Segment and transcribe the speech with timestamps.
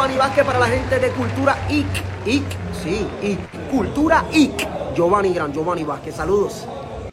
[0.00, 1.86] Giovanni Vázquez para la gente de Cultura IC.
[2.24, 2.42] IC,
[2.82, 3.38] sí, IC.
[3.70, 4.66] Cultura IC.
[4.96, 6.66] Giovanni Gran, Giovanni Vázquez, saludos.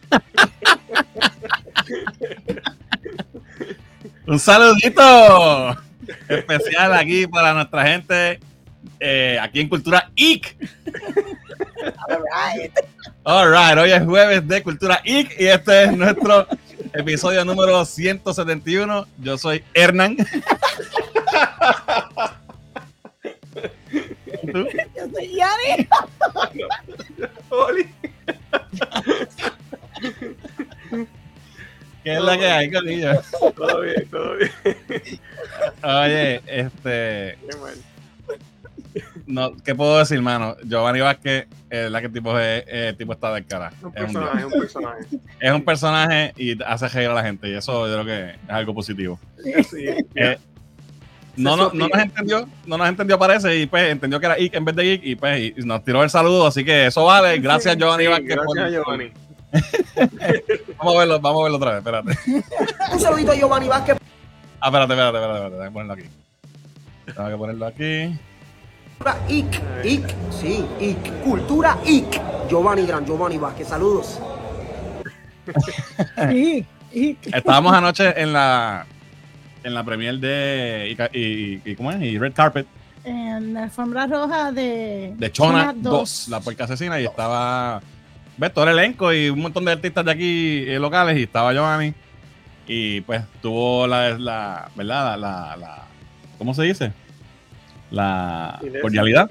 [4.26, 5.76] Un saludito
[6.30, 8.40] especial aquí para nuestra gente
[9.02, 10.56] eh, aquí en Cultura IC.
[13.26, 16.48] All right, hoy es jueves de Cultura IC y este es nuestro
[16.94, 19.06] episodio número 171.
[19.18, 20.16] Yo soy Hernán.
[24.48, 25.88] Yo soy Yanni.
[27.50, 27.90] Oli.
[32.04, 33.12] ¿Qué es la que hay, Corillo?
[33.56, 34.52] Todo bien, todo bien.
[35.84, 37.38] Oye, este.
[37.50, 37.74] Qué mal.
[39.26, 40.56] No, ¿Qué puedo decir, mano?
[40.64, 43.72] Giovanni Vázquez, eh, la que tipo es, eh, tipo está de cara.
[43.84, 44.54] Un Es un, personaje, dios.
[44.54, 45.06] un personaje.
[45.40, 47.50] es un personaje y hace reír a la gente.
[47.50, 49.20] Y eso yo creo que es algo positivo.
[49.70, 49.86] Sí.
[50.16, 50.38] Eh,
[51.38, 54.54] no, no, no nos entendió, no nos entendió parece, y pues entendió que era Ick
[54.56, 57.38] en vez de Geek, y pues y nos tiró el saludo, así que eso vale.
[57.40, 57.80] Gracias, Sí.
[57.80, 58.28] Giovanni Sí, Vázquez.
[58.36, 59.12] gracias, por- Giovanni.
[60.78, 62.18] Vamos a verlo, vamos a verlo otra vez, espérate.
[62.94, 63.98] Un saludito a Giovanni Vázquez
[64.60, 66.04] Ah, espérate, espérate, espérate, espérate, déjame ponerlo aquí.
[67.16, 68.20] Tengo que ponerlo aquí.
[68.98, 69.62] Cultura IC.
[69.86, 71.24] IC, sí, IC.
[71.24, 72.22] Cultura IC.
[72.50, 74.20] Giovanni Gran, Giovanni Vázquez, saludos.
[77.32, 78.86] Estábamos anoche en la
[79.68, 82.02] en la premier de y, y, y- ¿cómo es?
[82.02, 82.66] Y Red Carpet
[83.04, 87.82] en la alfombra roja de, de Chona Chona 2, la puerca asesina, y estaba
[88.38, 91.54] ves todo el elenco y un montón de artistas de aquí eh, locales, y estaba
[91.54, 91.94] Giovanni.
[92.68, 95.18] Y pues tuvo la, la ¿verdad?
[95.18, 95.84] La, la, la-
[96.38, 96.92] ¿cómo se dice?
[97.92, 99.30] La cordialidad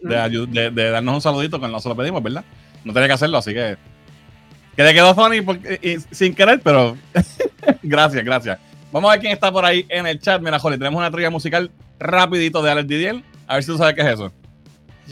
[0.00, 2.44] de, de- de darnos un saludito que no se lo pedimos, ¿verdad?
[2.84, 3.76] No tenía que hacerlo, así que.
[4.74, 6.96] Que le quedó funny porque- y- sin querer, pero.
[7.82, 8.58] gracias, gracias.
[8.92, 10.40] Vamos a ver quién está por ahí en el chat.
[10.42, 13.22] Mira, Jolly, tenemos una trivia musical rapidito de Alex Didier.
[13.46, 14.30] A ver si tú sabes qué es eso.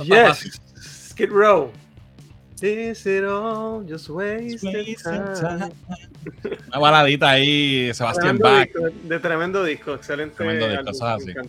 [0.04, 0.60] Yes.
[1.10, 1.72] Skid Row.
[2.62, 5.72] Is it all just wasted time?
[6.68, 8.66] Una baladita ahí, Sebastián Bach.
[8.66, 10.36] disco, de tremendo disco, excelente.
[10.36, 11.48] Tremendo disco, eso es así.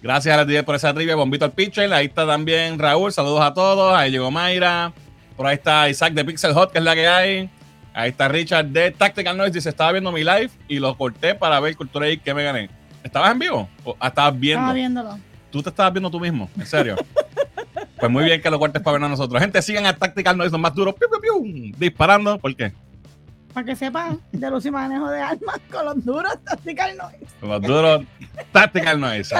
[0.00, 1.16] Gracias Alex Didier por esa trivia.
[1.16, 1.92] Bombito al pitcher.
[1.92, 3.12] Ahí está también Raúl.
[3.12, 3.92] Saludos a todos.
[3.96, 4.92] Ahí llegó Mayra.
[5.36, 7.50] Por ahí está Isaac de Pixel Hot, que es la que hay.
[7.98, 9.54] Ahí está Richard de Tactical Noise.
[9.54, 12.70] Dice: Estaba viendo mi live y lo corté para ver Cultura Geek que me gané.
[13.02, 13.68] ¿Estabas en vivo?
[13.82, 14.60] ¿O ah, estabas viendo?
[14.60, 15.18] Estaba viéndolo.
[15.50, 16.94] Tú te estabas viendo tú mismo, en serio.
[17.98, 19.42] pues muy bien que lo cortes para ver a nosotros.
[19.42, 20.94] Gente, sigan a Tactical Noise, los más duros.
[20.94, 22.38] Piu, piu, piu, disparando.
[22.38, 22.72] ¿Por qué?
[23.52, 27.26] Para que sepan de los y manejo de armas con los duros Tactical Noise.
[27.42, 28.04] Los duros
[28.52, 29.34] Tactical Noise.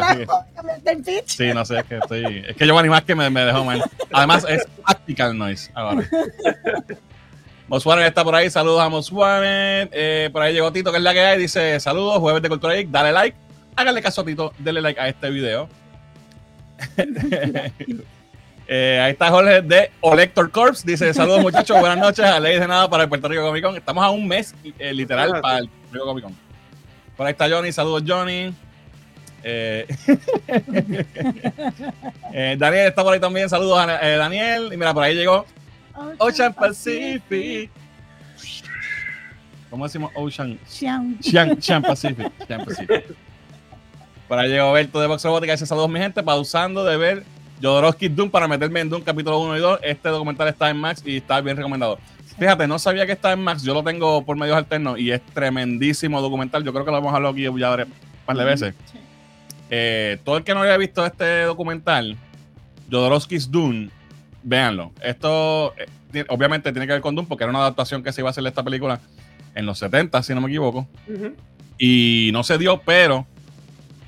[1.26, 2.44] Sí, no sé, es que estoy.
[2.48, 3.84] Es que Giovanni más que me, me dejó mal.
[4.12, 6.02] Además, es Tactical Noise ahora.
[7.68, 9.90] Moswaner está por ahí, saludos a Moswaner.
[9.92, 11.38] Eh, por ahí llegó Tito, que es la que hay.
[11.38, 13.36] Dice: Saludos, jueves de Cultura Geek, dale like.
[13.76, 15.68] Háganle caso a Tito, denle like a este video.
[18.70, 20.84] Eh, ahí está Jorge de Olector Corps.
[20.84, 22.22] Dice: Saludos, muchachos, buenas noches.
[22.22, 23.76] A Ley de Nada para el Puerto Rico Comic Con.
[23.76, 26.36] Estamos a un mes, eh, literal, para el Puerto Rico Comic Con.
[27.16, 28.54] Por ahí está Johnny, saludos, Johnny.
[29.42, 29.86] Eh,
[32.34, 33.48] eh, Daniel está por ahí también.
[33.48, 34.70] Saludos a eh, Daniel.
[34.72, 35.46] Y mira, por ahí llegó
[36.18, 37.70] Ocean Pacific.
[39.70, 40.58] ¿Cómo decimos Ocean?
[40.64, 42.32] Ocean, Pacific.
[42.40, 43.04] Ocean Pacific.
[44.30, 45.52] Ahí llegó Berto de Box Robótica.
[45.52, 46.22] Dice saludos, mi gente.
[46.22, 47.24] Pausando de ver
[47.62, 49.80] Jodorowsky Doom para meterme en Doom capítulo 1 y 2.
[49.82, 51.98] Este documental está en Max y está bien recomendado.
[52.38, 53.62] Fíjate, no sabía que está en Max.
[53.62, 56.62] Yo lo tengo por medios alternos y es tremendísimo documental.
[56.62, 57.92] Yo creo que lo hemos hablado aquí ya un
[58.24, 58.74] par de veces.
[58.92, 58.98] Sí.
[59.70, 62.16] Eh, todo el que no haya visto este documental,
[62.90, 63.90] Jodorowsky's Dune,
[64.42, 64.92] véanlo.
[65.02, 65.74] Esto
[66.12, 68.30] eh, obviamente tiene que ver con Dune porque era una adaptación que se iba a
[68.30, 69.00] hacer de esta película
[69.54, 70.86] en los 70, si no me equivoco.
[71.08, 71.34] Ujú.
[71.78, 73.26] Y no se dio, pero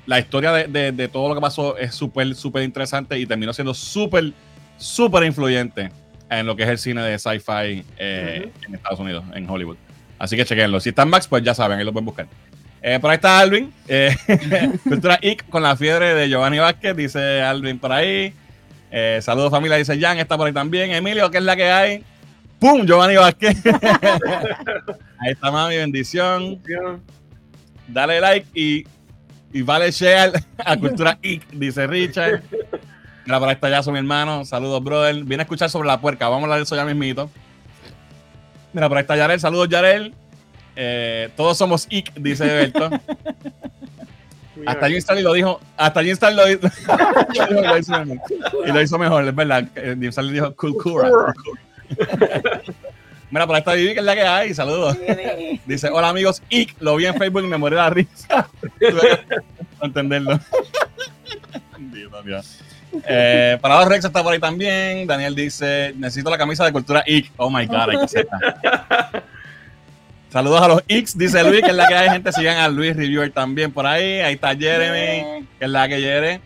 [0.05, 3.53] la historia de, de- de todo lo que pasó es súper, súper interesante y terminó
[3.53, 4.33] siendo súper,
[4.77, 5.91] súper influyente
[6.29, 9.77] en lo que es el cine de sci-fi eh, en Estados Unidos, en Hollywood.
[10.17, 10.79] Así que chequenlo.
[10.79, 12.27] Si está en Max, pues ya saben, ahí lo pueden buscar.
[12.81, 14.15] Eh, por ahí está Alvin, eh,
[14.83, 18.33] Cultura IC con la fiebre de Giovanni Vázquez, dice Alvin por ahí.
[18.91, 20.91] Eh, saludos familia, dice Jan, está por ahí también.
[20.91, 22.03] Emilio, ¿qué es la que hay?
[22.59, 22.85] ¡Pum!
[22.85, 23.57] Giovanni Vázquez.
[25.19, 26.61] ahí está mami, bendición
[27.93, 28.85] dale like y,
[29.53, 32.41] y vale share a Cultura Ic, dice Richard.
[33.25, 34.45] Mira, por ahí está Yaso, mi hermano.
[34.45, 35.23] Saludos, brother.
[35.23, 36.27] Viene a escuchar sobre la puerca.
[36.27, 37.29] Vamos a hablar de eso ya mismito.
[38.73, 39.39] Mira, por ahí está Yarel.
[39.39, 40.13] Saludos, Yarel.
[40.75, 42.89] Eh, todos somos Ic, dice Berto.
[44.67, 45.59] Hasta Jim Stanley lo dijo.
[45.77, 48.17] Hasta Jim Stanley lo, hizo- lo hizo mejor.
[48.67, 49.65] Y lo hizo mejor, es verdad.
[49.75, 51.09] Jim Stanley dijo Cultura.
[53.29, 54.53] Mira, por ahí está Vivi, que es la que hay.
[54.53, 54.97] Saludos.
[55.65, 58.49] Dice, hola amigos, Ic, lo vi en Facebook y me morí de la risa.
[58.61, 59.35] Tuve que
[59.85, 60.39] entenderlo.
[63.07, 65.07] Eh, Parado Rex está por ahí también.
[65.07, 67.31] Daniel dice: Necesito la camisa de cultura IC.
[67.37, 69.23] Oh my god, hay que hacerla.
[70.31, 72.31] Saludos a los X, dice Luis, que es la que hay gente.
[72.31, 74.19] Sigan a Luis Reviewer también por ahí.
[74.19, 76.41] Ahí está Jeremy, que es la que Jeremy.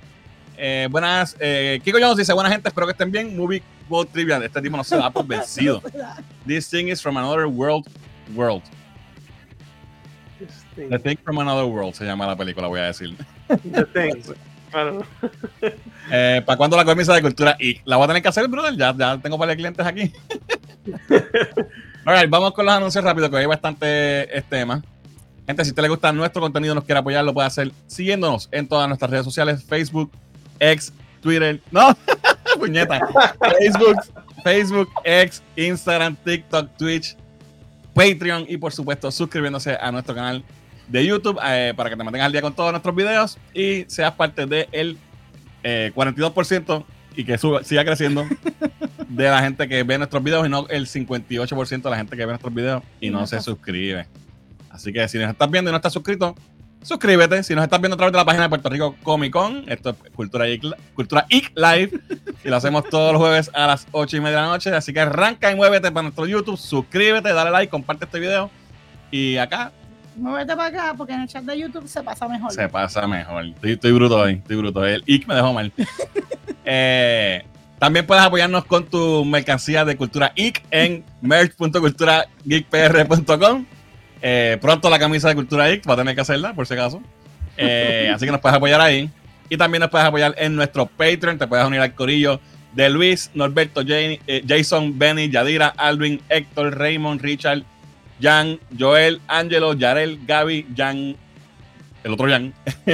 [0.57, 3.37] Eh, buenas, eh, Kiko Jones dice: Buena gente, espero que estén bien.
[3.37, 4.37] Movie World Trivia.
[4.37, 5.83] Este tipo no se da por vencido.
[6.47, 7.87] This thing is from another world.
[8.33, 8.63] World.
[10.75, 13.15] The Thing from Another World se llama la película, voy a decir.
[13.47, 14.21] The thing.
[16.11, 17.55] Eh, ¿Para cuándo la camisa de cultura?
[17.59, 18.75] Y la voy a tener que hacer, brother.
[18.75, 20.11] Ya, ya tengo varios clientes aquí.
[22.05, 24.83] Alright, vamos con los anuncios rápido, que hay bastante este tema.
[25.47, 28.47] Gente, si a usted le gusta nuestro contenido, nos quiere apoyar, lo puede hacer siguiéndonos
[28.51, 30.11] en todas nuestras redes sociales: Facebook,
[30.59, 31.61] X, Twitter.
[31.71, 31.95] No,
[32.59, 32.99] puñeta.
[33.59, 33.97] Facebook,
[34.43, 37.15] Facebook, X, Instagram, TikTok, Twitch,
[37.93, 40.43] Patreon y por supuesto suscribiéndose a nuestro canal
[40.87, 44.11] de YouTube eh, para que te mantengas al día con todos nuestros videos y seas
[44.13, 44.97] parte del
[45.63, 46.85] eh, 42%
[47.15, 48.23] y que suba- siga creciendo
[49.09, 52.25] de la gente que ve nuestros videos y no el 58% de la gente que
[52.25, 54.07] ve nuestros videos y no se suscribe.
[54.69, 56.35] Así que si nos estás viendo y no estás suscrito,
[56.81, 57.43] suscríbete.
[57.43, 59.91] Si nos estás viendo a través de la página de Puerto Rico Comic Con, esto
[59.91, 60.63] es Cultura Geek,
[60.93, 61.91] Cultura Geek Live
[62.43, 64.73] y lo hacemos todos los jueves a las 8 y media de la noche.
[64.75, 68.49] Así que arranca y muévete para nuestro YouTube, suscríbete, dale like, comparte este video
[69.11, 69.71] y acá
[70.15, 72.51] Muévete para acá porque en el chat de YouTube se pasa mejor.
[72.51, 73.45] se pasa mejor.
[73.45, 74.85] Estoy, estoy bruto hoy, estoy bruto.
[74.85, 75.71] El IC me dejó mal.
[76.67, 77.45] Eh,
[77.79, 83.65] también puedes apoyarnos con tu mercancía de cultura IC en merch.culturageekpr.com.
[84.21, 87.01] Eh, pronto la camisa de cultura IC va a tener que hacerla, por si acaso.
[87.57, 89.09] Eh, así que nos puedes apoyar ahí.
[89.49, 91.37] Y también nos puedes apoyar en nuestro Patreon.
[91.37, 92.39] Te puedes unir al corillo
[92.73, 97.63] de Luis, Norberto, Jane- eh, Jason, Benny, Yadira, Alvin, Héctor, Raymond, Richard,
[98.21, 101.15] Jan, Joel, Angelo, Yarel, Gaby, Jan,
[102.03, 102.53] el otro Jan,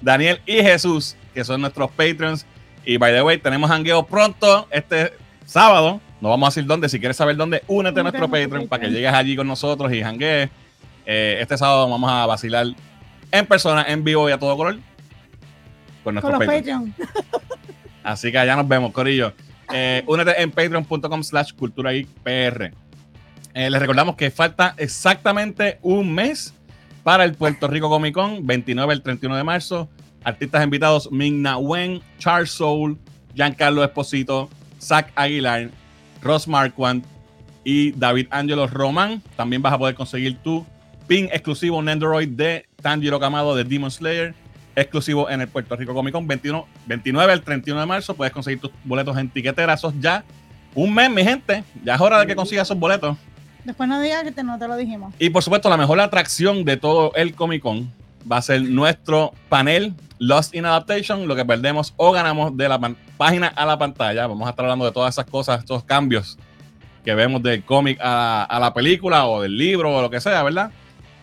[0.00, 2.46] Daniel y Jesús, que son nuestros Patreons.
[2.84, 5.12] Y by the way, tenemos hangueo pronto este
[5.44, 6.00] sábado.
[6.20, 6.88] No vamos a decir dónde.
[6.88, 9.46] Si quieres saber dónde, únete a nuestro a nuestro Patreon para que llegues allí con
[9.46, 10.50] nosotros y hanguees.
[11.06, 12.66] Eh, este sábado vamos a vacilar
[13.32, 14.78] en persona, en vivo y a todo color.
[16.04, 16.94] Con Con los Patreons.
[16.94, 16.94] Patreon.
[18.02, 19.32] Así que allá nos vemos, Corillo.
[19.72, 21.90] Eh, únete en patreon.com slash cultura
[22.22, 22.72] PR.
[23.54, 26.54] Eh, les recordamos que falta exactamente un mes
[27.02, 29.88] para el Puerto Rico Comic Con, 29 al 31 de marzo.
[30.24, 32.98] Artistas invitados: Ming-Na Wen, Charles Soul,
[33.34, 34.48] Giancarlo Esposito,
[34.80, 35.70] Zach Aguilar,
[36.22, 37.04] Ross Marquand
[37.64, 39.22] y David Angelo Román.
[39.36, 40.66] También vas a poder conseguir tu
[41.06, 44.34] pin exclusivo Nendoroid de Tanjiro Kamado de Demon Slayer
[44.76, 48.14] exclusivo en el Puerto Rico Comic Con 21, 29 al 31 de marzo.
[48.14, 49.74] Puedes conseguir tus boletos en tiquetera.
[49.74, 50.24] Eso es ya
[50.74, 51.64] un mes, mi gente.
[51.84, 53.16] Ya es hora de que consigas esos boletos.
[53.64, 55.12] Después no digas que te- no te lo dijimos.
[55.18, 57.92] Y por supuesto, la mejor atracción de todo el Comic Con
[58.30, 62.78] va a ser nuestro panel Lost in Adaptation, lo que perdemos o ganamos de la
[63.16, 64.26] página a la pantalla.
[64.26, 66.38] Vamos a estar hablando de todas esas cosas, estos cambios
[67.04, 70.42] que vemos del cómic a, a la película o del libro o lo que sea,
[70.42, 70.70] ¿verdad?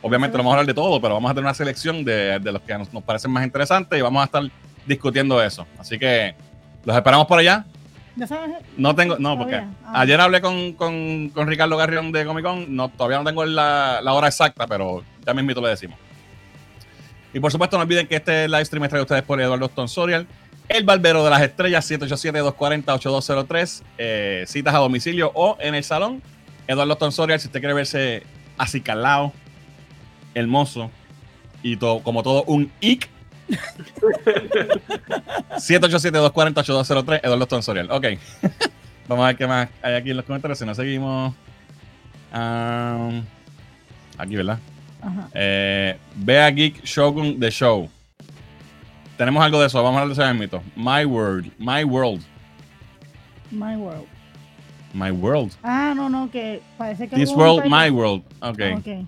[0.02, 2.52] Obviamente no vamos a hablar de todo, pero vamos a tener una selección de, de
[2.52, 4.44] los que nos, nos parecen más interesantes y vamos a estar
[4.86, 5.68] discutiendo eso.
[5.78, 6.36] Así que
[6.86, 7.66] los esperamos por allá.
[8.78, 9.56] No tengo, no, porque.
[9.56, 10.02] Ah.
[10.02, 12.76] ayer hablé con, con, con Ricardo Garrión de Comic Con.
[12.76, 16.00] No, todavía no tengo la, la hora exacta, pero ya mismito le decimos.
[17.38, 19.70] Y por supuesto, no olviden que este live stream es traído a ustedes por Eduardo
[19.70, 20.26] Tonsorial,
[20.70, 23.84] el Barbero de las Estrellas, 787-240-8203.
[24.00, 26.24] Eh, citas a domicilio o en el salón.
[26.66, 28.24] Eduardo Tonsorial, si usted quiere verse
[28.58, 29.34] acicalado,
[30.34, 30.90] hermoso
[31.62, 33.08] y todo, como todo un ic.
[35.58, 37.92] 787-240-8203, Eduardo Tonsorial.
[37.92, 38.06] Ok.
[39.08, 40.58] Vamos a ver qué más hay aquí en los comentarios.
[40.58, 41.36] Si no seguimos.
[42.34, 43.24] Um,
[44.18, 44.58] aquí, ¿verdad?
[45.34, 47.90] Eh, Bea Geek Shogun The Show.
[49.18, 49.82] Tenemos algo de eso.
[49.82, 50.62] Vamos a hablar de ese mito.
[50.76, 51.52] My World.
[51.58, 52.24] My World.
[53.52, 54.06] My World.
[54.94, 55.54] My World.
[55.64, 57.16] Ah, no, no, que parece que.
[57.16, 57.66] This World.
[57.66, 58.24] My World.
[58.42, 58.60] Ok.
[58.78, 59.08] Ok.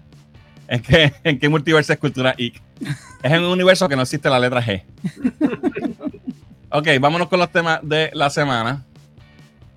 [0.68, 2.62] ¿En qué, ¿En qué multiverso es cultura IC?
[3.24, 4.84] es en un universo que no existe la letra G.
[6.70, 8.86] ok, vámonos con los temas de la semana.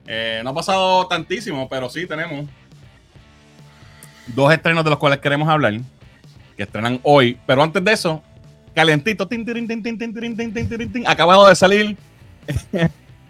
[0.06, 2.46] Eh, no ha pasado tantísimo, pero sí tenemos
[4.26, 5.74] dos estrenos de los cuales queremos hablar,
[6.56, 7.38] que estrenan hoy.
[7.46, 8.22] Pero antes de eso,
[8.74, 9.46] calentito, tin,
[11.06, 11.96] acabado de salir.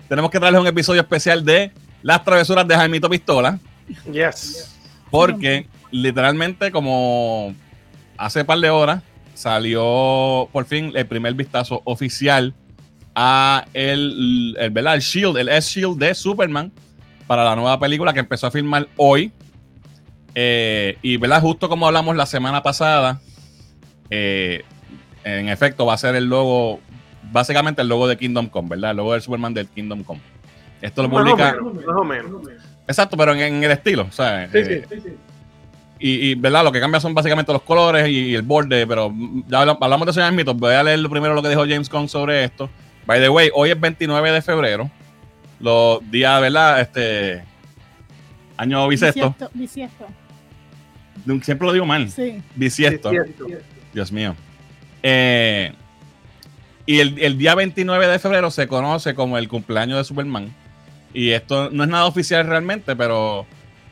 [0.09, 3.59] tenemos que traerles un episodio especial de Las travesuras de Jaimito Pistola.
[4.11, 4.77] Yes.
[5.11, 7.55] Porque literalmente como
[8.17, 9.03] hace par de horas
[9.35, 12.55] salió por fin el primer vistazo oficial
[13.15, 14.95] a el, el, ¿verdad?
[14.95, 16.73] el Shield, el S-Shield de Superman
[17.27, 19.33] para la nueva película que empezó a filmar hoy.
[20.35, 21.41] Eh, y ¿verdad?
[21.43, 23.21] justo como hablamos la semana pasada,
[24.11, 24.65] eh,
[25.25, 26.81] en efecto va a ser el logo
[27.31, 28.91] básicamente el logo de Kingdom Come, ¿verdad?
[28.93, 30.21] El logo del Superman del Kingdom Come.
[30.81, 31.53] Esto lo Más o publica.
[31.53, 32.43] menos, más o menos.
[32.89, 34.51] Exacto, pero en, en el estilo, ¿sabes?
[34.51, 35.11] Sí, Eh, sí, sí.
[36.01, 36.65] Y, y, ¿verdad?
[36.65, 39.15] Lo que cambia son básicamente los colores y, y el borde, pero
[39.47, 40.57] ya habla- hablamos de eso ya en mitos.
[40.57, 42.69] Voy a leer primero lo que dijo James Gunn sobre esto.
[43.07, 44.91] By the way, hoy es 29 de febrero.
[45.61, 46.81] Los días, ¿verdad?
[46.81, 47.45] Este.
[48.57, 49.29] Año bisiesto.
[49.31, 50.07] Bisiesto, bisiesto.
[51.43, 52.11] Siempre lo digo mal.
[52.11, 52.43] Sí.
[52.55, 53.11] Bisiesto.
[53.93, 54.35] Dios mío.
[55.03, 55.73] Eh,
[56.87, 60.53] y el, el día 29 de febrero se conoce como el cumpleaños de Superman.
[61.15, 63.47] Y esto no es nada oficial realmente, pero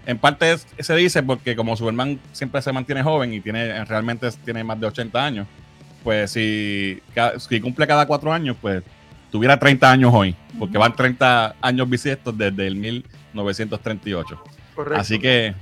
[0.06, 4.28] en parte es- se dice porque como Superman siempre se mantiene joven y tiene realmente
[4.44, 5.46] tiene más de 80 años,
[6.02, 7.00] pues si,
[7.62, 8.82] cumple cada cuatro años, pues
[9.30, 10.80] tuviera 30 años hoy, porque Ujú.
[10.80, 14.42] van 30 años bisiestos desde el 1938.
[14.74, 15.00] Correcto.
[15.00, 15.54] Así que,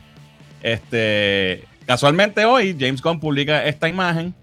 [0.62, 4.34] este, casualmente hoy James Gunn publica esta imagen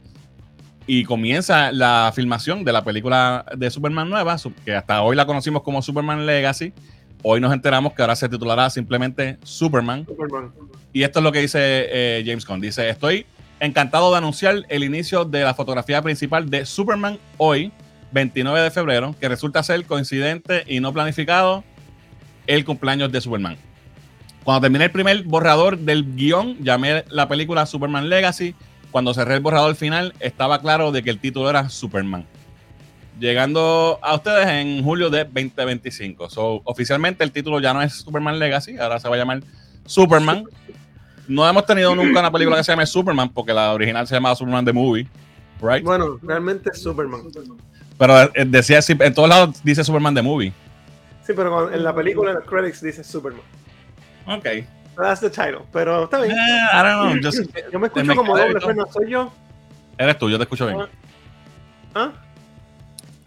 [0.87, 5.63] y comienza la filmación de la película de Superman nueva, que hasta hoy la conocimos
[5.63, 6.73] como Superman Legacy.
[7.23, 10.05] Hoy nos enteramos que ahora se titulará simplemente Superman.
[10.05, 10.51] Superman.
[10.93, 12.61] Y esto es lo que dice eh, James Gunn.
[12.61, 13.25] Dice, estoy
[13.59, 17.71] encantado de anunciar el inicio de la fotografía principal de Superman hoy,
[18.11, 21.63] 29 de febrero, que resulta ser coincidente y no planificado
[22.45, 23.57] el cumpleaños de Superman.
[24.45, 28.53] Cuando terminé el primer borrador del guion, llamé la película Superman Legacy.
[28.91, 32.27] Cuando cerré el borrador final, estaba claro de que el título era Superman.
[33.19, 36.29] Llegando a ustedes en julio de 2025.
[36.29, 39.41] So, oficialmente el título ya no es Superman Legacy, ahora se va a llamar
[39.87, 40.43] Superman.
[41.27, 44.35] No hemos tenido nunca una película que se llame Superman, porque la original se llamaba
[44.35, 45.07] Superman the Movie,
[45.59, 45.83] right?
[45.83, 47.21] Bueno, realmente es Superman.
[47.97, 50.53] Pero eh, decía, en todos lados dice Superman the Movie.
[51.25, 53.41] Sí, pero en la película, en los credits dice Superman.
[54.27, 54.45] Ok.
[54.45, 54.65] Eh,
[54.97, 55.61] That's the title.
[55.73, 56.35] Pero está bien.
[56.35, 57.31] I don't know.
[57.31, 58.67] just- Yo me escucho como doble, todo.
[58.67, 59.33] Fernan, ¿Soy yo?
[59.97, 60.79] eres tú, yo te escucho bien.
[61.93, 62.11] ¿Ah?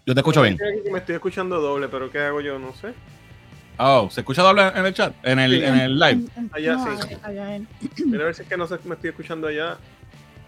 [0.05, 0.57] Yo te escucho bien.
[0.91, 2.57] Me estoy escuchando doble, pero ¿qué hago yo?
[2.57, 2.93] No sé.
[3.77, 5.13] Oh, ¿se escucha doble en el chat?
[5.23, 5.63] En el, Sí.
[5.63, 6.23] en el live.
[6.51, 7.07] Allá no, sí.
[7.07, 7.67] allá- allá en-
[8.05, 9.77] Mira a ver si es que no sé, me estoy escuchando allá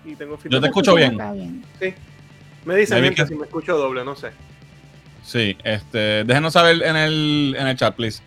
[0.03, 1.17] y tengo Yo te escucho bien.
[1.17, 1.63] Bien.
[2.65, 4.31] Me dicen gente que- si me escucho doble, no sé.
[5.24, 8.22] Sí, este, déjenos saber en el, en el chat, please.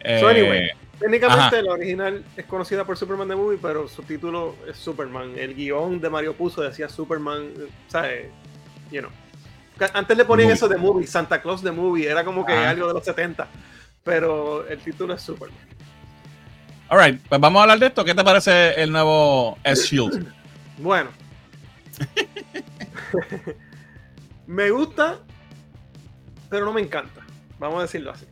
[0.00, 0.70] Eh, So, anyway.
[1.02, 1.62] Técnicamente Ajá.
[1.62, 5.36] la original es conocida por Superman the Movie, pero su título es Superman.
[5.36, 8.28] El guion de Mario Puzo decía Superman, eh, ¿sabes?
[8.92, 9.10] You know.
[9.94, 10.54] Antes le ponían Movie.
[10.54, 13.48] eso de movie, Santa Claus de movie, era como que algo de los 70.
[14.04, 15.58] Pero el título es Superman.
[16.88, 18.04] all right, pues vamos a hablar de esto.
[18.04, 20.32] ¿Qué te parece el nuevo S-Shield?
[20.78, 21.10] Bueno.
[24.46, 25.18] me gusta,
[26.48, 27.22] pero no me encanta.
[27.58, 28.26] Vamos a decirlo así.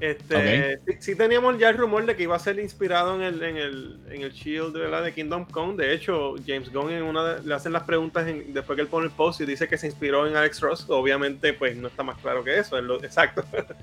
[0.00, 3.42] Este, sí, sí teníamos ya el rumor de que iba a ser inspirado en el,
[3.42, 5.02] en el, en el Shield ¿verdad?
[5.04, 5.76] de Kingdom Come.
[5.82, 8.88] De hecho, James Gunn en una de- le hacen las preguntas en- después que él
[8.88, 10.84] pone el post y dice que se inspiró en Alex Ross.
[10.88, 12.76] Obviamente, pues no está más claro que eso.
[12.76, 13.44] Es lo exacto.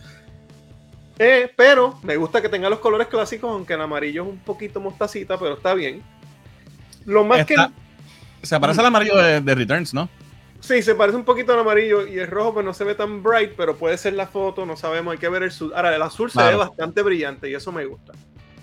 [1.20, 4.80] Eh, pero me gusta que tenga los colores clásicos, aunque el amarillo es un poquito
[4.80, 6.02] mostacita, pero está bien.
[7.06, 7.56] Lo más que
[8.42, 10.10] Se parece al amarillo de, de Returns, ¿no?
[10.62, 13.22] Sí, se parece un poquito al amarillo y el rojo pues no se ve tan
[13.24, 15.74] bright, pero puede ser la foto, no sabemos, hay que ver el azul.
[15.76, 18.14] Ahora, el azul se ve bastante brillante y eso me gusta.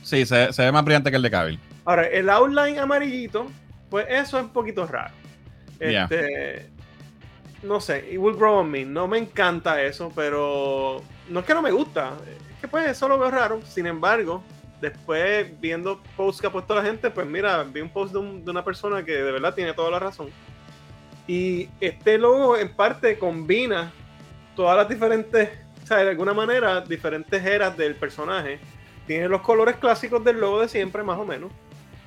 [0.02, 1.58] Sí, se, se ve más brillante que el de Cavill.
[1.84, 3.48] Ahora, el outline amarillito,
[3.90, 5.12] pues eso es un poquito raro.
[6.04, 6.70] Este,
[7.62, 8.84] no sé, it will grow on me.
[8.84, 12.12] No me encanta eso, pero no es que no me gusta,
[12.54, 13.60] es que pues eso lo veo raro.
[13.66, 14.42] Sin embargo,
[14.80, 18.44] después viendo posts que ha puesto la gente, pues mira, vi un post de, un-
[18.44, 20.28] de una persona que de verdad tiene toda la razón.
[21.28, 23.92] Y este logo en parte combina
[24.56, 25.50] todas las diferentes,
[25.85, 28.58] o sea, de alguna manera, diferentes eras del personaje.
[29.06, 31.52] Tiene los colores clásicos del logo de siempre, más o menos.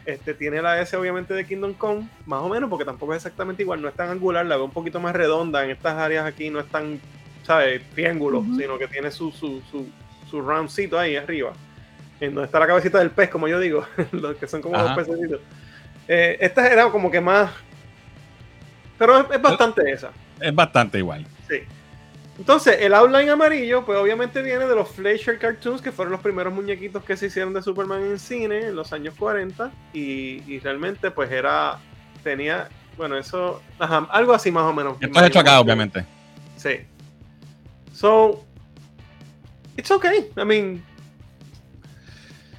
[0.06, 3.62] Este, tiene la S obviamente de Kingdom Come, más o menos, porque tampoco es exactamente
[3.62, 6.50] igual, no es tan angular, la veo un poquito más redonda en estas áreas aquí,
[6.50, 7.00] no es tan,
[7.44, 7.84] ¿sabes?
[7.94, 9.88] Triángulo, sino que tiene su, su, su,
[10.30, 11.54] su roundcito ahí arriba,
[12.20, 14.96] en donde está la cabecita del pez, como yo digo, los que son como Ajá.
[14.96, 15.40] dos pececitos.
[16.08, 17.52] Eh, esta era como que más,
[19.02, 20.12] pero es, es bastante esa.
[20.40, 21.26] Es bastante igual.
[21.50, 21.62] Sí.
[22.38, 26.54] Entonces, el outline amarillo, pues obviamente viene de los Fleischer Cartoons, que fueron los primeros
[26.54, 29.72] muñequitos que se hicieron de Superman en cine en los años 40.
[29.92, 31.80] Y, y realmente, pues era.
[32.24, 32.70] Tenía.
[32.96, 33.64] Bueno, eso.
[33.80, 34.98] Ajá, algo así más o menos.
[35.02, 36.06] Esto es hecho acá, obviamente.
[36.56, 36.82] Sí.
[37.92, 38.46] So.
[39.78, 40.30] It's okay.
[40.38, 40.84] I mean.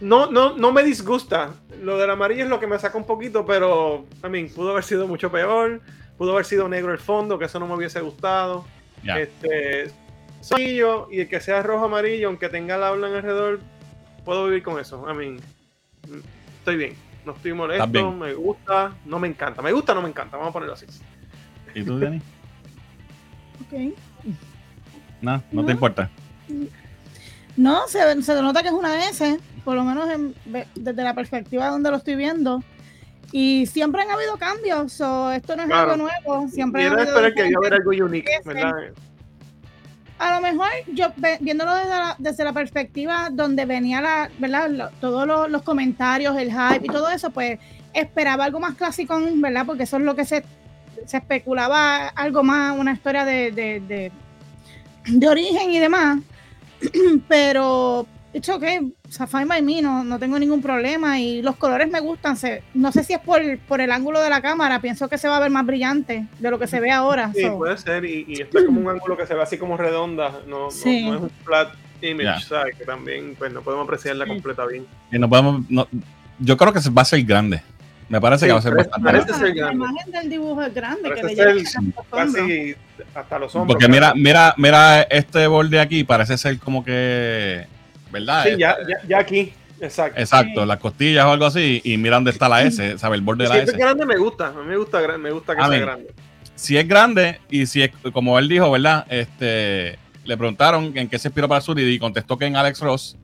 [0.00, 1.50] No, no, no me disgusta.
[1.80, 4.06] Lo del amarillo es lo que me saca un poquito, pero.
[4.24, 5.80] I mean, pudo haber sido mucho peor.
[6.22, 8.64] Pudo haber sido negro el fondo, que eso no me hubiese gustado.
[9.02, 9.18] Ya.
[9.18, 9.90] Este,
[10.52, 13.58] amarillo y el que sea rojo amarillo, aunque tenga la habla alrededor,
[14.24, 15.04] puedo vivir con eso.
[15.10, 15.34] I mean,
[16.08, 16.20] mm,
[16.58, 16.94] estoy bien.
[17.26, 19.62] No estoy molesto, me gusta, no me encanta.
[19.62, 20.36] Me gusta, no me encanta.
[20.36, 20.86] Vamos a ponerlo así.
[21.74, 22.22] ¿Y tú, Dani?
[23.66, 23.94] Ok.
[25.22, 26.08] No, no te importa.
[27.56, 30.36] No, se, se nota que es una S, por lo menos en-
[30.76, 32.62] desde la perspectiva donde lo estoy viendo.
[33.30, 35.92] Y siempre han habido cambios, so, esto no es Claro.
[35.92, 36.48] algo nuevo.
[36.48, 38.48] Siempre habido esperar que iba a haber diferentes- algo unique, Ese.
[38.48, 38.72] ¿verdad?
[40.18, 41.06] A lo mejor yo
[41.40, 44.70] viéndolo desde la, desde la perspectiva donde venía la, ¿verdad?
[44.70, 47.58] Lo- todos los, los comentarios, el hype y todo eso, pues
[47.94, 49.64] esperaba algo más clásico, ¿verdad?
[49.66, 50.44] Porque eso es lo que se,
[51.06, 54.12] se especulaba, algo más, una historia de, de, de,
[55.06, 56.20] de origen y demás.
[57.28, 61.56] Pero, it's okay, o sea, fine by me, no, no tengo ningún problema y los
[61.56, 62.36] colores me gustan.
[62.36, 65.28] Se, no sé si es por, por el ángulo de la cámara, pienso que se
[65.28, 67.30] va a ver más brillante de lo que se ve ahora.
[67.34, 67.56] Sí, so.
[67.58, 68.04] puede ser.
[68.04, 70.30] Y, y está como un ángulo que se ve así como redonda.
[70.46, 71.04] No, no- Sí.
[71.06, 72.44] no es un flat image.
[72.48, 72.76] ¿sabes?
[72.76, 74.30] Que también pues, no podemos apreciarla Sí.
[74.30, 74.86] completa bien.
[75.10, 75.86] Y no podemos, no-
[76.38, 77.62] yo creo que se va a ser grande.
[78.08, 79.46] Me parece Sí, que va a ser bastante parece grande.
[79.46, 82.06] ser la imagen del dibujo es grande, que le llega hasta los hombros.
[82.10, 82.76] Casi
[83.14, 83.74] hasta los hombros.
[83.74, 87.66] Porque mira, mira, mira este borde aquí, parece ser como que,
[88.12, 88.44] ¿verdad?
[88.44, 89.52] Sí, ya, ya, ya aquí.
[89.80, 90.20] Exacto.
[90.20, 90.66] Exacto, Sí.
[90.68, 93.18] las costillas o algo así, y mira dónde está la S, ¿sabes?
[93.18, 93.76] El borde de Si la es S.
[93.78, 94.46] grande me gusta.
[94.48, 95.80] A mí me gusta, me gusta que A sea mí.
[95.84, 96.14] grande.
[96.54, 99.04] Si es grande y si es, como él dijo, ¿verdad?
[99.10, 103.16] Este, le preguntaron en qué se inspiró para su y contestó que en Alex Ross,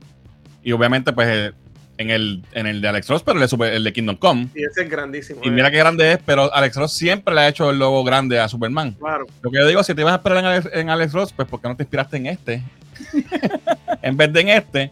[0.61, 1.51] y obviamente, pues, eh,
[1.97, 4.47] en el, en el de Alex Ross, pero el de, Super- el de Kingdom Come.
[4.55, 5.39] Y ese es grandísimo.
[5.43, 5.51] Y eh.
[5.51, 8.49] mira qué grande es, pero Alex Ross siempre le ha hecho el logo grande a
[8.49, 8.93] Superman.
[8.99, 9.25] Claro.
[9.41, 11.47] Lo que yo digo, si te ibas a esperar en Alex, en Alex Ross, pues
[11.47, 12.63] ¿por qué no te inspiraste en este?
[14.01, 14.91] en vez de en este.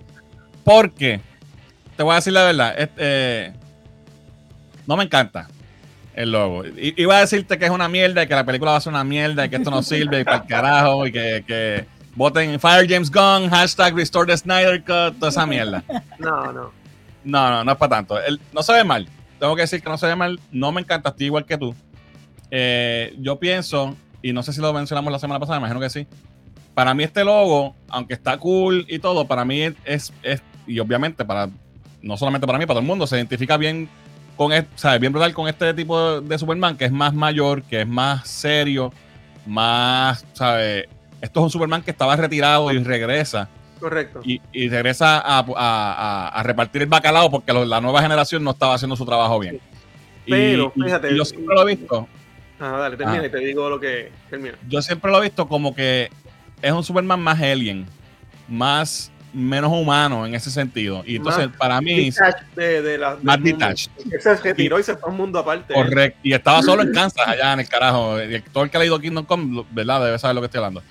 [0.64, 1.22] Porque,
[1.96, 3.54] te voy a decir la verdad, este, eh,
[4.86, 5.48] no me encanta
[6.14, 6.66] el logo.
[6.66, 8.92] I- iba a decirte que es una mierda y que la película va a ser
[8.94, 11.86] una mierda y que esto no sirve y para el carajo y que, que
[12.16, 15.84] voten Fire James Gunn, hashtag Restore the Snyder Cut, toda esa mierda.
[16.20, 16.72] No, no.
[17.24, 18.20] No, no, no es para tanto.
[18.22, 19.08] El- no se ve mal.
[19.40, 20.40] Tengo que decir que no se ve mal.
[20.52, 21.76] No me encanta, estoy igual que tú.
[22.50, 26.08] Eh, yo pienso, y no sé si lo mencionamos la semana pasada, imagino que sí.
[26.78, 31.26] Para mí este logo, aunque está cool y todo, para mí es, es y obviamente
[31.26, 31.50] para,
[32.04, 33.90] no solamente para mí, para todo el mundo, se identifica bien
[34.36, 35.00] con, ¿sabes?
[35.02, 38.94] Bien brutal con este tipo de Superman, que es más mayor, que es más serio,
[39.48, 40.86] más, ¿sabes?
[41.20, 44.22] Esto es un Superman que estaba retirado y regresa Correcto.
[44.24, 48.44] y, y regresa a, a- a- a repartir el bacalao porque lo- la nueva generación
[48.44, 49.60] no estaba haciendo su trabajo bien.
[50.28, 52.08] Pero, y- fíjate, y yo siempre lo he visto,
[52.60, 53.26] Ah, dale, termina Ah.
[53.26, 54.54] y te digo lo que termina.
[54.70, 56.12] yo siempre lo he visto como que
[56.62, 57.86] es un Superman más alien,
[58.48, 61.04] más menos humano en ese sentido.
[61.06, 62.10] Y entonces, Más para mí,
[62.56, 63.92] de, de la, más detached.
[64.20, 65.74] Se retiró y se fue a un mundo aparte.
[65.74, 66.20] Correcto.
[66.24, 68.22] Y estaba solo en Kansas, allá en el carajo.
[68.22, 70.04] Y Todo el que ha leído Kingdom Come, ¿verdad?
[70.06, 70.82] Debe saber lo que estoy hablando.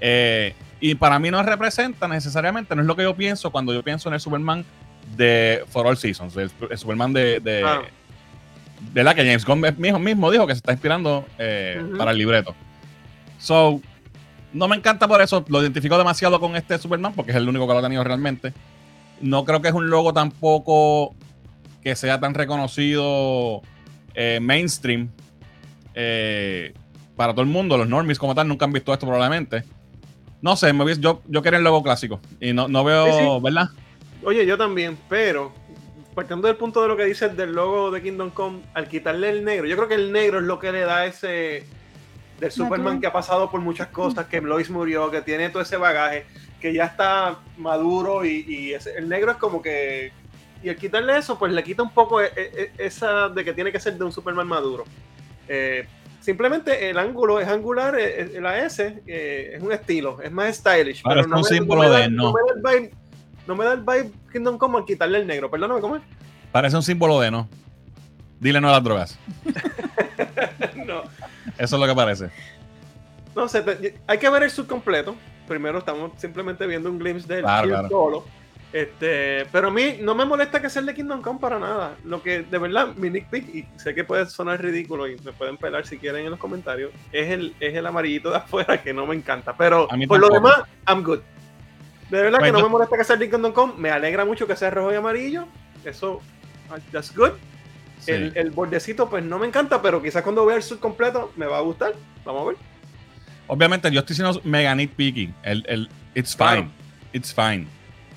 [0.00, 3.82] Eh, y para mí no representa necesariamente, no es lo que yo pienso cuando yo
[3.82, 4.64] pienso en el Superman
[5.16, 7.64] de For All Seasons, el, el Superman de, de.
[8.92, 9.16] ¿verdad?
[9.16, 12.54] Que James Gunn mismo, mismo dijo que se está inspirando eh, para el libreto.
[13.38, 13.80] So,
[14.52, 17.66] no me encanta por eso, lo identifico demasiado con este Superman porque es el único
[17.66, 18.52] que lo ha tenido realmente.
[19.20, 21.14] No creo que es un logo tampoco
[21.82, 23.62] que sea tan reconocido
[24.14, 25.10] eh, mainstream
[25.94, 26.72] eh,
[27.16, 27.76] para todo el mundo.
[27.76, 29.64] Los normies como tal nunca han visto esto probablemente.
[30.40, 33.12] No sé, me hubiese- yo, yo quería el logo clásico y no, no veo, Sí,
[33.12, 33.26] sí.
[33.42, 33.68] ¿verdad?
[34.24, 35.52] Oye, yo también, pero
[36.14, 39.44] partiendo del punto de lo que dices del logo de Kingdom Come, al quitarle el
[39.44, 41.64] negro, yo creo que el negro es lo que le da ese
[42.40, 43.00] del Superman Natural.
[43.00, 46.24] que ha pasado por muchas cosas, que Lois murió, que tiene todo ese bagaje,
[46.60, 50.12] que ya está maduro y, y ese- el negro es como que
[50.62, 53.70] y al quitarle eso, pues le quita un poco e- e- esa de que tiene
[53.70, 54.84] que ser de un Superman maduro.
[55.48, 55.86] Eh,
[56.20, 57.96] simplemente el ángulo es angular,
[58.40, 61.02] la S eh, es un estilo, es más stylish.
[61.04, 62.32] Ahora es no un me- símbolo me da- de no.
[62.32, 62.92] me da el vibe-
[63.46, 65.48] no me da el vibe Kingdom Come al quitarle el negro.
[65.50, 66.02] Perdóname, ¿cómo es?
[66.52, 67.48] Parece un símbolo de no.
[68.40, 69.18] Dile no a las drogas.
[70.86, 71.02] no,
[71.58, 72.30] Eso es lo que parece.
[73.34, 75.14] no sé, te- hay que ver el subcompleto.
[75.46, 77.88] Primero estamos simplemente viendo un glimpse del Claro, claro.
[77.88, 78.24] solo.
[78.70, 81.96] Este, pero a mí no me molesta que sea el de Kingdom Come para nada.
[82.04, 85.32] Lo que de verdad, mi Nick Pick, y sé que puede sonar ridículo y me
[85.32, 88.92] pueden pelar si quieren en los comentarios, es el, es el amarillito de afuera que
[88.92, 89.56] no me encanta.
[89.56, 91.20] Pero A mí por lo demás, I'm good.
[92.10, 92.58] De verdad que Bueno.
[92.58, 93.72] no me molesta que sea el de Kingdom Come.
[93.78, 95.46] Me alegra mucho que sea rojo y amarillo.
[95.84, 96.20] Eso,
[96.92, 97.30] that's good.
[98.00, 98.12] Sí.
[98.12, 101.46] El, el bordecito, pues no me encanta, pero quizás cuando vea el sub completo me
[101.46, 101.94] va a gustar.
[102.24, 102.56] Vamos a ver.
[103.46, 105.32] Obviamente, yo estoy siendo mega nitpicky.
[105.42, 106.62] El, el, it's Claro.
[106.62, 106.70] fine.
[107.12, 107.66] It's fine.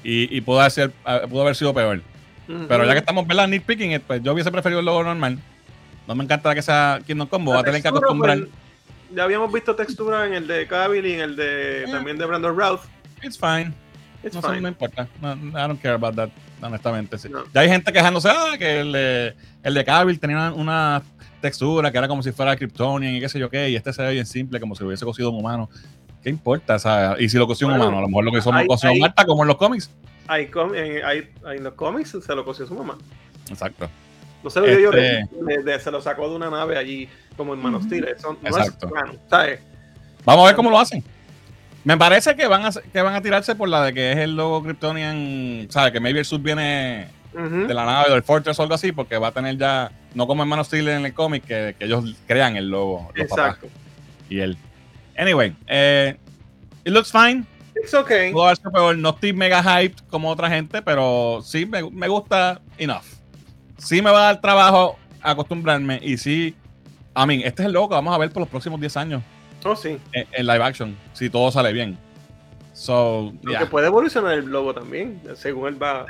[0.03, 0.91] Y, y pudo, haber,
[1.29, 2.01] pudo haber sido peor.
[2.67, 3.47] Pero ya que estamos, ¿verdad?
[3.47, 5.39] Nitpicking, eh, pues yo hubiese preferido el logo normal.
[6.05, 7.51] No me encanta que sea Kingdom Combo.
[7.51, 8.39] Va a La tener que acostumbrar.
[8.39, 8.49] pues,
[9.15, 11.87] ya habíamos visto textura en el de Cavill y en el de Eh.
[11.89, 12.81] también de Brandon Routh.
[13.23, 13.73] It's fine.
[14.23, 14.61] It's no, sé, fine.
[14.61, 15.07] no importa.
[15.21, 16.29] No, I don't care about that,
[16.61, 17.17] honestamente.
[17.17, 17.27] sí.
[17.29, 17.43] No.
[17.53, 21.03] Ya hay gente quejándose ah, que el de, el de Cavill tenía una, una
[21.41, 24.01] texturas, que era como si fuera Kryptonian y qué sé yo qué, y este se
[24.03, 25.69] ve bien simple, como si lo hubiese cosido un humano.
[26.23, 26.77] ¿Qué importa?
[26.77, 28.99] Sea, y si lo cosió un humano, a lo mejor lo que son hay- hay-
[28.99, 29.89] Marta, como en los cómics.
[30.27, 30.49] Hay,
[31.03, 32.95] hay- hay en los cómics se lo cosió su mamá.
[33.49, 33.89] Exacto.
[34.43, 37.09] No se lo dio yo, Este- de- de- se lo sacó de una nave allí,
[37.35, 38.05] como en Man of Steel.
[38.05, 38.87] Eso no Exacto.
[38.87, 39.59] es ¿sabes?
[40.23, 41.03] Vamos a ver cómo lo hacen.
[41.83, 44.35] Me parece que van a que van a tirarse por la de que es el
[44.35, 45.91] logo Kryptonian, ¿sabes?
[45.91, 49.29] Que maybe el sub viene de la nave del Fortress o algo así, porque va
[49.29, 52.15] a tener ya, no como en Man of Steel en el cómic, que, que ellos
[52.27, 53.67] crean el logo, los papás Exacto.
[54.29, 54.57] y él.
[55.17, 56.17] Anyway, eh,
[56.83, 57.45] it looks fine.
[57.75, 58.31] It's okay.
[58.31, 58.97] Puedo darse peor.
[58.97, 63.05] No estoy mega hyped como otra gente, pero sí me, me gusta enough.
[63.77, 66.55] Sí me va a dar trabajo acostumbrarme y sí,
[67.15, 69.23] I mean, este es el logo que vamos a ver por los próximos 10 años
[69.63, 69.99] Oh, sí.
[70.13, 71.97] en, en live action, si todo sale bien.
[72.73, 73.69] So, Aunque yeah.
[73.69, 76.05] puede evolucionar el logo también, según él va.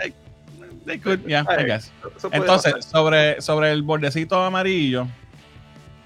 [0.85, 1.91] They could, yeah, I guess.
[2.31, 2.83] Entonces, pasar.
[2.83, 5.07] sobre, sobre el bordecito amarillo,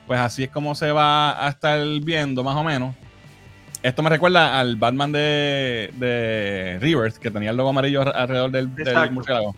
[0.08, 2.94] pues así es como se va a estar viendo más o menos.
[3.84, 8.52] Esto me recuerda al Batman de, de Rebirth, que tenía el logo amarillo alre- alrededor
[8.52, 8.68] del,
[9.12, 9.56] murciélago.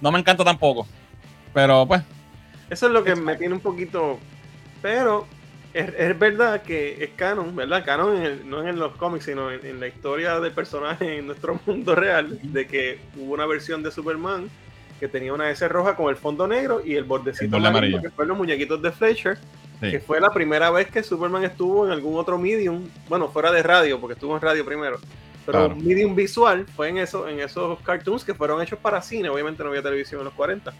[0.00, 0.86] No me encanta tampoco.
[1.54, 2.02] Pero pues,
[2.68, 4.18] Eso es lo que me tiene un poquito.
[4.82, 5.26] Pero
[5.78, 7.84] es, es verdad que es canon, ¿verdad?
[7.84, 11.26] Canon en el- no en los cómics, sino en, en la historia del personaje en
[11.26, 14.48] nuestro mundo real, de que hubo una versión de Superman
[15.00, 18.30] que tenía una S roja con el fondo negro y el bordecito amarillo, que fueron
[18.30, 19.36] los muñequitos de Fletcher,
[19.80, 19.90] sí.
[19.90, 23.62] que fue la primera vez que Superman estuvo en algún otro medium, bueno, fuera de
[23.62, 24.98] radio, porque estuvo en radio primero.
[25.44, 25.76] Pero Claro.
[25.76, 29.68] medium visual fue en, eso, en esos cartoons que fueron hechos para cine, obviamente no
[29.68, 30.72] había televisión en los 40.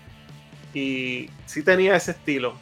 [0.74, 2.54] Y sí tenía ese estilo.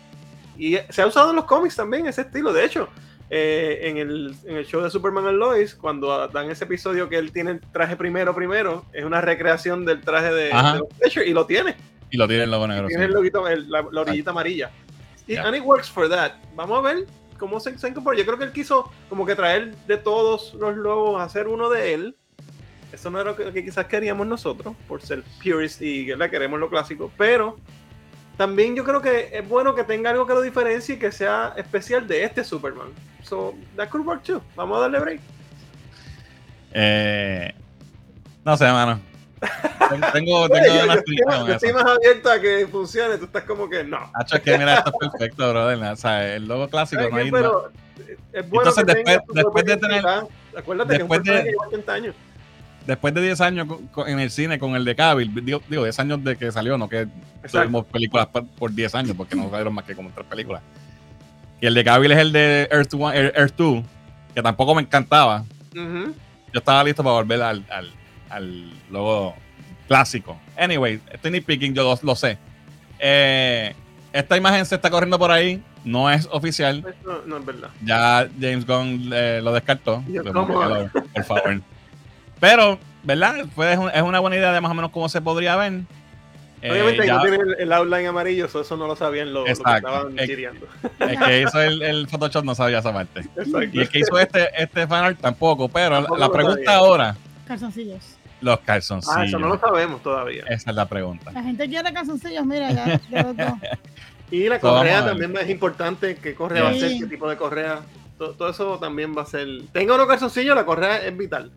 [0.57, 2.53] Y se ha usado en los cómics también ese estilo.
[2.53, 2.89] De hecho,
[3.31, 7.17] eh, en, el, en el show de Superman and Lois, cuando dan ese episodio que
[7.17, 11.27] él tiene el traje primero, primero, es una recreación del traje de, de los Fletcher
[11.27, 11.75] y lo tiene.
[12.11, 12.87] Y lo tiene el logo negro.
[12.87, 14.71] Tiene el loguito, el- la, la orillita amarilla.
[15.27, 15.45] Y Ya.
[15.47, 16.33] and it works for that.
[16.55, 17.07] Vamos a ver
[17.39, 18.17] cómo se, se incorpora.
[18.17, 21.95] Yo creo que él quiso como que traer de todos los logos, hacer uno de
[21.95, 22.17] él.
[22.93, 26.61] Eso no era lo que, lo que quizás queríamos nosotros, por ser purist y queremos
[26.61, 27.11] lo clásico.
[27.19, 27.57] Pero
[28.37, 31.53] también yo creo que es bueno que tenga algo que lo diferencie y que sea
[31.57, 32.89] especial de este Superman.
[33.23, 34.43] So, that could work too.
[34.57, 35.21] Vamos a darle break.
[36.73, 37.53] Eh,
[38.45, 39.01] no sé, mano.
[40.13, 40.55] Tengo, tengo, yo,
[40.87, 41.79] yo estoy, más- con yo estoy eso.
[41.79, 43.19] más abierto a que funcione.
[43.19, 44.11] Tú estás como que no.
[44.15, 45.93] Hacho, es que mira, esto es perfecto, brother.
[45.93, 47.71] O sea, el logo clásico ¿Sabes no hay Pero
[48.33, 50.05] es bueno Entonces, que después- después de tener-.
[50.57, 52.15] Acuérdate después que es un de- que lleva 80 años.
[52.87, 53.67] Después de 10 años
[54.07, 56.89] en el cine con el de Cavill, digo, digo 10 años de que salió, no
[56.89, 57.09] que
[57.51, 60.63] tuvimos películas por, por 10 años, porque no salieron más que como tres películas.
[61.61, 63.85] Y el de Cavill es el de Earth, One- Earth, Earth 2,
[64.35, 65.45] que tampoco me encantaba.
[65.73, 67.91] Yo estaba listo para volver al, al,
[68.31, 69.35] al logo
[69.89, 70.39] clásico.
[70.57, 72.39] Anyway, estoy nitpicking, yo lo, lo sé.
[72.99, 73.75] Eh,
[74.13, 76.85] esta imagen se está corriendo por ahí, no es oficial.
[77.05, 77.69] No, no es verdad.
[77.83, 80.03] Ya James Gunn eh, lo descartó.
[80.09, 80.47] Yo, ¿cómo?
[81.13, 81.61] por favor.
[82.49, 83.47] Pero, ¿verdad?
[83.55, 85.73] Pues es, un- es una buena idea de más o menos cómo se podría ver.
[86.63, 89.33] Eh, Obviamente que ya- no tiene el, el outline amarillo, so eso no lo sabían
[89.33, 90.67] lo, lo que estaban Eh, chireando.
[91.01, 93.21] el que hizo el, el Photoshop no sabía esa parte.
[93.21, 93.61] Exacto.
[93.73, 95.69] Y el que hizo este, este fanart tampoco.
[95.69, 96.79] Pero Tampoco la pregunta sabía.
[96.79, 98.17] ahora, Calzoncillos.
[98.41, 99.17] los calzoncillos.
[99.17, 100.45] Ah, eso no lo sabemos todavía.
[100.49, 101.31] Esa es la pregunta.
[101.33, 103.53] La gente quiere calzoncillos, mira, ya, de los dos.
[104.31, 106.17] Y la correa también es importante.
[106.17, 106.99] ¿Qué correa va a ser?
[106.99, 107.81] ¿Qué tipo de correa?
[108.19, 109.47] Todo, todo eso también va a ser.
[109.73, 111.53] Tenga unos calzoncillos, la correa es vital.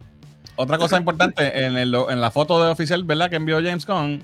[0.58, 3.30] Otra cosa importante, en, el, en la foto de oficial, ¿verdad?
[3.30, 4.22] Que envió James Gunn,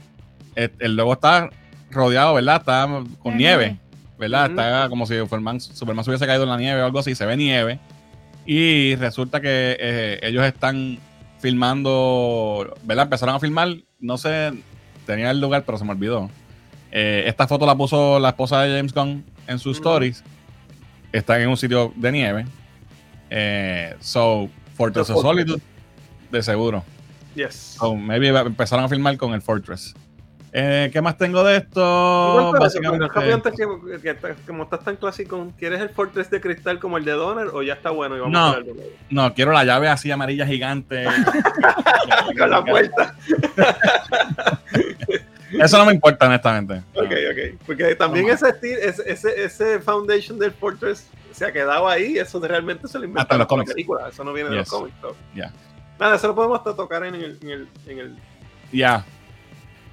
[0.56, 1.50] el, el logo está
[1.92, 2.58] rodeado, ¿verdad?
[2.58, 2.88] Está
[3.22, 3.78] con nieve.
[4.18, 4.50] ¿verdad?
[4.50, 7.26] Está como si Superman, Superman se hubiese caído en la nieve o algo así, se
[7.26, 7.80] ve nieve.
[8.46, 11.00] Y resulta que eh, ellos están
[11.40, 13.06] filmando, ¿verdad?
[13.06, 14.54] Empezaron a filmar, no sé,
[15.06, 16.30] tenía el lugar, pero se me olvidó.
[16.92, 20.24] Eh, esta foto la puso la esposa de James Gunn en sus stories.
[21.12, 22.46] Están en un sitio de nieve.
[23.30, 25.22] Eh, so, Fortress of.
[25.22, 25.62] Solitude,
[26.34, 26.84] de seguro.
[27.36, 27.78] Yes.
[27.80, 29.94] So, maybe empezaron a filmar con el Fortress.
[30.56, 32.52] Eh, ¿Qué más tengo de esto?
[32.60, 34.16] Básicamente, pero antes que,
[34.46, 37.74] como estás tan clásico, ¿quieres el Fortress de cristal como el de Donner o ya
[37.74, 38.48] está bueno y vamos No.
[38.50, 38.60] a
[39.10, 41.06] no, quiero la llave así amarilla gigante.
[42.38, 43.16] Con la puerta.
[45.60, 46.84] Eso no me importa, honestamente.
[46.96, 47.60] Ok, ok.
[47.66, 52.18] Porque también ese, esti- ese, ese, foundation del Fortress se ha quedado ahí.
[52.18, 54.10] Eso realmente se lo en inventaron para la película.
[54.10, 54.96] Eso no viene de los cómics.
[55.02, 55.16] so.
[55.36, 55.52] Ya.
[56.00, 58.16] Nada, eso lo podemos hasta tocar en el, en el, en el,
[58.72, 59.06] Ya.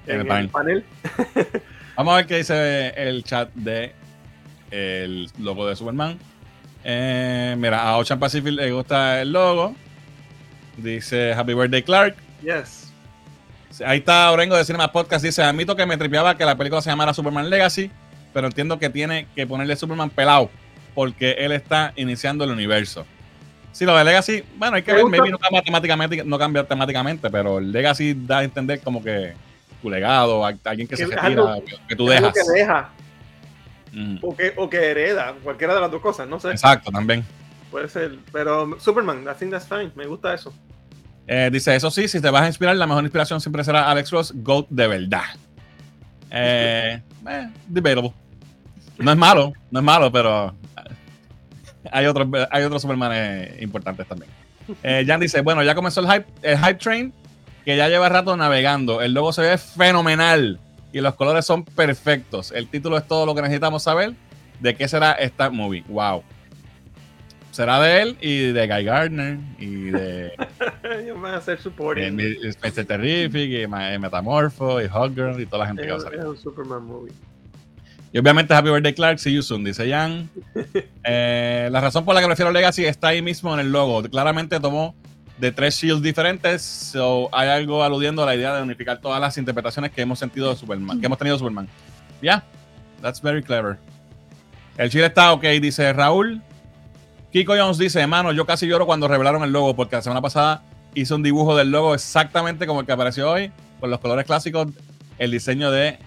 [0.07, 0.83] en En el el panel.
[0.83, 0.85] panel.
[1.95, 3.93] Vamos a ver qué dice el chat de
[4.71, 6.17] el logo de Superman.
[6.83, 9.75] Eh, mira, a Ocean Pacific le gusta el logo.
[10.77, 12.15] Dice Happy Birthday Clark.
[12.41, 12.91] Yes.
[13.85, 15.23] Ahí está Orengo de Cinema Podcast.
[15.23, 17.91] Dice: Admito que me tripeaba que la película se llamara Superman Legacy.
[18.33, 20.49] pero entiendo que tiene que ponerle Superman pelado
[20.95, 23.05] porque él está iniciando el universo.
[23.71, 27.29] Si lo de Legacy, bueno, hay que ver, maybe no cambia temáticamente, no cambia temáticamente,
[27.29, 29.33] pero el Legacy da a entender como que
[29.81, 32.33] tu legado, a- alguien que Que se retira, algo- que, que tú dejas.
[32.33, 32.89] que deja
[33.93, 36.51] Mm, o que, o que hereda, cualquiera de las dos cosas, no sé.
[36.51, 37.25] Exacto, también.
[37.69, 38.17] Puede ser.
[38.31, 39.91] Pero Superman, I think that's fine.
[39.95, 40.53] Me gusta eso.
[41.27, 44.11] Eh, dice, eso sí, si te vas a inspirar, la mejor inspiración siempre será Alex
[44.11, 45.23] Ross, GOAT de verdad.
[46.29, 48.13] Eh, eh, debatable.
[48.97, 50.55] No es malo, no es malo, pero
[51.91, 54.29] hay otros, hay otros Supermanes importantes también.
[54.83, 57.13] Eh, Jan dice, bueno, ya comenzó el hype, el hype train,
[57.65, 59.01] que ya lleva rato navegando.
[59.01, 60.59] El logo se ve fenomenal
[60.93, 62.51] y los colores son perfectos.
[62.51, 64.13] El título es todo lo que necesitamos saber
[64.59, 65.83] de qué será esta movie.
[65.87, 66.23] Wow.
[67.51, 70.31] Será de él y de Guy Gardner y de
[71.01, 72.15] Ellos van a ser supporting.
[72.15, 72.85] Mr.
[72.85, 76.19] Terrific y Metamorpho y Hawkgirl y toda la gente que va a salir.
[76.19, 77.11] es un Superman movie.
[78.13, 80.29] Y obviamente Happy Birthday Clark, see you soon, dice Jan.
[81.03, 84.03] Eh, la razón por la que prefiero Legacy está ahí mismo en el logo.
[84.03, 84.93] Claramente tomó
[85.39, 89.35] de tres shields diferentes, so hay algo aludiendo a la idea de unificar todas las
[89.39, 91.67] interpretaciones que hemos sentido de Superman, que hemos tenido de Superman.
[92.21, 92.43] Ya,
[93.01, 93.79] that's very clever.
[94.77, 96.39] El chile está ok, dice Raúl.
[97.31, 100.61] Kiko Jones dice, hermano, yo casi lloro cuando revelaron el logo, porque la semana pasada
[100.93, 104.67] hice un dibujo del logo exactamente como el que apareció hoy, con los colores clásicos,
[105.17, 105.97] el diseño de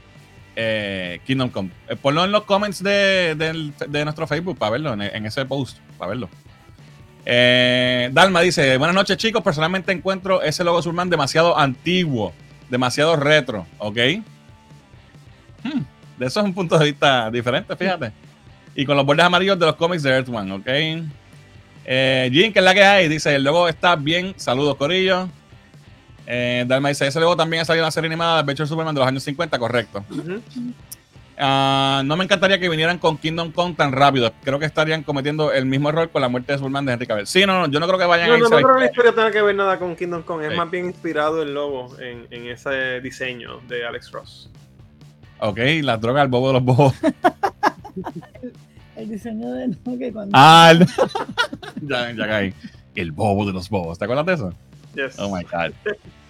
[0.56, 1.70] eh, Kingdom Come.
[1.88, 3.34] Eh, ponlo en los comments de,
[4.04, 6.28] nuestro Facebook para verlo, en, ese post, para verlo.
[7.26, 12.32] Eh, Dalma dice, buenas noches chicos, personalmente encuentro ese logo Superman demasiado antiguo,
[12.68, 13.98] demasiado retro, ¿ok?
[15.62, 15.82] Hmm,
[16.18, 18.12] de eso es un punto de vista diferente, fíjate.
[18.74, 20.66] Y con los bordes amarillos de los cómics de Earth One, ¿ok?
[22.30, 25.28] Jin, que es la que hay, dice, el logo está bien, saludos Corillo.
[26.26, 28.94] Eh, Dalma dice, ese logo también ha salido en la serie animada de Adventure Superman
[28.94, 30.04] de los años 50, correcto.
[31.36, 34.32] Ah, no me encantaría que vinieran con Kingdom Come tan rápido.
[34.44, 37.26] Creo que estarían cometiendo el mismo error con la muerte de Superman de Henry Cavill.
[37.26, 38.86] Sí, no, no, yo no creo que vayan No, a no, no creo que la
[38.86, 40.44] historia tenga que ver nada con Kingdom Come.
[40.46, 40.56] Es Sí.
[40.56, 44.48] más bien inspirado el logo en, en ese diseño de Alex Ross.
[45.40, 46.94] Ok, la droga al bobo de los bobos.
[48.96, 50.86] El diseño de no, que cuando Ah, el-
[51.82, 52.54] ya, ya caí.
[52.94, 53.98] El bobo de los bobos.
[53.98, 54.54] ¿Te acuerdas de eso?
[54.94, 55.18] Yes.
[55.18, 55.72] Oh my God.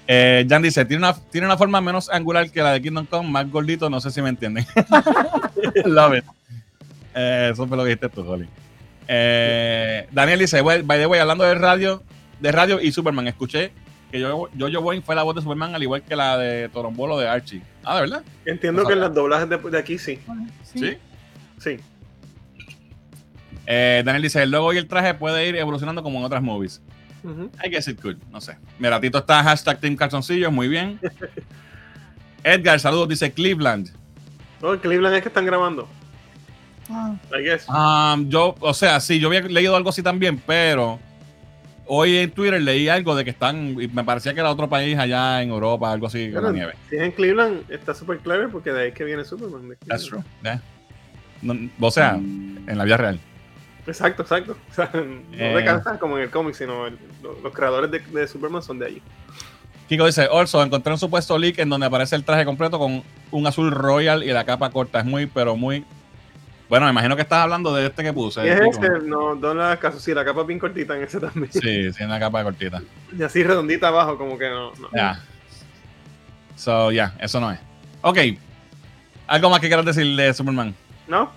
[0.06, 3.30] Eh, Jan dice: tiene una, tiene una forma menos angular que la de Kingdom Come,
[3.30, 3.88] más gordito.
[3.88, 4.66] No sé si me entienden.
[5.84, 6.24] Love it.
[7.14, 8.48] Eh, eso fue lo que dijiste tú, Holly.
[9.08, 12.02] Eh, Daniel dice: well, By the way, hablando de radio,
[12.40, 13.72] de radio y Superman, escuché
[14.10, 16.68] que yo, yo, yo Boyne fue la voz de Superman, al igual que la de
[16.68, 17.62] Torombolo de Archie.
[17.82, 18.22] Ah, ¿de verdad?
[18.44, 20.20] Entiendo No que en las doblajes de, de aquí sí.
[20.62, 20.98] Sí.
[21.58, 21.78] Sí.
[23.66, 26.82] Eh, Daniel dice: el logo y el traje puede ir evolucionando como en otras movies.
[27.62, 28.56] I guess it could, no sé.
[28.78, 31.00] Mira, Tito está hashtag Team Calzoncillos, muy bien.
[32.44, 33.90] Edgar, saludos, dice Cleveland.
[34.60, 35.88] No, Cleveland es que están grabando.
[36.90, 37.66] Ah, I guess.
[37.68, 41.00] Um, yo, o sea, sí, yo había leído algo así también, pero
[41.86, 44.98] hoy en Twitter leí algo de que están, y me parecía que era otro país
[44.98, 46.74] allá en Europa, algo así con la nieve.
[46.90, 49.76] Si es en Cleveland, está súper clever porque de ahí es que viene Superman.
[49.86, 50.22] That's true.
[50.42, 50.60] yeah.
[51.40, 53.20] No, o sea, en la vida real.
[53.86, 54.56] Exacto, exacto.
[54.70, 55.00] O sea, no
[55.32, 55.54] Eh.
[55.56, 56.98] de Kansas como en el cómic, sino el-
[57.42, 59.02] los creadores de, de Superman son de allí.
[59.88, 63.46] Kiko dice, also, encontré un supuesto leak en donde aparece el traje completo con un
[63.46, 65.00] azul royal y la capa corta.
[65.00, 65.84] Es muy, pero muy...
[66.70, 68.40] Bueno, me imagino que estás hablando de este que puse.
[68.50, 70.00] Es ese, no, no le caso.
[70.00, 71.52] Sí, la capa es bien cortita en ese también.
[71.52, 72.82] Sí, sí, una capa cortita.
[73.16, 74.72] Y así redondita abajo, como que no.
[74.76, 74.88] no.
[74.94, 75.20] Ya.
[76.56, 77.58] So, ya, eso no es.
[78.00, 78.18] Ok.
[79.26, 80.74] ¿Algo más que quieras decir de Superman?
[81.06, 81.30] ¿No?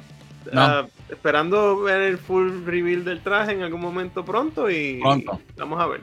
[0.51, 0.61] No.
[0.61, 5.39] Ah, esperando ver el full reveal del traje en algún momento pronto y Pronto.
[5.57, 6.01] vamos a ver.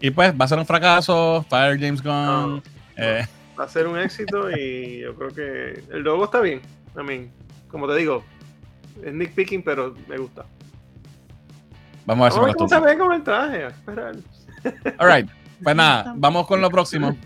[0.00, 1.44] Y pues, va a ser un fracaso.
[1.48, 2.56] Fire James Gunn.
[2.56, 2.62] No,
[2.96, 3.26] eh,
[3.58, 6.60] Va a ser un éxito y yo creo que el logo está bien.
[6.96, 7.30] I mean,
[7.68, 8.24] como te digo,
[9.04, 10.44] es Nick Picking, pero me gusta.
[12.06, 13.64] vamos a ver si se ve con el traje.
[13.64, 14.14] a esperar.
[14.98, 15.28] Alright.
[15.62, 17.16] Pues nada, vamos con lo próximo.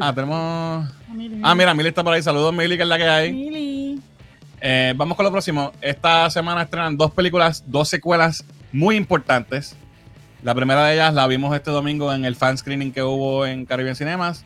[0.00, 0.90] Ah, tenemos.
[1.42, 2.22] Ah, mira, Mili está por ahí.
[2.22, 3.32] Saludos, Mili, que es la que hay.
[3.32, 3.71] Mili.
[4.64, 5.72] Eh, vamos con lo próximo.
[5.80, 9.74] Esta semana estrenan dos películas, dos secuelas muy importantes.
[10.44, 13.66] La primera de ellas la vimos este domingo en el fan screening que hubo en
[13.66, 14.44] Caribbean Cinemas.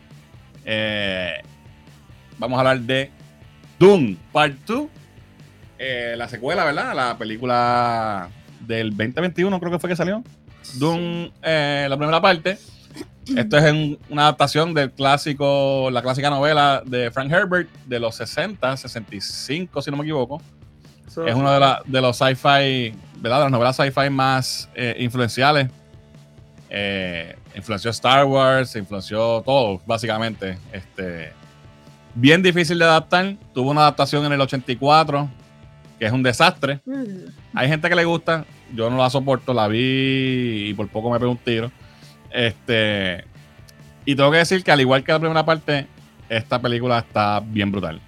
[0.64, 1.34] Eh,
[2.38, 3.10] vamos a hablar de
[3.78, 4.88] Doom Part 2.
[5.78, 6.94] Eh, la secuela, ¿verdad?
[6.94, 10.24] La película del 2021 creo que fue que salió.
[10.76, 12.56] Doom, la primera parte.
[13.34, 18.14] Esto es en una adaptación del clásico, la clásica novela de Frank Herbert de los
[18.16, 20.40] 60, 65, si no me equivoco.
[21.26, 23.38] Es uno de, la- de los sci-fi, ¿verdad?
[23.38, 25.68] De las novelas sci-fi más eh, influenciales.
[26.68, 30.58] Eh, influenció Star Wars, influenció todo, básicamente.
[30.72, 31.32] Este,
[32.14, 33.36] bien difícil de adaptar.
[33.54, 35.28] Tuvo una adaptación en el 84
[35.98, 36.80] que es un desastre.
[36.84, 37.04] Mm.
[37.54, 41.18] Hay gente que le gusta, yo no la soporto, la vi y por poco me
[41.18, 41.72] pego un tiro.
[42.36, 43.24] Este,
[44.04, 45.86] y tengo que decir que al igual que la primera parte,
[46.28, 47.98] esta película está bien brutal.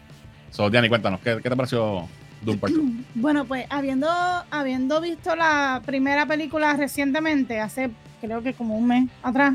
[0.51, 2.07] So, Diani, cuéntanos, ¿qué, qué te pareció
[2.43, 2.83] Doom Part 2?
[3.14, 4.07] Bueno, pues habiendo,
[4.51, 9.55] habiendo visto la primera película recientemente, hace creo que como un mes atrás,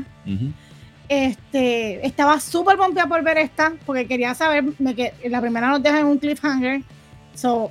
[1.08, 5.82] este, estaba súper pompeada por ver esta, porque quería saber, me que la primera nos
[5.82, 6.82] deja en un cliffhanger.
[7.34, 7.70] So,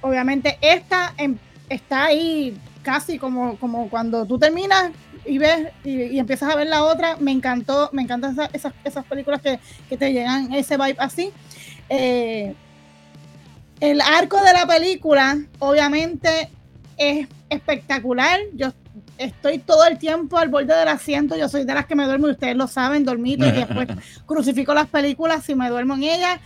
[0.00, 1.36] obviamente esta em-
[1.68, 4.92] está ahí casi como, como cuando tú terminas
[5.24, 7.16] y ves y, y empiezas a ver la otra.
[7.20, 9.58] Me encantó, me encantan esa- esas, esas películas que,
[9.88, 11.30] que te llegan ese vibe así.
[11.88, 12.54] Eh,
[13.80, 16.48] el arco de la película, obviamente,
[16.96, 18.38] es espectacular.
[18.54, 18.72] Yo
[19.18, 21.36] estoy todo el tiempo al borde del asiento.
[21.36, 23.88] Yo soy de las que me duermo, y ustedes lo saben, dormito y después
[24.26, 26.40] crucifico las películas si me duermo en ellas.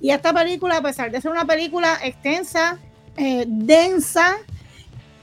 [0.00, 2.78] Y esta película, a pesar de ser una película extensa,
[3.16, 4.36] eh, densa,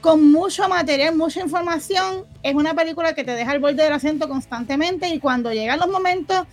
[0.06, 4.28] con mucho material, mucha información, es una película que te deja al borde del asiento
[4.28, 6.46] constantemente y cuando llegan los momentos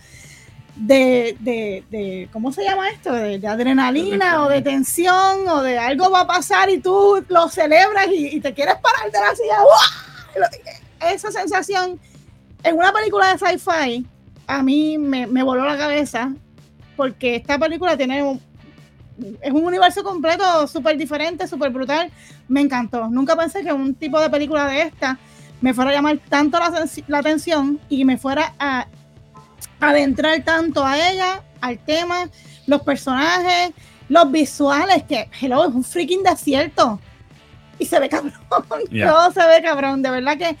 [0.74, 3.12] de, de, de- ¿cómo se llama esto?
[3.12, 7.48] De, de adrenalina o de tensión o de algo va a pasar y tú lo
[7.48, 9.58] celebras y, y te quieres parar de la silla.
[11.00, 12.00] Lo- Esa sensación
[12.64, 14.04] en una película de sci-fi
[14.48, 16.32] a mí me, me voló la cabeza
[16.96, 18.40] porque esta película tiene un,
[19.40, 22.10] es un universo completo súper diferente, súper brutal.
[22.48, 23.08] Me encantó.
[23.08, 25.18] Nunca pensé que un tipo de película de esta
[25.60, 28.86] me fuera a llamar tanto la, la atención y me fuera a
[29.80, 32.28] adentrar tanto a ella, al tema,
[32.66, 33.72] los personajes,
[34.08, 37.00] los visuales, que hello, es un freaking desierto.
[37.78, 38.34] Y se ve cabrón.
[38.90, 39.10] Yeah.
[39.10, 40.02] Todo se ve cabrón.
[40.02, 40.56] De verdad que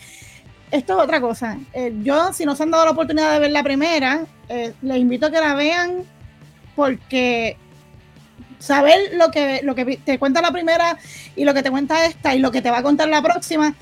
[0.70, 1.58] esto es otra cosa.
[1.72, 4.98] Eh, yo, si no se han dado la oportunidad de ver la primera, eh, les
[4.98, 6.04] invito a que la vean
[6.74, 7.56] porque
[8.58, 10.96] saber lo que, lo que te cuenta la primera
[11.36, 13.74] y lo que te cuenta esta y lo que te va a contar la próxima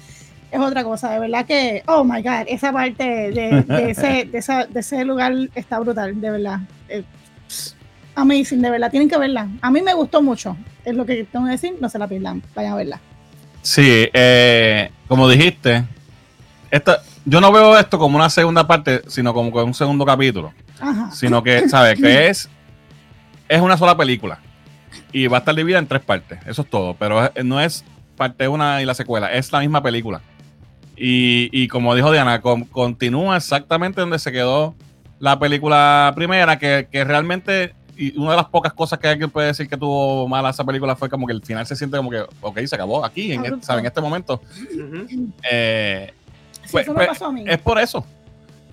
[0.50, 1.10] es otra cosa.
[1.10, 5.04] De verdad que, oh my God, esa parte de, de ese, de, esa- de ese
[5.04, 6.60] lugar está brutal, de verdad.
[6.88, 7.04] Eh,
[8.14, 9.48] amazing, de verdad, tienen que verla.
[9.60, 12.42] A mí me gustó mucho, es lo que tengo que decir, no se la pierdan,
[12.54, 13.00] vayan a verla.
[13.62, 15.84] Sí, eh, como dijiste,
[16.70, 20.52] esta, yo no veo esto como una segunda parte, sino como un segundo capítulo.
[20.80, 21.10] Ajá.
[21.12, 21.98] Sino que, ¿sabes?
[22.00, 22.48] Que es,
[23.48, 24.40] es una sola película.
[25.12, 26.38] Y va a estar dividida en tres partes.
[26.46, 26.94] Eso es todo.
[26.98, 27.84] Pero es- no es
[28.16, 29.32] parte una y la secuela.
[29.32, 30.20] Es la misma película.
[30.96, 34.74] Y, y como dijo Diana, con- continúa exactamente donde se quedó
[35.18, 39.48] la película primera, que, que realmente, y una de las pocas cosas que alguien puede
[39.48, 42.24] decir que tuvo mala esa película fue como que el final se siente como que,
[42.40, 43.80] ok, se acabó aquí, en, este, ¿sabes?
[43.80, 44.40] en este momento.
[44.74, 45.32] Ujú.
[45.50, 46.12] Eh,
[46.64, 47.44] Sí, pues- eso me pues, pasó a mí.
[47.46, 48.06] es por eso.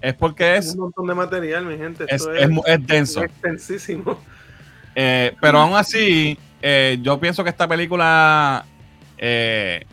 [0.01, 2.05] Es porque es, un montón de material, mi gente.
[2.07, 3.23] es, Esto es mu- es denso.
[3.23, 4.17] extensísimo.
[5.01, 8.65] Eh, pero aún así, eh, yo pienso que esta película
[9.17, 9.85] eh,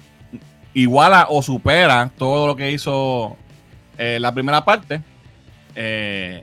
[0.74, 3.36] iguala o supera todo lo que hizo
[3.98, 5.00] eh, la primera parte.
[5.76, 6.42] De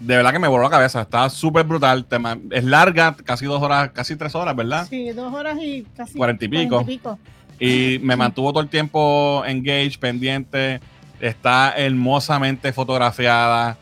[0.00, 1.02] verdad que me voló la cabeza.
[1.02, 2.04] Está súper brutal.
[2.50, 4.84] Es larga, casi dos horas, casi tres horas, ¿verdad?
[4.90, 6.84] Sí, dos horas y casi Cuarenta y pico.
[6.84, 7.16] pico.
[7.60, 10.80] Y me mantuvo todo el tiempo engaged, pendiente.
[11.20, 13.78] Está hermosamente fotografiada.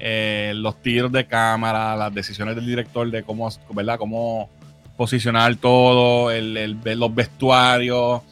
[0.00, 3.98] Eh, los tiros de cámara, las decisiones del director de cómo, ¿verdad?
[3.98, 4.48] cómo
[4.96, 8.22] posicionar todo, el, el- los vestuarios,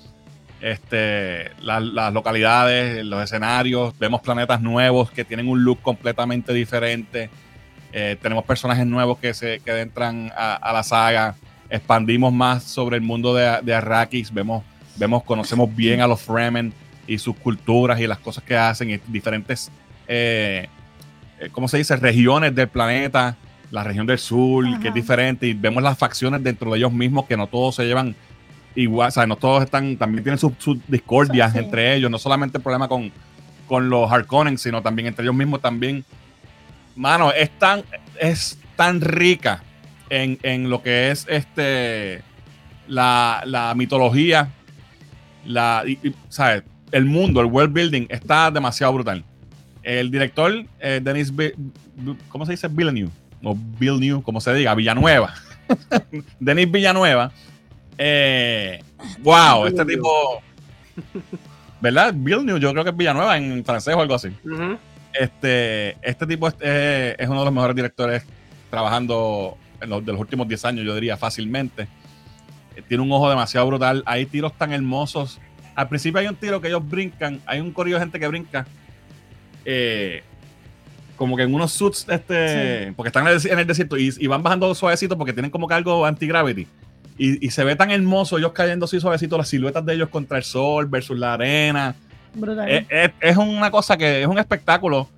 [0.61, 3.97] este, las, localidades, los escenarios.
[3.99, 7.31] Vemos planetas nuevos que tienen un look completamente diferente.
[7.93, 11.37] Eh, tenemos personajes nuevos que se que entran a, la saga.
[11.71, 14.33] Expandimos más sobre el mundo de, Arrakis.
[14.33, 14.65] Vemos,
[14.97, 16.73] vemos, conocemos bien a los Fremen
[17.07, 19.71] y sus culturas y las cosas que hacen y diferentes,
[20.07, 20.69] eh,
[21.53, 21.97] ¿cómo se dice?
[21.97, 23.37] Regiones del planeta.
[23.71, 24.81] La región del sur, Ajá.
[24.81, 27.85] que es diferente, y vemos las facciones dentro de ellos mismos, que no todos se
[27.85, 28.17] llevan
[28.75, 31.59] igual, o sea, no todos están, también tienen sus sus discordias Sí.
[31.59, 33.13] entre ellos, no solamente el problema con,
[33.67, 36.03] con los Harkonnen, sino también entre ellos mismos también.
[36.97, 37.83] Mano, es tan,
[38.19, 39.63] es tan rica
[40.09, 42.23] en, en lo que es este
[42.87, 44.49] la, la mitología,
[45.45, 46.63] la, y- y, ¿sabes?
[46.91, 49.23] el mundo, el world building está demasiado brutal.
[49.89, 51.33] El director, eh, Denis,
[52.29, 52.69] ¿cómo se dice?
[52.69, 53.11] Villeneuve,
[53.43, 55.33] o Villeneuve, como se diga, Villanueva.
[56.39, 57.33] Denis Villanueva.
[57.97, 58.81] Eh,
[59.21, 60.43] wow, este tipo,
[61.81, 62.13] ¿verdad?
[62.15, 64.29] Villeneuve, yo creo que es Villanueva en francés o algo así.
[65.15, 68.25] Este, este tipo es, eh, es uno de los mejores directores
[68.69, 71.89] trabajando en los, de los últimos 10 años, yo diría fácilmente.
[72.77, 74.03] Eh, Tiene un ojo demasiado brutal.
[74.05, 75.41] Hay tiros tan hermosos.
[75.75, 77.41] Al principio hay un tiro que ellos brincan.
[77.47, 78.67] Hay un corillo de gente que brinca.
[79.71, 80.23] Eh,
[81.17, 84.27] como que en unos suits, este, porque están en el, en el desierto y, y
[84.29, 86.67] van bajando suavecito porque tienen como que algo anti-gravity.
[87.19, 90.39] y, y se ve tan hermoso ellos cayendo así suavecito, las siluetas de ellos contra
[90.39, 91.95] el sol versus la arena.
[92.35, 92.69] Brutal.
[92.71, 95.09] Es, es- es una cosa que es un espectáculo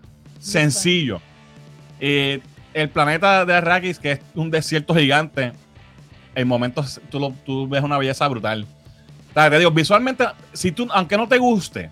[0.40, 1.20] sencillo.
[2.01, 2.40] Eh,
[2.72, 5.53] el planeta de Arrakis, que es un desierto gigante,
[6.34, 8.64] en momentos tú, lo- tú ves una belleza brutal.
[9.30, 10.24] O sea, te digo, visualmente,
[10.55, 11.90] si tú, aunque no te guste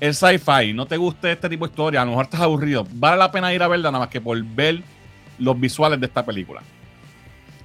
[0.00, 3.16] el sci-fi, no te guste este tipo de historia, a lo mejor estás aburrido, vale
[3.16, 4.82] la pena ir a verla nada más que por ver
[5.38, 6.62] los visuales de esta película.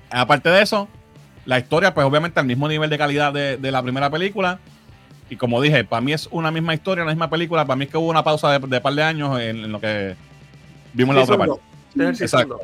[0.10, 0.88] Aparte de eso,
[1.46, 4.60] la historia, pues obviamente al mismo nivel de calidad de, de la primera película.
[5.30, 7.66] Y como dije, para mí es una misma historia, una misma película.
[7.66, 9.80] Para mí es que hubo una pausa de, de par de años en, en lo
[9.80, 10.16] que
[10.94, 11.60] vimos la otra parte.
[12.24, 12.60] Exacto.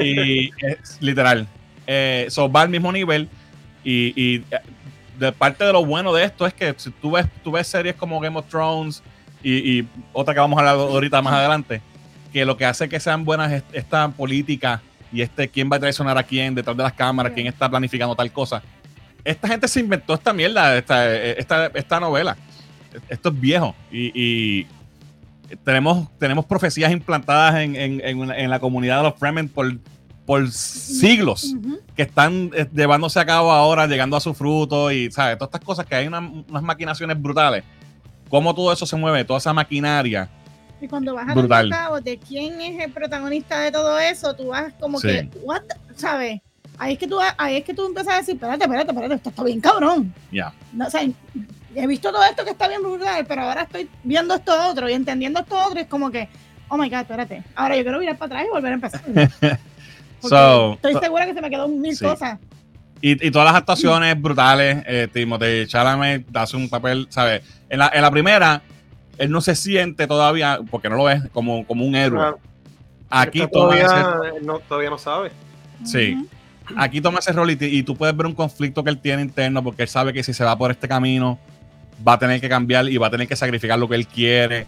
[0.00, 1.46] Y es literal.
[1.86, 3.28] Eh, so, va al mismo nivel.
[3.82, 4.60] Y, y, eh,
[5.18, 7.94] de parte de lo bueno de esto es que si tú ves, tú ves series
[7.94, 9.02] como Game of Thrones
[9.42, 11.80] y, y otra que vamos a hablar ahorita más adelante,
[12.32, 14.80] que lo que hace que sean buenas es esta política
[15.12, 18.14] y este quién va a traicionar a quién detrás de las cámaras, quién está planificando
[18.16, 18.62] tal cosa.
[19.22, 22.36] Esta gente se inventó esta mierda, esta, esta, esta novela.
[23.08, 23.74] Esto es viejo.
[23.90, 24.66] Y, y
[25.64, 29.72] tenemos, tenemos profecías implantadas en, en- en- en la comunidad de los Fremen por,
[30.26, 31.80] por siglos Ujú.
[31.94, 35.36] que están eh, llevándose a cabo ahora, llegando a su fruto y, ¿sabes?
[35.38, 37.62] Todas estas cosas que hay una- unas maquinaciones brutales.
[38.30, 40.28] Cómo todo eso se mueve, toda esa maquinaria.
[40.80, 41.68] Y cuando vas a Brutal.
[41.68, 45.08] los cabos de quién es el protagonista de todo eso, tú vas como Sí.
[45.08, 45.62] que, what,
[45.94, 46.40] ¿sabes?
[46.78, 49.28] Ahí es que tú ahí es que tú empiezas a decir, espérate, espérate, espérate, esto
[49.30, 50.12] está bien cabrón.
[50.32, 50.52] Ya.
[50.72, 51.02] No, o sea,
[51.74, 54.94] he visto todo esto que está bien brutal, pero ahora estoy viendo esto otro y
[54.94, 56.28] entendiendo esto otro, y es como que,
[56.68, 57.44] oh my god, espérate.
[57.54, 59.02] Ahora yo quiero mirar para atrás y volver a empezar.
[60.28, 62.04] So, estoy segura que se me quedó mil Sí.
[62.04, 62.38] cosas.
[63.00, 64.82] Y, y todas las actuaciones brutales.
[64.86, 67.42] Eh, Timothée Chalamet hace un papel, ¿sabes?
[67.68, 68.62] En la, en la primera,
[69.18, 72.18] él no se siente todavía, porque no lo ves, como, como un héroe.
[72.18, 72.38] Claro.
[73.10, 75.30] Aquí toma ese- todavía, no, todavía no sabe.
[75.84, 76.26] Sí.
[76.76, 79.82] Aquí toma ese rol y, tú puedes ver un conflicto que él tiene interno porque
[79.82, 81.38] él sabe que si se va por este camino
[82.06, 84.66] va a tener que cambiar y va a tener que sacrificar lo que él quiere.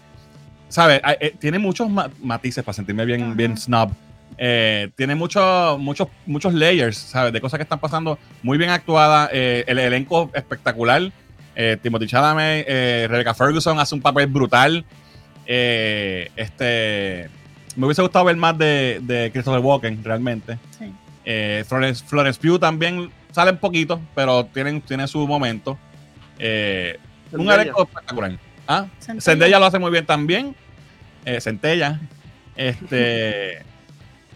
[0.69, 1.01] ¿Sabes?
[1.19, 3.33] Eh, tiene muchos ma- matices para sentirme bien, Ajá.
[3.33, 3.89] bien snob.
[4.37, 7.33] Eh, tiene muchos muchos muchos layers, ¿sabes?
[7.33, 9.29] De cosas que están pasando muy bien actuadas.
[9.33, 11.11] Eh, el elenco espectacular.
[11.55, 14.85] Eh, Timothy Chalamet, eh, Rebecca Ferguson hace un papel brutal.
[15.47, 17.29] Eh, este,
[17.75, 20.59] me hubiese gustado ver más de, de Christopher Walken, realmente.
[20.77, 20.93] Sí.
[21.25, 25.77] Eh, Florence, Florence Pugh también sale un poquito, pero tienen, tiene su momento.
[26.39, 26.97] Eh,
[27.31, 28.37] un elenco espectacular.
[28.67, 28.85] ¿Ah?
[29.07, 30.55] Lo hace muy bien también.
[31.25, 31.99] Eh, Centella.
[32.55, 33.63] Este.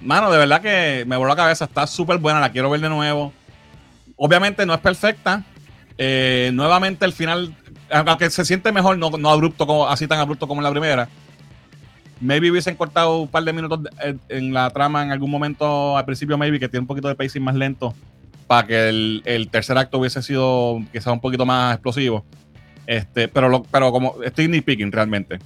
[0.01, 1.65] mano, de verdad que me voló la cabeza.
[1.65, 2.39] Está súper buena.
[2.39, 3.33] La quiero ver de nuevo.
[4.15, 5.43] Obviamente no es perfecta.
[5.97, 7.55] Eh, nuevamente el final.
[7.89, 11.09] Aunque se siente mejor, no, no abrupto como, así tan abrupto como en la primera.
[12.19, 16.05] Maybe hubiesen cortado un par de minutos en, en la trama en algún momento al
[16.05, 17.93] principio, maybe, que tiene un poquito de pacing más lento.
[18.47, 22.23] Para que el, el tercer acto hubiese sido quizás un poquito más explosivo.
[22.85, 25.39] Este, pero, lo- pero como estoy nitpicking realmente.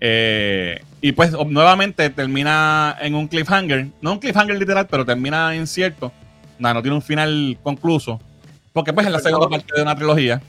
[0.00, 3.88] Eh, y pues nuevamente termina en un cliffhanger.
[4.00, 6.12] No un cliffhanger literal, pero termina incierto.
[6.58, 8.20] Nada, no tiene un final concluso.
[8.72, 10.40] Porque pues es la segunda parte de una trilogía.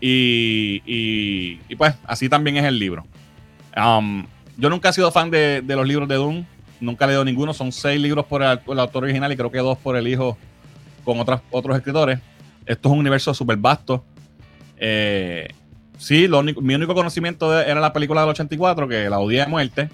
[0.00, 3.04] Y, y, y, pues así también es el libro.
[3.76, 6.44] Um, yo nunca he sido fan de, de los libros de Doom.
[6.80, 7.54] Nunca he leído ninguno.
[7.54, 10.36] Son seis libros por el, el autor original y creo que dos por el hijo
[11.04, 12.18] con otras, otros escritores.
[12.66, 14.04] Esto es un universo súper vasto.
[14.76, 15.48] Eh,
[15.98, 19.42] sí, lo único- mi único conocimiento de- era la película del 84, que la odié
[19.42, 19.88] a muerte.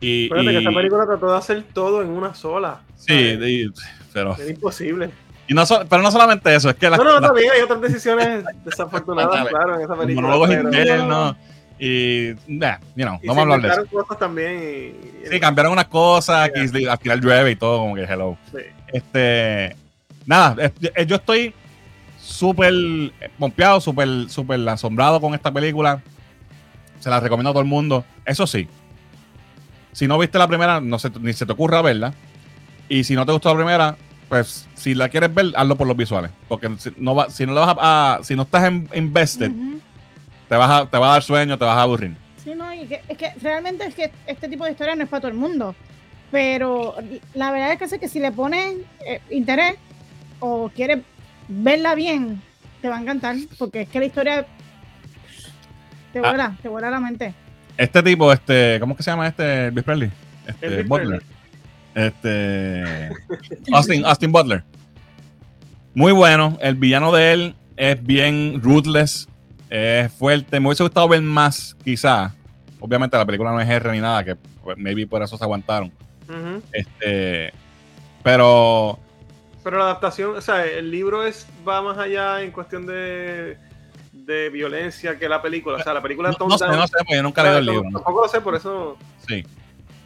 [0.00, 2.80] Y, que y- esta película trató de hacer todo en una sola.
[2.96, 3.66] sí, y-
[4.12, 5.10] pero, Era imposible.
[5.48, 7.60] y no so- pero no solamente eso, es que las No, no, las también hay
[7.62, 10.26] otras decisiones desafortunadas, claro, en esa película.
[10.28, 11.36] monólogos pero- internos
[11.80, 13.86] y, nah, you know, y vamos a hablar de eso.
[13.90, 14.94] cosas también.
[15.24, 18.36] Y, Sí, cambiaron unas cosas, que al final llueve y todo, como que hello.
[18.52, 18.58] sí.
[18.92, 19.76] Este,
[20.26, 20.72] nada,
[21.06, 21.52] yo estoy
[22.28, 22.74] súper
[23.38, 26.02] pompeado, súper súper asombrado con esta película.
[27.00, 28.04] Se la recomiendo a todo el mundo.
[28.24, 28.68] Eso sí,
[29.92, 32.12] si no viste la primera, no se, ni se te ocurra verla.
[32.88, 33.96] Y si no te gustó la primera,
[34.28, 36.30] pues si la quieres ver, hazlo por los visuales.
[36.48, 39.50] Porque si no, va, si no, le vas a, a- si no estás en- invested,
[40.48, 42.16] te, vas a, te va a dar sueño, te vas a aburrir.
[42.42, 45.08] Sí, no, y que, es que realmente es que este tipo de historia no es
[45.08, 45.74] para todo el mundo.
[46.30, 46.94] Pero
[47.34, 48.76] la verdad es que sé que si le pones
[49.06, 49.76] eh, interés
[50.40, 50.98] o quieres
[51.48, 52.40] verla bien,
[52.82, 53.36] te va a encantar.
[53.58, 54.46] Porque es que la historia
[56.12, 56.28] te Ah.
[56.28, 57.34] vuela, te vuela la mente.
[57.76, 60.10] Este tipo, este, ¿cómo es que se llama este Elvis Presley?
[60.46, 61.22] Este, Elvis Butler.
[61.94, 63.10] Este.
[63.72, 64.64] Austin, Austin Butler.
[65.94, 66.56] Muy bueno.
[66.60, 69.28] El villano de él es bien ruthless.
[69.70, 70.60] Es fuerte.
[70.60, 72.34] Me hubiese gustado ver más, quizá.
[72.80, 75.92] Obviamente la película no es R ni nada, que pues, maybe por eso se aguantaron.
[76.72, 77.52] Este.
[78.22, 78.98] Pero.
[79.68, 83.58] Pero la adaptación, o sea, el libro es va más allá en cuestión de,
[84.12, 85.76] de violencia que la película.
[85.76, 87.66] O sea, la película No, no sé, no sé, porque yo nunca he leído el
[87.66, 87.82] libro.
[87.92, 88.96] Tampoco lo sé, por eso.
[89.28, 89.44] Sí.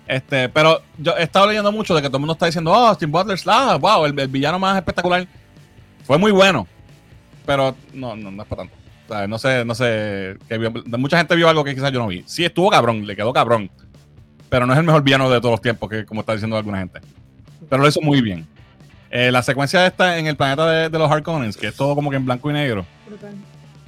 [0.09, 2.97] Este, pero yo he estado leyendo mucho de que todo el mundo está diciendo, oh,
[2.97, 5.29] Tim Butler, ah, wow, el, el villano más espectacular.
[6.03, 6.67] Fue muy bueno.
[7.47, 8.77] Pero no, no, no es para tanto.
[9.07, 10.39] O sea, no sé, no sé.
[10.49, 12.25] Que vio- mucha gente vio algo que quizás yo no vi.
[12.27, 13.71] Sí, estuvo cabrón, le quedó cabrón.
[14.49, 16.79] Pero no es el mejor villano de todos los tiempos, que como está diciendo alguna
[16.79, 17.01] gente.
[17.71, 18.45] Pero lo hizo muy bien.
[19.15, 22.09] Eh, la secuencia esta en el planeta de, de los Harkonnens, que es todo como
[22.11, 22.87] que en blanco y negro.
[23.07, 23.35] Brutal.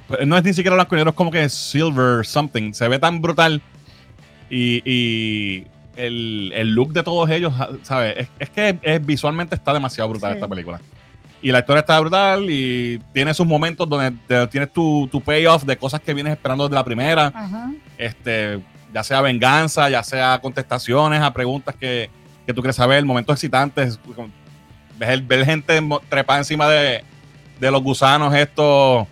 [0.06, 2.72] Pues, No es ni siquiera blanco y negro, es como que silver something.
[2.74, 3.62] Se ve tan brutal.
[4.50, 5.66] Y, y
[5.96, 8.14] el, el look de todos ellos, ¿sabes?
[8.18, 10.36] Es, es que es- visualmente está demasiado brutal Sí.
[10.36, 10.80] esta película.
[11.40, 15.64] Y la historia está brutal y tiene sus momentos donde te- tienes tu, tu payoff
[15.64, 17.32] de cosas que vienes esperando desde la primera.
[17.34, 17.70] Ajá.
[17.96, 18.60] Este,
[18.92, 22.10] ya sea venganza, ya sea contestaciones a preguntas que,
[22.46, 23.98] que tú quieres saber, momentos excitantes.
[24.98, 27.04] Ver gente trepada encima de,
[27.58, 29.06] de los gusanos estos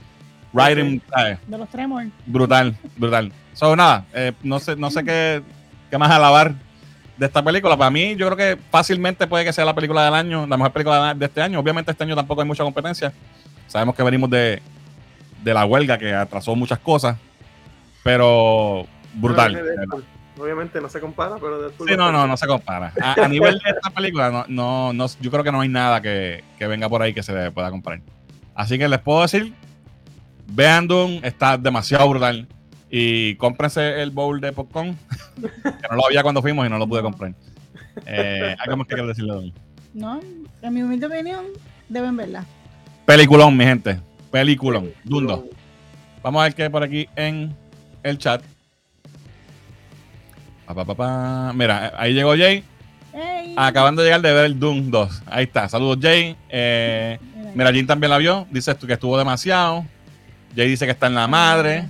[0.53, 1.39] riding, ¿sabes?
[1.47, 2.05] De los Tremor.
[2.27, 3.33] brutal, brutal.
[3.55, 5.43] So, nada, eh, no sé, no sé qué,
[5.91, 6.55] qué más alabar
[7.17, 7.77] de esta película.
[7.77, 10.73] Para mí, yo creo que fácilmente puede que sea la película del año, la mejor
[10.73, 11.59] película de este año.
[11.59, 13.13] Obviamente este año tampoco hay mucha competencia.
[13.67, 14.63] Sabemos que venimos de,
[15.43, 17.17] de la huelga que atrasó muchas cosas,
[18.03, 19.61] pero brutal.
[20.39, 22.93] Obviamente no se compara, pero Deadpool Sí, no, no, no se compara.
[23.03, 26.01] A, a nivel de esta película, no, no, no- yo creo que no hay nada
[26.01, 28.01] que, que venga por ahí que se le pueda comparar.
[28.55, 29.53] Así que les puedo decir,
[30.47, 32.47] vean Doom, está demasiado brutal.
[32.91, 34.97] Y cómprense el bowl de popcorn,
[35.41, 37.35] que no lo había cuando fuimos y no lo pude comprar.
[38.07, 39.53] Eh, ¿Algo más que quieras decirle, Doom?
[39.95, 40.21] No,
[40.63, 41.45] en mi humilde opinión,
[41.89, 42.45] deben verla.
[43.07, 43.99] Peliculón, mi gente.
[44.31, 44.91] Peliculón.
[45.05, 45.47] Dundo.
[46.23, 47.55] Vamos a ver qué hay por aquí en
[48.03, 48.43] el chat.
[50.67, 51.53] Pa, pa, pa.
[51.55, 52.65] Mira, ahí llegó Jay.
[53.13, 53.55] Ey.
[53.59, 55.23] Acaban de llegar de ver el Doom 2.
[55.27, 55.69] Ahí está.
[55.69, 56.37] Saludos, Jay.
[56.49, 57.19] Eh,
[57.55, 57.73] Mira.
[57.73, 58.47] Jim también la vio.
[58.51, 59.85] Dice que estuvo demasiado.
[60.57, 61.89] Jay dice que está en la madre.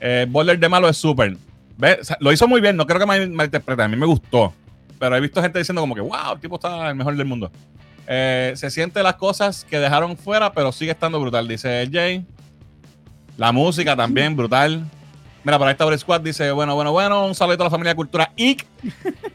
[0.00, 0.26] Eh,
[0.58, 1.36] de malo es súper.
[1.76, 2.76] Ve, o sea, Lo hizo muy bien.
[2.76, 3.82] No creo que mal- malinterprete.
[3.82, 4.54] A mí me gustó.
[4.98, 7.50] Pero he visto gente diciendo como que, wow, el tipo está el mejor del mundo.
[8.06, 12.24] Eh, se siente las cosas que dejaron fuera, pero sigue estando brutal, dice Jay.
[13.36, 14.84] La música también, brutal.
[15.42, 18.30] Mira, está Boris Squad, dice, bueno, bueno, bueno, un saludo a la familia de Cultura
[18.36, 18.66] IC.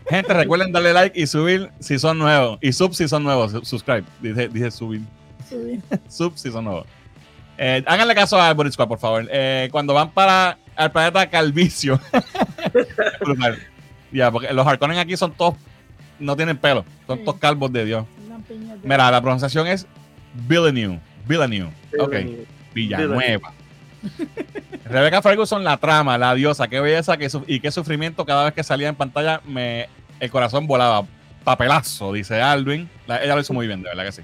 [0.07, 2.59] Gente, recuerden darle like y subir si son nuevos.
[2.61, 3.51] Y sub si son nuevos.
[3.51, 4.03] Su- Subscribe.
[4.21, 5.01] Dije, dije subir.
[5.49, 5.81] Subir.
[6.07, 6.85] Sub si son nuevos.
[7.57, 9.27] Eh, háganle caso a Boris Squad, por favor.
[9.31, 11.99] Eh, cuando van para el planeta Calvicio.
[14.11, 15.55] Ya, porque los Harkonnen aquí son todos,
[16.19, 16.85] no tienen pelo.
[17.05, 17.25] Son Sí.
[17.25, 18.05] todos calvos de Dios.
[18.83, 19.85] Mira, la pronunciación es
[20.47, 21.01] Villeneuve.
[21.27, 21.71] Villeneuve.
[21.99, 22.15] Ok.
[22.73, 23.41] Villeneuve.
[24.85, 28.63] Rebecca Ferguson, la trama, la diosa, qué belleza qué y qué sufrimiento cada vez que
[28.63, 31.05] salía en pantalla, me, el corazón volaba.
[31.43, 32.89] Papelazo, dice Alvin.
[33.05, 34.21] La- ella lo hizo muy bien, de verdad que sí.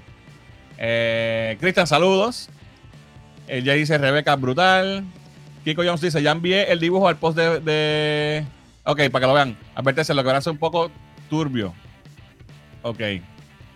[0.78, 2.48] Eh, Cristian, saludos.
[3.46, 5.04] El Jay dice Rebeca, brutal.
[5.64, 7.60] Kiko Jones dice, ya envié el dibujo al post de...
[7.60, 8.44] de-
[8.84, 9.56] Ok, para que lo vean.
[9.76, 10.90] Advertencia, lo que van a un poco
[11.30, 11.72] turbio.
[12.82, 13.00] Ok.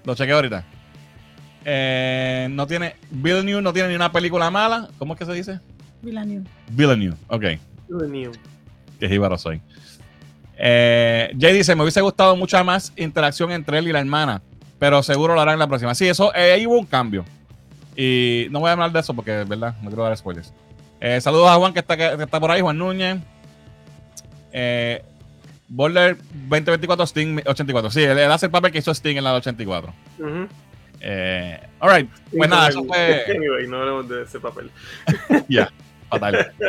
[0.04, 0.64] Lo chequeo ahorita.
[1.64, 2.96] Eh, no tiene.
[3.10, 4.88] Villeneuve no tiene ni una película mala.
[4.98, 5.60] ¿Cómo es que se dice?
[6.02, 6.44] Villeneuve.
[6.70, 7.16] Villeneuve.
[7.28, 7.44] Ok.
[7.88, 8.38] Villeneuve.
[9.00, 9.60] Que jíbaro soy.
[10.58, 14.42] Eh, Jay dice: Me hubiese gustado mucha más interacción entre él y la hermana.
[14.78, 15.94] Pero seguro lo harán en la próxima.
[15.94, 16.34] Sí, eso.
[16.34, 17.24] eh, ahí hubo un cambio.
[17.96, 19.74] Y no voy a hablar de eso porque, ¿verdad?
[19.82, 20.52] No quiero dar spoilers.
[21.00, 23.18] Eh, saludos a Juan que está, que está por ahí, Juan Núñez.
[24.52, 25.02] Eh,
[25.68, 26.16] Boulder
[26.48, 27.90] 2024 Sting 84.
[27.90, 29.92] Sí, él, él hace el papel que hizo Sting en la 84.
[30.18, 30.46] Ujú.
[31.00, 32.08] Eh, alright.
[32.36, 33.24] Pues nada, eso fue.
[33.28, 34.70] Anyway, no hablemos de ese papel.
[35.48, 35.70] Ya,
[36.18, 36.52] fatal.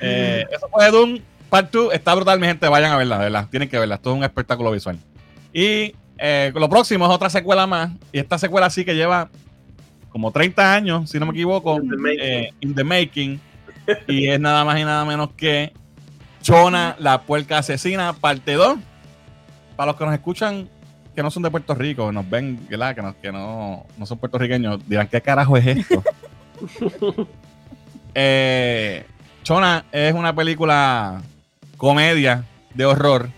[0.00, 1.18] Eh, eso fue Doom
[1.50, 1.92] Part 2.
[1.92, 2.68] Está brutal, mi gente.
[2.68, 3.48] Vayan a verla, de verdad.
[3.50, 3.96] Tienen que verla.
[3.96, 4.96] Esto es un espectáculo visual.
[5.52, 7.90] Y eh, lo próximo es otra secuela más.
[8.12, 9.28] Y esta secuela sí que lleva
[10.10, 12.20] como 30 años, si no me equivoco, In the making.
[12.22, 13.40] eh, in the making.
[14.06, 15.72] Y es nada más y nada menos que
[16.42, 18.78] Chona, la puerca asesina, parte 2.
[19.76, 20.68] Para los que nos escuchan
[21.14, 22.94] que no son de Puerto Rico, nos ven, ¿verdad?
[22.94, 26.04] Que, no, que no, no son puertorriqueños, dirán, ¿qué carajo es esto?
[28.20, 29.04] Eh,
[29.44, 31.22] Chona es una película
[31.76, 32.42] comedia
[32.74, 33.30] de horror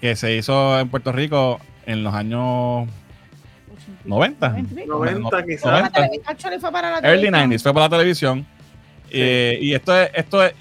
[0.00, 2.88] que se hizo en Puerto Rico en los años
[4.06, 4.48] 90.
[4.48, 4.94] 90 y pico.
[5.04, 5.62] 90 quizás.
[5.62, 6.00] Para la 90.
[6.00, 7.50] televi- Actually fue para la Early televisión.
[7.50, 8.46] 90s, fue para la televisión.
[9.10, 10.54] Eh, y esto es, esto es,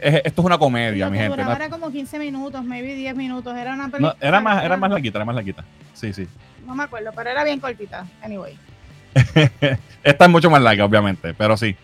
[0.00, 1.36] es- esto es una comedia, mi gente.
[1.36, 3.56] duraba era como 15 minutos, maybe 10 minutos.
[3.56, 4.16] Era una no, película.
[4.20, 5.64] era más, era más larguita, era más larguita.
[5.92, 6.26] Sí, sí.
[6.66, 8.04] No me acuerdo, pero era bien cortita.
[8.20, 8.58] Anyway.
[10.02, 11.76] Esta es mucho más larga, obviamente, pero sí.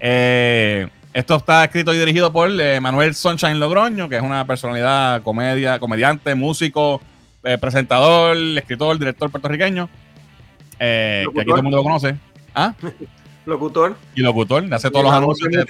[0.00, 5.22] Eh, esto está escrito y dirigido por eh, Manuel Sunshine Logroño, que es una personalidad
[5.22, 7.00] comedia, comediante, músico,
[7.42, 9.88] eh, presentador, escritor, director puertorriqueño.
[10.78, 12.16] que aquí todo el mundo lo conoce.
[12.54, 12.74] ¿Ah?
[13.46, 13.96] Locutor.
[14.16, 15.64] Y locutor, hace todos los anuncios de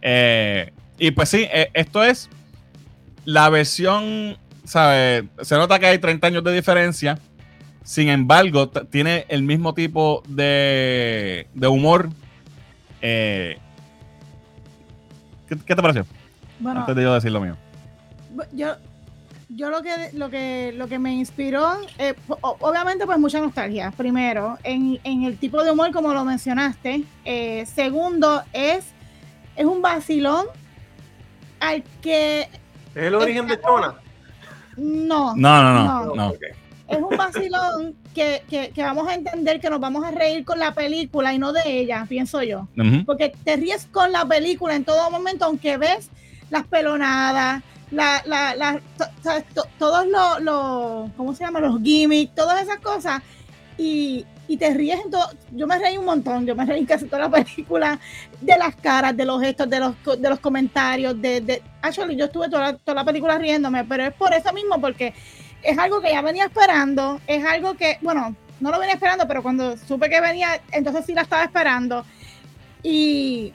[0.00, 2.30] que- y pues sí, esto es
[3.24, 5.24] la versión, ¿sabes?
[5.42, 7.18] Se nota que hay 30 años de diferencia.
[7.84, 12.08] Sin embargo, tiene el mismo tipo de, de humor.
[13.00, 13.58] Eh,
[15.48, 16.06] ¿qué, qué te pareció?
[16.60, 17.56] Bueno, Antes de yo decir lo mío.
[18.52, 18.76] yo,
[19.48, 23.90] yo lo que lo que lo que me inspiró, eh, obviamente pues mucha nostalgia.
[23.96, 27.02] Primero, en, en el tipo de humor como lo mencionaste.
[27.24, 28.84] Eh, segundo, es,
[29.56, 30.46] es un vacilón
[31.58, 32.42] al que
[32.94, 33.94] Es el origen de Chona.
[34.76, 35.72] no, No, no,
[36.06, 36.14] no.
[36.14, 36.32] No.
[36.96, 40.58] Es un vacilón que, que, que vamos a entender que nos vamos a reír con
[40.58, 42.68] la película y no de ella, pienso yo.
[42.76, 43.04] Ujú.
[43.04, 46.10] porque te ríes con la película en todo momento, aunque ves
[46.50, 51.60] las pelonadas, la, la, la- to- sabes, to- todos los, los, ¿cómo se llama?
[51.60, 53.22] Los gimmicks, todas esas cosas,
[53.78, 55.26] y, y te ríes en todo.
[55.52, 57.98] Yo me reí un montón, yo me reí casi toda la película,
[58.40, 61.62] de las caras, de los gestos, de los, de los comentarios, de, de...
[61.80, 65.14] Actually, yo estuve toda la, toda la película riéndome, pero es por eso mismo, porque
[65.62, 69.42] es algo que ya venía esperando, es algo que, bueno, no lo venía esperando, pero
[69.42, 72.04] cuando supe que venía, entonces sí la estaba esperando.
[72.82, 73.52] Y,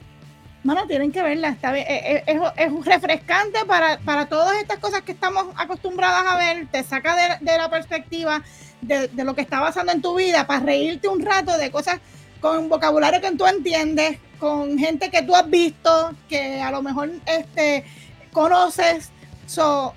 [0.63, 5.01] bueno, tienen que verla, eh, eh, es, es un refrescante para, para todas estas cosas
[5.01, 8.43] que estamos acostumbradas a ver, te saca de, de la perspectiva
[8.81, 11.99] de, de lo que está pasando en tu vida, para reírte un rato de cosas
[12.41, 17.11] con vocabulario que tú entiendes, con gente que tú has visto, que a lo mejor
[17.25, 17.85] este,
[18.31, 19.11] conoces,
[19.45, 19.93] so,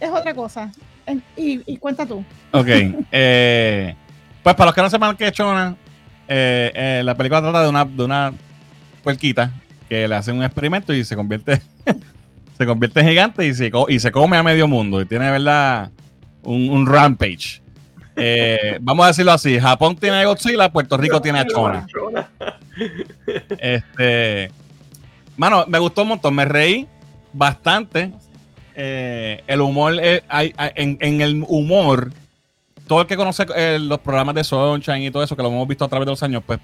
[0.00, 0.72] es otra cosa.
[1.36, 2.24] Y, y cuenta tú.
[2.52, 2.66] Ok.
[3.12, 3.94] eh,
[4.42, 5.76] pues para los que no sepan qué es Chona,
[6.28, 8.32] eh, eh, la película trata de una, de una
[9.02, 9.52] puerquita
[9.88, 11.60] que le hace un experimento y se convierte
[12.58, 15.90] se convierte en gigante y se, y se come a medio mundo y tiene, ¿verdad?
[16.42, 17.62] Un, un rampage.
[18.16, 21.86] Eh, vamos a decirlo así: Japón tiene a Godzilla, Puerto Rico tiene a Chona.
[21.86, 22.30] Chona.
[23.58, 24.50] Este,
[25.36, 26.86] mano, me gustó un montón, me reí
[27.32, 28.12] bastante.
[28.74, 32.10] Eh, el humor, eh, hay- hay- en, en el humor,
[32.86, 35.68] todo el que conoce eh, los programas de Sunshine y todo eso, que lo hemos
[35.68, 36.58] visto a través de los años, pues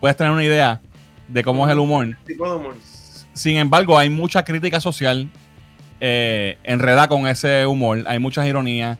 [0.00, 0.80] puedes tener una idea
[1.28, 2.16] de cómo es el humor.
[2.26, 2.76] Tipo de humor.
[3.32, 5.28] Sin embargo, hay mucha crítica social
[6.00, 8.02] enredada con ese humor.
[8.06, 8.98] Hay muchas ironías.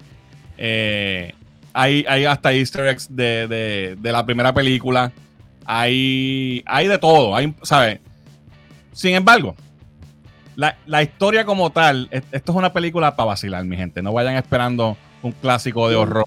[0.59, 5.11] hay, hay hasta easter eggs de, de- de la primera película.
[5.65, 7.35] Hay, hay de todo.
[7.35, 8.01] Hay, ¿sabes?
[8.93, 9.55] Sin embargo,
[10.61, 14.03] la, la historia como tal, es- esto es una película para vacilar, mi gente.
[14.03, 16.25] No vayan esperando un clásico de horror.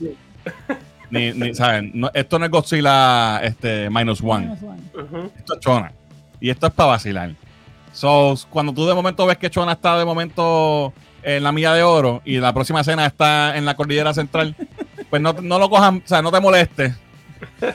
[1.09, 1.91] Ni, ni, ¿saben?
[1.93, 4.51] No, esto no es Godzilla este, minus one.
[5.37, 5.91] Esto es Chona.
[6.39, 7.31] Y esto es para vacilar.
[7.91, 11.83] So, cuando tú de momento ves que Chona está de momento en la milla de
[11.83, 14.55] oro y la próxima escena está en la cordillera central,
[15.11, 16.93] pues no, no lo cojan, o sea, no te molestes.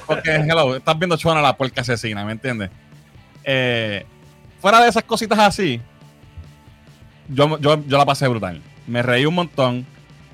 [0.06, 2.70] Porque, hello, estás viendo Chona la puerca asesina, ¿me entiendes?
[3.44, 4.04] Eh,
[4.60, 5.80] fuera de esas cositas así,
[7.28, 8.60] yo, yo, yo la pasé brutal.
[8.86, 9.86] Me reí un montón.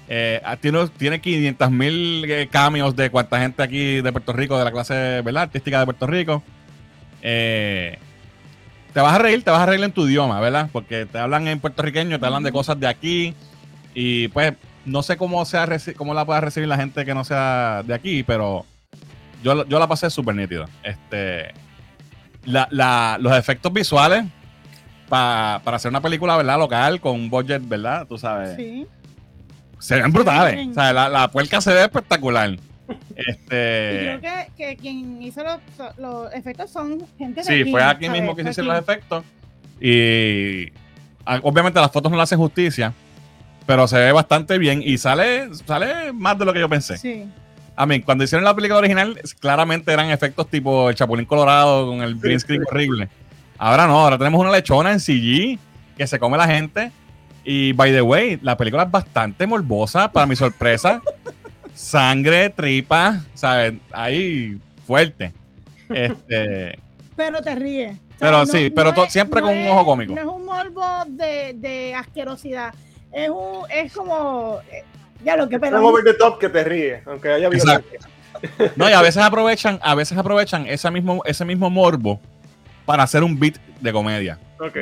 [0.09, 4.71] Eh, tiene, tiene 500 mil cambios de cuánta gente aquí de Puerto Rico, de la
[4.73, 5.45] clase ¿verdad?
[5.45, 6.43] artística de Puerto Rico.
[7.23, 7.99] Eh,
[8.93, 10.69] te vas a reír, te vas a reír en tu idioma, ¿verdad?
[10.73, 13.35] Porque te hablan en puertorriqueño, te hablan de cosas de aquí.
[13.95, 14.53] Y pues,
[14.85, 15.67] no sé cómo, sea,
[15.97, 18.65] cómo la pueda recibir la gente que no sea de aquí, pero
[19.43, 20.67] yo, yo la pasé súper nítido.
[20.83, 21.53] Este,
[22.45, 24.25] la- la- los efectos visuales
[25.09, 26.59] pa- para hacer una película, ¿verdad?
[26.59, 28.07] Local, con un budget, ¿verdad?
[28.07, 28.57] Tú sabes.
[28.57, 28.87] Sí.
[29.79, 30.55] Se ven brutales.
[30.55, 30.71] Bien.
[30.71, 32.51] O sea, la, la puerca se ve espectacular.
[32.51, 32.59] Y
[33.31, 34.19] Este.
[34.19, 35.59] creo que, que quien hizo los,
[35.99, 39.25] los efectos son gente de Sí, fue aquí mismo que se hicieron los efectos.
[39.81, 40.71] Y
[41.43, 42.93] obviamente las fotos no le hacen justicia,
[43.67, 46.97] pero se ve bastante bien y sale, sale más de lo que yo pensé.
[46.99, 47.25] Sí.
[47.77, 52.03] A mí, cuando hicieron la película original, claramente eran efectos tipo el Chapulín Colorado con
[52.03, 53.09] el green screen horrible.
[53.59, 55.59] Ahora no, ahora tenemos una lechona en CG
[55.97, 56.91] que se come la gente.
[57.45, 61.03] Y by the way, la película es bastante morbosa, para mi sorpresa.
[61.75, 63.75] Sangre, tripa, ¿sabes?
[63.93, 65.33] Ahí fuerte.
[65.89, 66.79] Este.
[67.17, 67.93] Pero te ríes.
[67.93, 70.15] O sea, Pero sí, pero siempre con un ojo cómico.
[70.15, 72.73] No es un morbo de, de asquerosidad.
[73.13, 74.85] Es un, es como eh,
[75.25, 77.83] ya lo que Es pero un over the top que te ríe, aunque haya violencia.
[78.77, 82.21] No, y a veces aprovechan, a veces aprovechan ese mismo, ese mismo morbo
[82.85, 84.39] para hacer un beat de comedia.
[84.59, 84.77] Ok.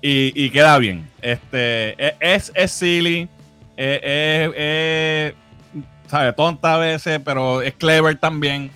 [0.00, 1.08] Y, y queda bien.
[1.20, 3.28] Este, e- es, es silly,
[3.76, 5.34] es, es- es,
[6.08, 8.70] sabe, tonta a veces, pero es clever también.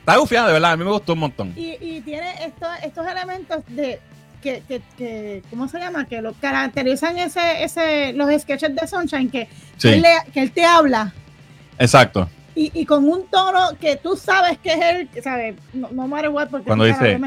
[0.00, 1.52] Está gufiada, de verdad, a mí me gustó un montón.
[1.56, 4.00] y, y tiene estos, estos elementos de
[4.42, 6.06] que, que, que ¿cómo se llama?
[6.06, 9.88] Que lo caracterizan ese, ese, los sketches de Sunshine, que, Sí.
[9.88, 11.12] él, le- que él te habla
[11.78, 12.28] Exacto.
[12.54, 15.54] Y, y con un tono que tú sabes que es él, ¿sabes?
[15.72, 17.18] No, no matter what, porque Cuando dice,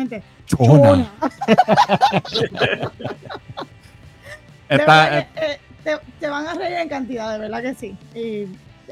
[0.48, 1.10] Chona.
[4.70, 7.96] Está, que, eh, te, te van a reír en cantidad, de verdad que sí.
[8.16, 8.46] Y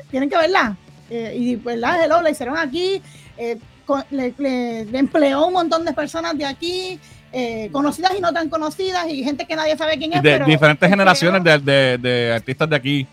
[0.10, 0.76] tienen que verla.
[1.10, 3.02] Eh, y verdad, hello, la hicieron aquí.
[3.38, 7.00] eh, con- le, le- le empleó un montón de personas de aquí,
[7.34, 10.22] eh, conocidas y no tan conocidas, y gente que nadie sabe quién es.
[10.22, 13.08] de pero diferentes generaciones de, de- de artistas de aquí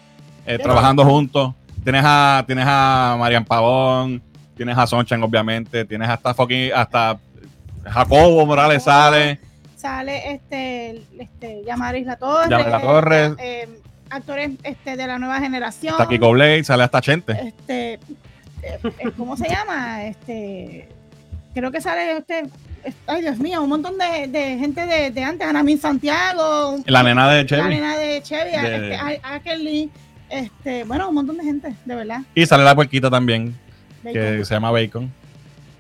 [0.47, 1.55] eh, trabajando juntos.
[1.85, 4.23] Tienes a, tienes a Marian Pavón,
[4.57, 7.19] tienes a Sonchan, obviamente, tienes hasta fucking, hasta
[7.85, 9.41] Jacobo Morales sale.
[9.77, 12.51] Sale este, este Yamaris La Torre.
[12.51, 13.35] Yamaris La Torre.
[13.39, 13.69] eh,
[14.11, 15.93] actores este, de la nueva generación.
[15.93, 17.33] Hasta Kiko Blade, sale hasta Chente.
[17.49, 18.01] este eh,
[18.63, 20.05] eh, ¿cómo se llama?
[20.05, 20.89] Este
[21.55, 22.41] creo que sale este
[22.85, 27.03] es- ay Dios mío, un montón de, de gente de, de antes, Anamín Santiago, La
[27.05, 27.69] nena de la Chevy.
[27.69, 29.91] nena de Chevy, De- este, A- Akerly,
[30.31, 32.21] este, bueno, un montón de gente, de verdad.
[32.35, 33.55] Y sale la puerquita también,
[34.03, 34.13] Bacon.
[34.13, 35.13] que se llama Bacon.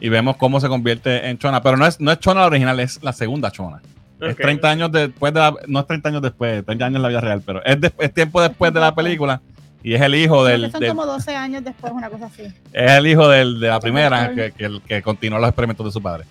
[0.01, 1.61] Y vemos cómo se convierte en Chona.
[1.62, 3.80] Pero no es, no es Chona la original, es la segunda Chona.
[4.20, 4.40] Es Ok.
[4.40, 5.55] 30 años después de la.
[5.66, 8.14] No es 30 años después, 30 años en la vida real, pero es, de- es
[8.14, 9.40] tiempo después de la película.
[9.82, 10.66] Y es el hijo del.
[10.66, 12.42] que son del- como 12 años después, una cosa así.
[12.72, 16.03] es el hijo del, de la primera que, que, que continuó los experimentos de su
[16.03, 16.24] padre.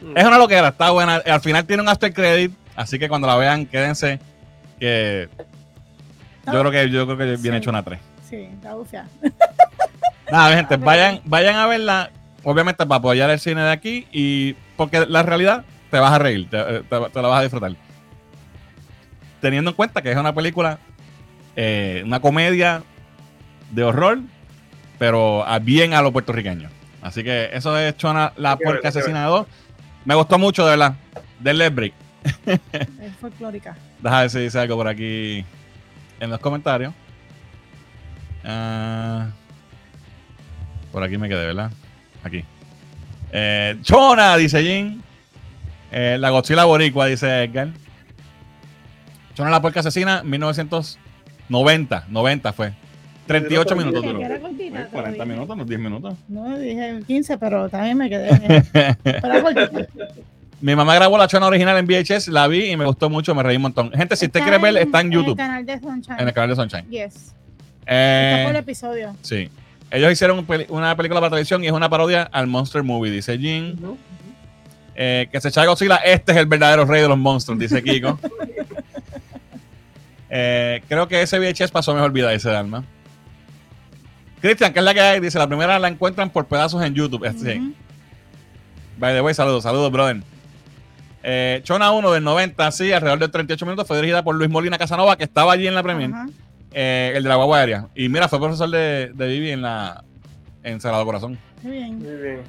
[0.00, 0.16] Mm.
[0.16, 1.16] Es una loquera, está buena.
[1.16, 4.18] Al final tiene un after credit, así que cuando la vean, quédense.
[4.78, 5.28] Que
[6.46, 7.62] yo creo que yo creo que viene Sí.
[7.62, 7.98] hecho una 3.
[8.28, 9.06] Sí, la bufia.
[10.30, 12.10] Nada, gente, vayan, vayan a verla.
[12.42, 16.48] Obviamente para apoyar el cine de aquí y porque la realidad te vas a reír,
[16.50, 17.72] te, te- te la vas a disfrutar.
[19.40, 20.78] Teniendo en cuenta que es una película,
[21.56, 22.82] eh, una comedia
[23.70, 24.18] de horror,
[24.98, 26.68] pero a bien a lo puertorriqueño.
[27.02, 28.98] Así que eso es Chona la puerca ver, hay que ver.
[28.98, 29.46] asesina 2.
[30.06, 30.94] Me gustó mucho, de verdad.
[31.40, 31.92] Denle break.
[32.46, 33.76] Es folclórica.
[34.00, 35.44] Deja ver si dice algo por aquí
[36.24, 36.92] en los comentarios.
[38.44, 39.28] Ah,
[40.92, 41.70] por aquí me quedé, ¿verdad?
[42.22, 42.44] Aquí.
[43.32, 45.02] Eh, Chona, dice Jin.
[45.92, 47.68] Eh, la Godzilla Boricua, dice Edgar.
[49.34, 52.04] Chona la puerca asesina, 1990.
[52.08, 52.72] 90 fue.
[53.26, 54.18] 38 minutos duró.
[54.18, 55.24] que era cortita, Uy, 40 todavía.
[55.34, 56.14] minutos, unos 10 minutos.
[56.28, 58.64] No, dije 15, pero también me quedé.
[59.02, 59.42] pero.
[60.64, 63.42] Mi mamá grabó la Chona original en VHS, la vi y me gustó mucho, me
[63.42, 63.92] reí un montón.
[63.92, 66.16] Gente, si usted quiere ver, está en el YouTube, canal de Sunshine.
[66.18, 66.88] en el canal de Sunshine.
[66.88, 67.34] Yes.
[67.86, 69.16] Eh, Está por el episodio.
[69.20, 69.50] Sí.
[69.90, 73.10] Ellos hicieron un peli- una película para televisión y es una parodia al Monster Movie,
[73.10, 73.78] dice Jin.
[74.94, 78.18] Eh, que se echa Godzilla, este es el verdadero rey de los monstruos, dice Kiko.
[80.36, 82.82] Eh, creo que ese VHS pasó mejor vida, dice Dalma.
[84.40, 87.24] Cristian, que es la que hay, dice, la primera la encuentran por pedazos en YouTube.
[87.24, 87.58] Eh, Sí.
[87.58, 87.72] Ujú.
[88.98, 90.22] By the way, saludos, saludos, brother.
[91.26, 94.76] Eh, Chona 1 del 90, sí, alrededor de 38 minutos, fue dirigida por Luis Molina
[94.76, 96.10] Casanova, que estaba allí en la premier,
[96.72, 97.88] eh, el de la guagua aérea.
[97.94, 100.04] Y mira, fue profesor de, de Vivi en la
[100.62, 101.38] en Sagrado Corazón.
[101.62, 101.98] Muy bien.
[101.98, 102.40] Muy bien.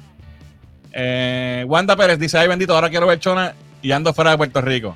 [0.92, 4.60] Eh, Wanda Pérez dice, ay bendito, ahora quiero ver Chona y ando fuera de Puerto
[4.60, 4.94] Rico.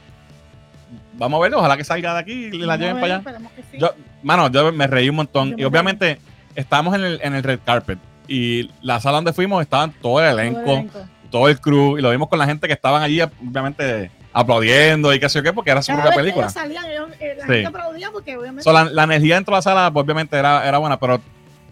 [1.14, 3.50] Vamos a verlo, ojalá que salga de aquí y la Vamos lleven para allá.
[3.70, 3.78] sí.
[3.78, 5.50] Yo, mano, yo me reí un montón.
[5.50, 6.18] Yo Y obviamente
[6.54, 7.98] estábamos en el, en el red carpet.
[8.28, 10.90] Y la sala donde fuimos estaban todo el Todo el elenco.
[11.30, 11.98] Todo el crew.
[11.98, 15.42] Y lo vimos con la gente que estaban allí, obviamente, aplaudiendo y qué sé yo
[15.42, 16.46] qué, porque era su Cada propia vez que película.
[16.46, 17.52] ellos salían, ellos- eh, la Sí.
[17.52, 20.66] gente aplaudía porque obviamente So, la, la energía dentro de la sala, pues, obviamente, era,
[20.66, 21.20] era buena, pero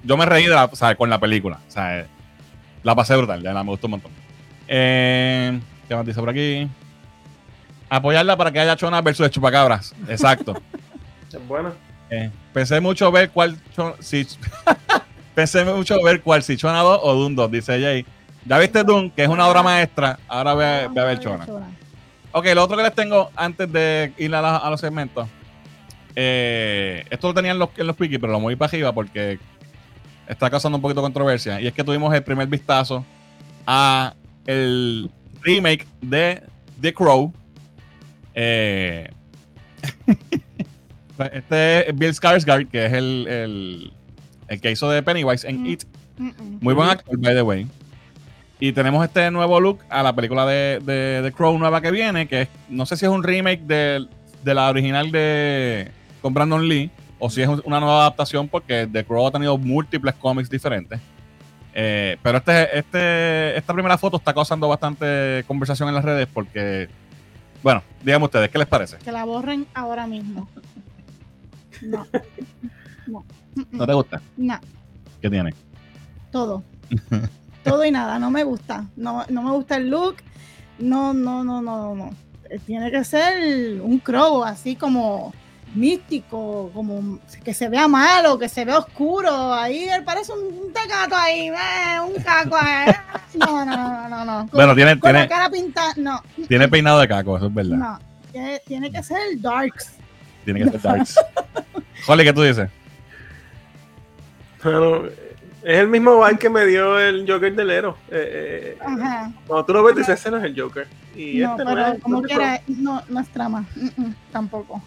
[0.05, 1.59] yo me reí de la, o sea, con la película.
[1.67, 2.07] O sea, eh,
[2.83, 4.13] la pasé brutal, ya la me gustó un montón.
[4.67, 6.69] Eh, ¿Qué más dice por aquí?
[7.91, 9.95] Apoyarla para que haya Chona versus Chupacabras.
[10.09, 10.55] Exacto.
[11.33, 11.73] Es buena.
[12.09, 13.59] Eh, pensé mucho ver cuál.
[14.01, 14.27] Si,
[15.35, 18.07] pensé mucho ver cuál, si Chona 2 o Doom 2, dice Jay.
[18.45, 20.19] Ya viste Doom, que es una obra maestra.
[20.29, 21.47] Ahora ve, a- ve a ver Chona.
[22.33, 25.29] Ok, lo otro que les tengo antes de ir a, la- a los segmentos.
[26.21, 29.39] eh, esto lo tenía en los, en los quickies, pero lo moví para arriba porque
[30.27, 31.61] está causando un poquito de controversia.
[31.61, 33.05] Y es que tuvimos el primer vistazo
[33.67, 34.15] a
[34.47, 35.11] el
[35.43, 36.43] remake de
[36.81, 37.33] The Crow.
[38.35, 39.11] Eh,
[41.33, 43.93] este es Bill Skarsgård, que es el, el,
[44.49, 45.67] el que hizo de Pennywise en Mm.
[45.67, 45.85] It.
[46.19, 46.59] Mm-mm.
[46.61, 47.67] Muy buen actor, by the way.
[48.61, 52.27] Y tenemos este nuevo look a la película de, de, de Crow nueva que viene,
[52.27, 54.07] que no sé si es un remake de,
[54.43, 55.91] de la original de
[56.21, 56.91] con Brandon Lee,
[57.21, 61.01] o si es un- una nueva adaptación, porque The Crow ha tenido múltiples cómics diferentes.
[61.73, 66.89] Eh, pero este, este, esta primera foto está causando bastante conversación en las redes porque,
[67.63, 68.97] bueno, díganme ustedes, ¿qué les parece?
[68.99, 70.49] Que la borren ahora mismo.
[71.83, 72.07] No.
[73.07, 73.25] No.
[73.71, 74.21] ¿No te gusta?
[74.37, 74.59] No.
[75.23, 75.55] ¿Qué tiene?
[76.31, 76.63] Todo.
[77.63, 78.19] Todo y nada.
[78.19, 78.85] No me gusta.
[78.97, 80.17] No, no me gusta el look.
[80.79, 82.11] No, no, no, no, no.
[82.51, 85.35] Eh, Tiene que ser un crow, así como
[85.75, 89.53] místico, como que se vea malo, que se vea oscuro.
[89.53, 92.57] Ahí él parece un, tecato ahí, eh, un caco.
[92.57, 92.95] eh.
[93.35, 94.39] No, no, no, no, no.
[94.49, 97.55] Con, Bueno, tiene, con la tiene, cara pintada, no, tiene peinado de caco, eso es
[97.55, 97.77] verdad.
[97.77, 97.99] no.
[98.33, 99.93] Tiene, tiene que ser el Darks.
[100.45, 101.17] Tiene que ser Darks.
[102.07, 102.71] Jolly, ¿qué tú dices?
[104.63, 105.03] Bueno,
[105.63, 107.97] es el mismo vibe que me dio el Joker del Ero.
[108.11, 109.33] Eh, eh, Ajá.
[109.47, 110.87] cuando tú lo ves, dices, ese no es el Joker.
[111.17, 112.01] Y No, este no pero es.
[112.03, 113.65] como no quiera, no, no es trama.
[113.75, 114.83] Mm, mm, tampoco.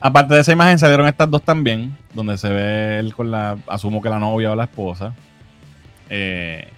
[0.00, 4.02] Aparte de esa imagen, salieron estas dos también, donde se ve él con la, asumo
[4.02, 5.14] que la novia o la esposa.
[6.10, 6.68] Eh,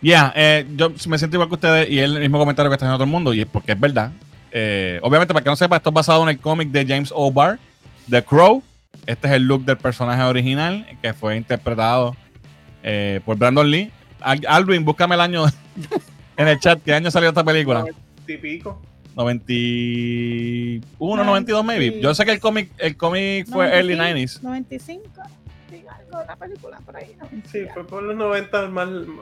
[0.00, 2.86] ya, eh, yo me siento igual que ustedes y es el mismo comentario que está
[2.86, 4.10] haciendo todo el mundo, y es porque es verdad.
[4.50, 7.58] Eh, obviamente, para que no sepa, esto es basado en el cómic de James O'Barr,
[8.10, 8.62] The Crow.
[9.06, 12.16] Este es el look del personaje original, que fue interpretado
[12.82, 13.90] eh, por Brandon Lee.
[14.20, 15.44] Al- Alvin, búscame el año
[16.36, 16.80] en el chat.
[16.84, 17.84] ¿Qué año salió esta película?
[18.26, 18.80] Típico.
[19.16, 22.00] 91, 92 maybe.
[22.00, 24.40] Yo sé que el cómic el cómic fue early 90s.
[24.40, 25.04] 95,
[25.70, 27.14] sí, algo de la película por ahí.
[27.20, 28.88] No, Sí, fue por los 90 más.
[28.88, 29.18] mm,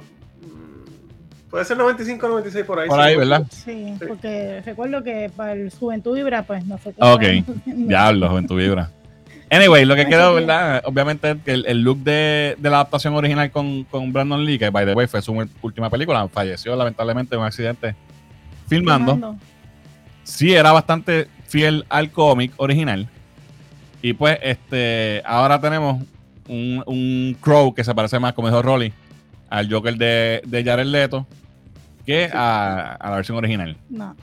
[1.50, 2.86] Puede ser 95 96 por ahí.
[2.88, 3.02] Por sí.
[3.02, 3.44] ahí, ¿verdad?
[3.50, 7.02] Sí, porque recuerdo que para el Juventud Vibra, pues no sé qué.
[7.02, 7.22] Ok,
[7.66, 8.90] Diablo, en tu vibra.
[9.50, 10.34] Anyway, lo que quedó.
[10.34, 10.82] ¿verdad?
[10.84, 14.86] Obviamente el, el look de, de la adaptación original con, con Brandon Lee, que by
[14.86, 17.96] the way fue su última película, falleció lamentablemente en un accidente
[18.68, 19.36] filmando.
[20.22, 23.08] sí era bastante fiel al cómic original.
[24.02, 26.02] Y pues, este, ahora tenemos
[26.48, 28.92] un, un Crow que se parece más, como dijo Rolly,
[29.50, 31.26] al Joker de, de Jared Leto
[32.06, 33.76] que a, a la versión original.
[33.90, 34.16] No,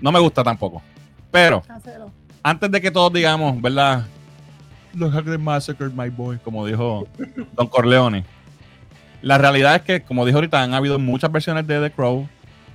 [0.00, 0.80] No me gusta tampoco.
[1.30, 2.10] Pero, cancelo.
[2.42, 4.06] antes de que todos digamos, ¿verdad?
[4.94, 7.06] Look how they massacred my boy, como dijo
[7.56, 8.24] Don Corleone.
[9.22, 12.28] La realidad es que, como dijo ahorita, han habido muchas versiones de The Crow.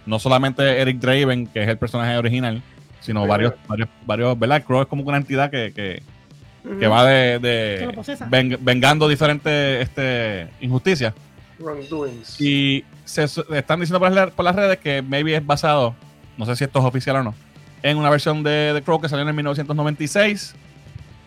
[0.05, 2.61] No solamente Eric Draven, que es el personaje original,
[3.01, 4.63] sino Sí, varios, varios, varios, ¿verdad?
[4.63, 11.13] Crow es como una entidad que, que, va de, de vengando diferentes este, injusticias.
[11.59, 12.39] Wrongdoings.
[12.39, 15.95] Y se están diciendo por las, por las redes que maybe es basado,
[16.38, 17.36] no sé si esto es oficial o no,
[17.82, 20.55] en una versión de The Crow que salió en 1996,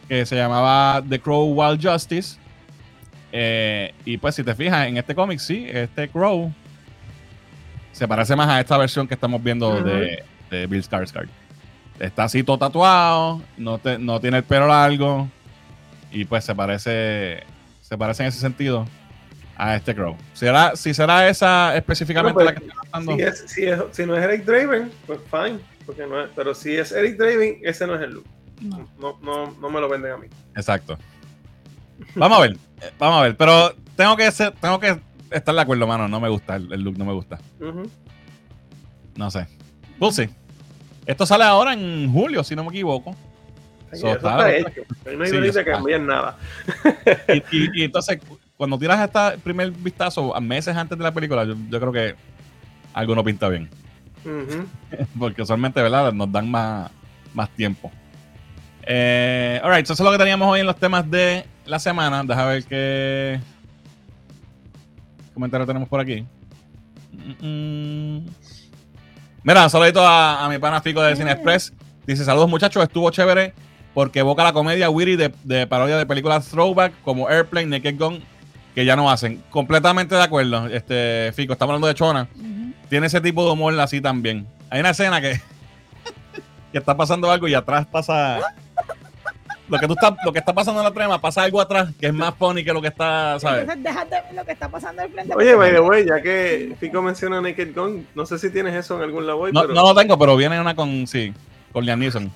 [0.09, 2.39] que se llamaba The Crow Wild Justice.
[3.31, 6.53] Eh, y pues si te fijas en este cómic, sí, este Crow
[7.93, 11.29] se parece más a esta versión que estamos viendo de, de Bill Skarsgård.
[11.99, 15.29] Está así todo tatuado, no, te- no tiene el pelo largo
[16.13, 17.43] y pues se parece,
[17.83, 18.87] se parece en ese sentido
[19.57, 20.17] a este Crow.
[20.33, 23.15] ¿Será, si será esa específicamente Bueno, la pues, que está tratando?
[23.17, 25.59] Si, es, si, es- si no es Eric Draven, pues fine.
[25.85, 28.27] Porque no es, pero si es Eric Draven, ese no es el look.
[28.61, 28.89] No.
[29.01, 30.27] No, no, no me lo venden a mí.
[30.57, 30.99] Exacto.
[32.15, 35.01] Vamos a ver, eh, vamos a ver, pero tengo que ser, tengo que
[35.31, 36.07] estar de acuerdo, mano.
[36.09, 37.39] No me gusta el, el look, no me gusta.
[37.61, 37.91] Ujú.
[39.17, 39.47] No sé.
[40.01, 40.29] We'll see.
[41.07, 43.17] Esto sale ahora en julio, si no me equivoco.
[43.93, 44.83] Sí, So, eso está- está hecho.
[45.07, 46.37] Ahí no hay Sí, cambiar nada.
[47.29, 48.19] Y, y- y entonces,
[48.57, 52.15] cuando tiras este primer vistazo a meses antes de la película, yo, yo creo que
[52.93, 53.69] algo no pinta bien.
[55.19, 56.13] Porque usualmente, ¿verdad?
[56.13, 56.91] Nos dan más,
[57.35, 57.91] más tiempo.
[58.91, 62.25] Eh, alright, so eso es lo que teníamos hoy en los temas de la semana.
[62.25, 63.39] Deja ver qué
[65.35, 66.25] comentario tenemos por aquí.
[67.13, 68.27] Mm, mm.
[69.43, 71.73] Mira, un saludito a, a mi pana Fico de Cine Express.
[72.07, 72.83] Dice: Saludos, muchachos.
[72.83, 73.53] Estuvo chévere
[73.93, 78.23] porque evoca la comedia witty de, de parodia de películas throwback como Airplane, Naked Gun,
[78.75, 79.43] que ya no hacen.
[79.51, 81.53] Completamente de acuerdo, este Fico.
[81.53, 82.29] Estamos hablando de Chona
[82.89, 84.47] tiene ese tipo de humor así también.
[84.71, 85.41] Hay una escena que,
[86.73, 88.41] que está pasando algo y atrás pasa.
[89.69, 92.07] Lo que, tú estás, lo que está pasando en la trama, pasa algo atrás que
[92.07, 93.61] es más funny que lo que está, ¿sabes?
[93.63, 95.35] Entonces, déjate ver lo que está pasando al frente.
[95.37, 98.97] Oye, by the way, ya que Fico menciona Naked Gun, no sé si tienes eso
[98.97, 101.35] en algún lado hoy, No, pero no lo tengo, pero viene una con, sí,
[101.73, 102.31] con Liam Neeson.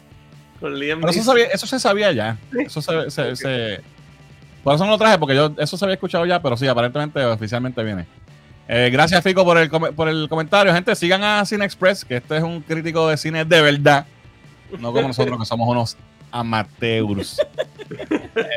[0.61, 2.37] con Liam Pero eso, sabía- eso se sabía ya.
[2.59, 3.81] Eso se, se- se-
[4.63, 7.25] Por eso no lo traje, porque yo eso se había escuchado ya, pero sí, aparentemente
[7.25, 8.07] oficialmente viene.
[8.69, 10.73] Eh, gracias, Fico, por el, por el comentario.
[10.73, 14.07] Gente, sigan a Cine Express, que este es un crítico de cine de verdad.
[14.79, 15.97] No como nosotros, que somos unos
[16.33, 17.41] amateurs.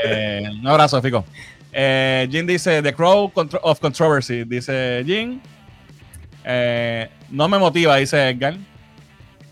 [0.05, 1.25] Eh, un abrazo, Fico.
[1.71, 4.43] Eh, Jin dice: The Crow of Controversy.
[4.45, 5.41] Dice Jin.
[6.45, 8.55] Eh, no me motiva, dice Edgar.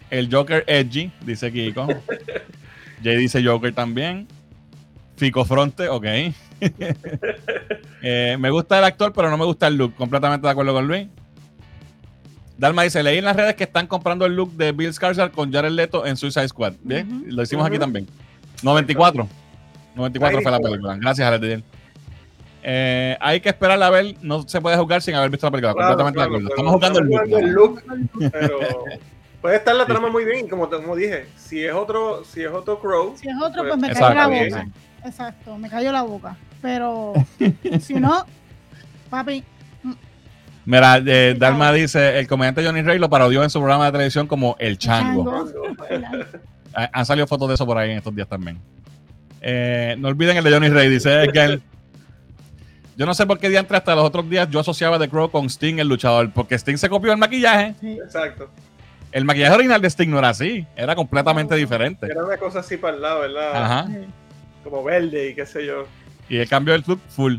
[0.09, 1.87] El Joker Edgy, dice Kiko.
[3.03, 4.27] Jay dice Joker también.
[5.17, 6.05] Fico Fronte, ok.
[8.05, 9.95] Eh, me gusta el actor, pero no me gusta el look.
[9.95, 11.07] Completamente de acuerdo con Luis.
[12.57, 15.51] Dalma dice: Leí en las redes que están comprando el look de Bill Skarsgård con
[15.51, 16.73] Jared Leto en Suicide Squad.
[16.83, 17.25] Bien, Ujú.
[17.31, 17.81] lo hicimos aquí Ujú.
[17.81, 18.07] también.
[18.61, 19.27] 94.
[19.95, 20.71] 94 fue la 94.
[20.71, 20.97] película.
[20.97, 21.63] Gracias, Alex
[22.63, 24.15] eh, Hay que esperar a ver.
[24.21, 25.73] No se puede jugar sin haber visto la película.
[25.73, 26.49] Claro, completamente claro, de acuerdo.
[26.49, 26.99] Estamos jugando
[27.39, 27.83] el look.
[27.89, 27.91] el
[28.21, 28.59] look, pero
[29.43, 30.13] Puede estar la trama sí.
[30.13, 33.63] muy bien, como, como dije, si es otro, si es otro Crow, Si es otro,
[33.67, 34.67] pues me Exacto, cayó la boca.
[35.03, 36.37] Exacto, me cayó la boca.
[36.61, 37.11] Pero
[37.81, 38.25] si no,
[39.09, 39.43] papi,
[40.65, 44.27] Mira, eh, Dalma dice, el comediante Johnny Ray lo parodió en su programa de televisión
[44.27, 45.25] como El Chango.
[45.25, 45.75] chango.
[46.75, 48.57] Ha- Han salido fotos de eso por ahí en estos días también.
[49.41, 51.59] Eh, no olviden el de Johnny Ray, dice Edgar.
[52.95, 55.45] Yo no sé por qué diantre hasta los otros días yo asociaba The Crow con
[55.49, 57.75] Sting, el luchador, porque Sting se copió el maquillaje.
[57.79, 57.99] Sí.
[58.03, 58.49] exacto.
[59.11, 62.07] El maquillaje original de Sting no era así, era completamente diferente.
[62.07, 63.63] Era una cosa así para el lado, ¿verdad?
[63.63, 63.87] Ajá.
[64.63, 65.85] Como verde y qué sé yo.
[66.29, 67.35] Y el cambio del look full.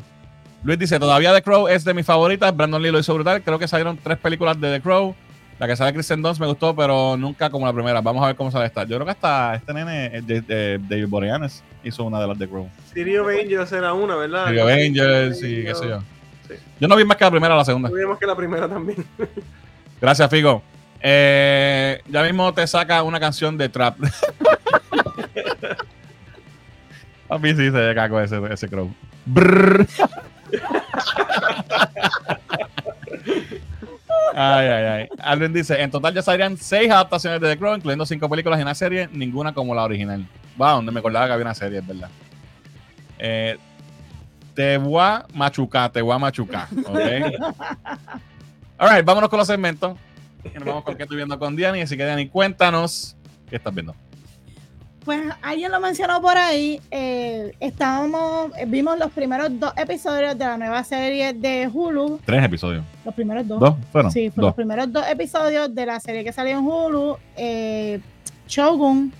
[0.64, 2.56] Luis dice, todavía The Crow es de mis favoritas.
[2.56, 3.42] Brandon Lee lo hizo brutal.
[3.42, 5.14] Creo que salieron tres películas de The Crow.
[5.58, 8.00] La que sale Kristen Dunst me gustó, pero nunca como la primera.
[8.00, 8.82] Vamos a ver cómo sale esta.
[8.84, 12.48] Yo creo que hasta este nene, de- de- David Boreanaz, hizo una de las The
[12.48, 12.68] Crow.
[12.92, 14.46] City of Angels era una, ¿verdad?
[14.52, 16.00] The Avengers y qué sé yo.
[16.48, 16.54] Sí.
[16.80, 17.88] Yo no vi más que la primera o la segunda.
[17.88, 19.04] Tuvimos que la primera también.
[20.00, 20.62] Gracias, Figo.
[21.00, 23.96] Eh, ya mismo te saca una canción de trap.
[27.28, 28.92] A mí sí se ve caco ese, ese crow.
[29.26, 29.86] Brrr.
[34.36, 35.08] Ay, ay, ay.
[35.18, 38.62] Alvin dice: En total ya saldrían seis adaptaciones de The Crow, incluyendo cinco películas y
[38.62, 40.26] una serie, ninguna como la original.
[40.56, 42.08] Wow, donde me acordaba que había una serie, es verdad.
[43.18, 43.56] Eh,
[44.54, 46.68] te voy a machucar, te voy a machucar.
[46.84, 46.98] ¿ok?
[48.78, 49.96] Alright, vámonos con los segmentos.
[50.54, 51.80] Nos vamos con qué estoy viendo con Diani.
[51.80, 53.16] Así que, Diani, cuéntanos
[53.48, 53.94] qué estás viendo.
[55.04, 56.80] Pues alguien lo mencionó por ahí.
[56.90, 62.20] eh, estábamos, eh, vimos los primeros dos episodios de la nueva serie de Hulu.
[62.24, 62.82] Tres episodios.
[63.04, 63.60] Los primeros dos.
[63.60, 63.74] ¿Dos?
[63.92, 64.10] Fueron.
[64.10, 67.18] Sí, fueron los primeros dos episodios de la serie que salió en Hulu.
[67.36, 68.00] Eh,
[68.48, 69.12] Shogun.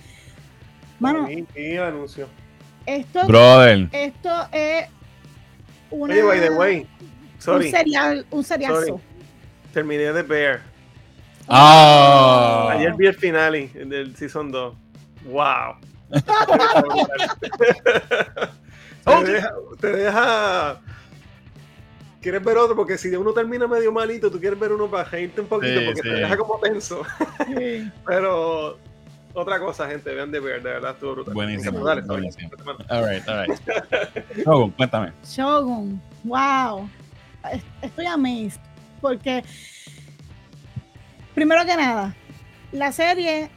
[0.99, 2.27] Mano, Y, y el anuncio.
[2.85, 3.87] esto, Brother.
[3.91, 4.85] esto es
[5.91, 6.87] una, Oye, by the way, un
[7.41, 8.75] sorry, serial, un seriazo.
[8.85, 8.93] Sorry.
[9.73, 10.61] terminé de Bear.
[11.47, 12.69] Ah.
[12.71, 14.73] Ayer vi el finale del Season 2.
[15.25, 15.75] ¡Wow!
[19.05, 20.79] te, deja, te deja-
[22.21, 22.75] ¿Quieres ver otro?
[22.75, 25.85] Porque si uno termina medio malito, tú quieres ver uno para reírte un poquito, Sí,
[25.85, 26.09] porque sí.
[26.09, 27.01] te deja como tenso.
[28.05, 28.79] Pero
[29.33, 31.33] otra cosa, gente, vean de Bear, de verdad estuvo brutal.
[31.35, 32.49] Buenísimo, Dale, buenísimo.
[32.89, 33.59] Alright, alright.
[34.43, 35.11] Shogun, cuéntame.
[35.23, 36.89] Shogun, wow.
[37.51, 38.59] Es- Estoy amazed.
[39.01, 39.43] Porque,
[41.35, 42.15] primero que nada,
[42.71, 43.51] la serie,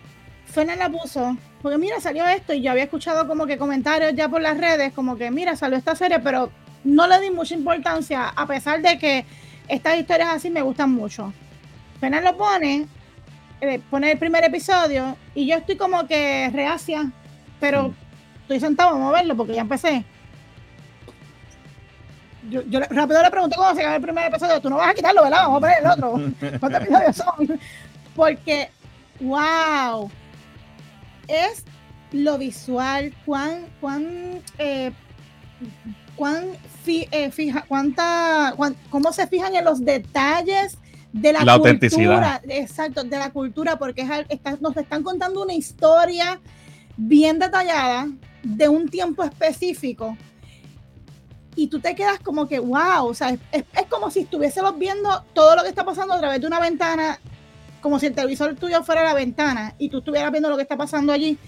[0.45, 4.29] Fernan la puso, porque mira, salió esto y yo había escuchado como que comentarios ya
[4.29, 6.51] por las redes, como que mira, salió esta serie, pero
[6.85, 9.25] no le di mucha importancia, a pesar de que
[9.67, 11.33] estas historias así me gustan mucho.
[12.01, 12.87] Fernan lo pone,
[13.61, 17.11] eh, pone el primer episodio y yo estoy como que reacia,
[17.59, 17.95] pero Mm.
[18.43, 20.05] estoy sentado, vamos a verlo porque ya empecé
[22.51, 24.59] yo, rápido le pregunté cómo se acaba el primer episodio.
[24.61, 25.43] Tú no vas a quitarlo, ¿verdad?
[25.43, 26.13] Vamos a poner el otro.
[26.61, 27.61] ¿Cuántos episodios son?
[28.17, 28.71] Porque,
[29.21, 30.11] wow,
[31.29, 31.65] es
[32.13, 34.93] lo visual, cuán, cuán, eh,
[36.17, 36.45] cuán
[36.85, 40.79] fi- eh, fija, cuánta, cuán- cómo se fijan en los detalles
[41.13, 42.43] de la, La cultura, autenticidad.
[42.49, 46.41] exacto, de la cultura, porque es está- nos están contando una historia
[46.97, 48.09] bien detallada
[48.43, 50.17] de un tiempo específico
[51.55, 55.23] y tú te quedas como que, wow, o sea, es- es como si estuviésemos viendo
[55.35, 57.19] todo lo que está pasando a través de una ventana,
[57.81, 60.77] como si el televisor tuyo fuera la ventana y tú estuvieras viendo lo que está
[60.77, 61.39] pasando allí,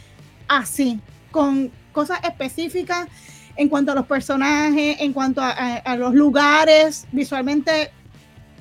[0.48, 1.00] así,
[1.30, 3.08] con cosas específicas
[3.56, 7.90] en cuanto a los personajes, en cuanto a, los lugares, visualmente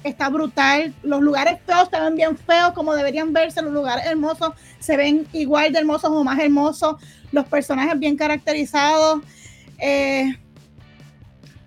[0.04, 4.54] está brutal, los lugares feos se ven bien feos como deberían verse, los lugares hermosos
[4.80, 6.96] se ven igual de hermosos o más hermosos,
[7.32, 9.22] los personajes bien caracterizados.
[9.78, 10.38] Eh,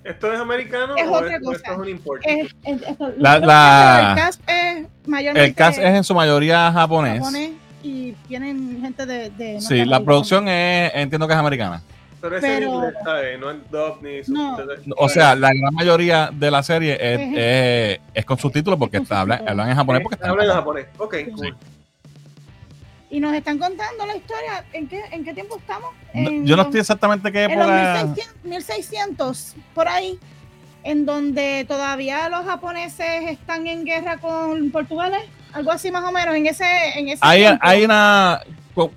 [0.05, 1.57] ¿Esto es americano Es o, otra es- cosa.
[1.59, 2.23] esto es un import?
[2.27, 6.73] es- es- esto- La- la- el cast es mayormente El cast es en su mayoría
[6.73, 7.19] japonés.
[7.21, 7.51] japonés
[7.83, 11.83] y tienen gente de, de Sí, la producción es, entiendo que es americana.
[12.21, 13.41] Pero ese pero- inglés, ¿sabes?
[13.41, 14.57] No es dub ni No.
[14.97, 18.99] O sea, la gran mayoría de la serie es, Es- es- es con subtítulos porque
[18.99, 20.87] está, hablan, hablan en japonés porque Hablan en japonés.
[20.99, 21.53] Ok, Sí.
[23.13, 24.65] Y nos están contando la historia.
[24.73, 25.91] ¿En qué, en qué tiempo estamos?
[26.15, 28.05] En Yo no estoy exactamente qué en los época.
[28.07, 30.19] 1600, 1600, por ahí,
[30.83, 35.13] en donde todavía los japoneses están en guerra con Portugal,
[35.53, 36.65] algo así más o menos, en ese,
[36.99, 37.61] en ese Hay, tiempo.
[37.63, 38.41] hay una.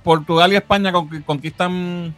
[0.01, 2.15] Portugal y España con- conquistan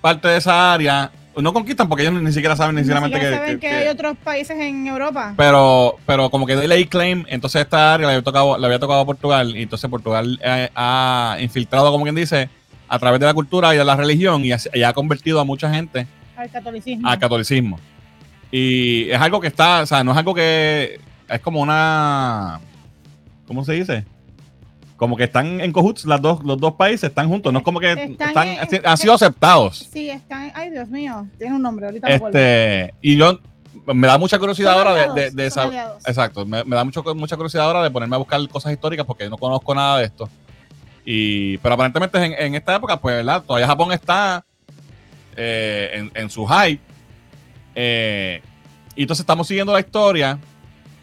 [0.00, 1.10] parte de esa área.
[1.36, 4.16] No conquistan porque ellos ni siquiera saben ni Ni siquiera que, saben que- hay otros
[4.16, 5.34] países en Europa.
[5.36, 8.78] pero, pero como que de ley claim, entonces esta área le había tocado, le había
[8.78, 12.48] tocado a Portugal, y entonces Portugal eh, ha infiltrado, como quien dice,
[12.88, 15.44] a través de la cultura y de la religión, y, ha- y ha convertido a
[15.44, 16.06] mucha gente
[16.36, 17.08] al catolicismo.
[17.08, 17.78] al catolicismo.
[18.50, 22.60] Y es algo que está, o sea, no es algo que es como una,
[23.46, 24.04] ¿cómo se dice?
[24.96, 27.80] Como que están en cahoots las dos, los dos países, están juntos, no es como
[27.80, 29.88] que Están están, en- han sido aceptados.
[29.92, 30.50] Sí, están.
[30.54, 32.14] Ay, Dios mío, tiene un nombre, ahorita me.
[32.14, 33.38] Este, y yo
[33.92, 36.10] me da mucha curiosidad Son ahora de, aliados, de.
[36.10, 39.28] Exacto, me, me da mucho, mucha curiosidad ahora de ponerme a buscar cosas históricas porque
[39.28, 40.28] no conozco nada de esto.
[41.04, 43.42] Y, pero aparentemente en, en esta época, pues, ¿verdad?
[43.46, 44.44] Todavía Japón está
[45.36, 46.80] eh, en, en su hype.
[47.74, 48.40] Eh,
[48.96, 50.38] y entonces estamos siguiendo la historia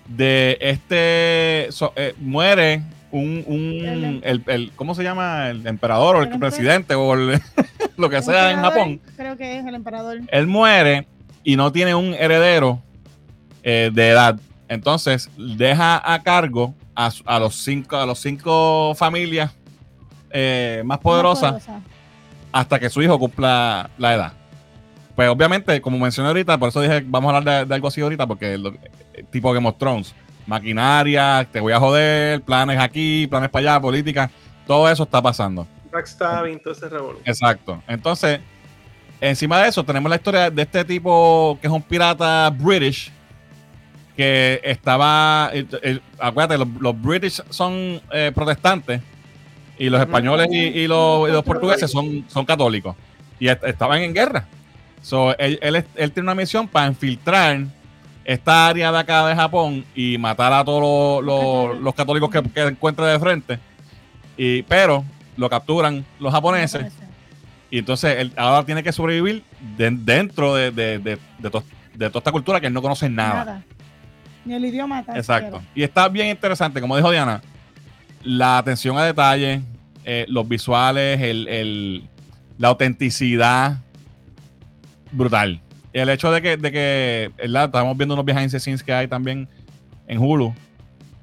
[0.08, 1.68] de este.
[1.72, 2.82] so- eh, muere
[3.14, 3.44] un.
[3.48, 5.50] un- El- el, ¿Cómo se llama?
[5.50, 7.40] El emperador o el, presidente o el-
[7.98, 10.20] lo que sea en Japón Creo que es el emperador.
[10.28, 11.08] él muere
[11.44, 12.82] y no tiene un heredero
[13.64, 14.40] eh, de edad.
[14.68, 19.52] Entonces deja a cargo a, a los cinco, a los cinco familias
[20.32, 21.82] eh, más poderosas Poderosa.
[22.52, 24.34] hasta que su hijo cumpla la edad.
[25.16, 28.02] Pues obviamente, como mencioné ahorita, por eso dije, vamos a hablar de, de algo así
[28.02, 28.74] ahorita, porque lo-
[29.14, 30.16] eh, tipo Game of Thrones,
[30.48, 34.30] maquinaria, te voy a joder, planes aquí, planes para allá, política,
[34.68, 35.68] todo eso está pasando.
[35.92, 36.88] Backstabbing, todo ese.
[37.26, 37.82] Exacto.
[37.88, 38.40] Entonces,
[39.22, 43.12] encima de eso, tenemos la historia de este tipo que es un pirata British
[44.16, 45.50] que estaba.
[45.54, 49.02] eh, eh, acuérdate, los, los British son eh, protestantes
[49.78, 52.96] y los españoles y, y los, y los portugueses son, son católicos
[53.40, 54.46] y est- estaban en guerra.
[55.02, 57.60] So, él, él es- él tiene una misión para infiltrar
[58.26, 61.26] esta área de acá de Japón y matar a todos los,
[61.74, 63.60] los- los católicos que, que encuentre de frente.
[64.38, 65.04] Y, pero
[65.38, 66.92] lo capturan los japoneses.
[67.70, 69.44] Y entonces él ahora tiene que sobrevivir
[69.78, 71.64] de- dentro de, de- de- de to-
[71.94, 73.64] de toda esta cultura que él no conoce nada.
[74.46, 75.62] Ni el idioma Exacto.
[75.74, 77.42] Y está bien interesante, como dijo Diana,
[78.24, 79.62] la atención a detalle,
[80.06, 82.04] eh, los visuales, el, el-
[82.58, 83.78] la autenticidad,
[85.12, 85.60] brutal.
[85.94, 87.66] Y el hecho de que, de que ¿verdad?
[87.66, 89.48] estamos viendo unos behind the scenes que hay también
[90.08, 90.54] en Hulu.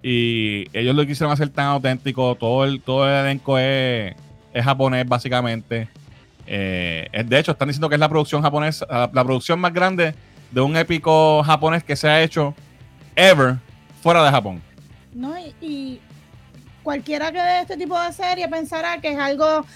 [0.03, 2.37] Y ellos lo quisieron hacer tan auténtico.
[2.37, 4.15] Todo el, todo el elenco es,
[4.55, 5.89] japonés, básicamente.
[6.47, 10.15] Eh, de hecho, están diciendo que es la producción japonesa, la, la producción más grande
[10.51, 12.55] de un épico japonés que se ha hecho
[13.15, 13.57] ever
[14.03, 14.63] fuera de Japón.
[15.13, 16.01] No, y, y
[16.83, 19.67] cualquiera que ve este tipo de serie pensará que es algo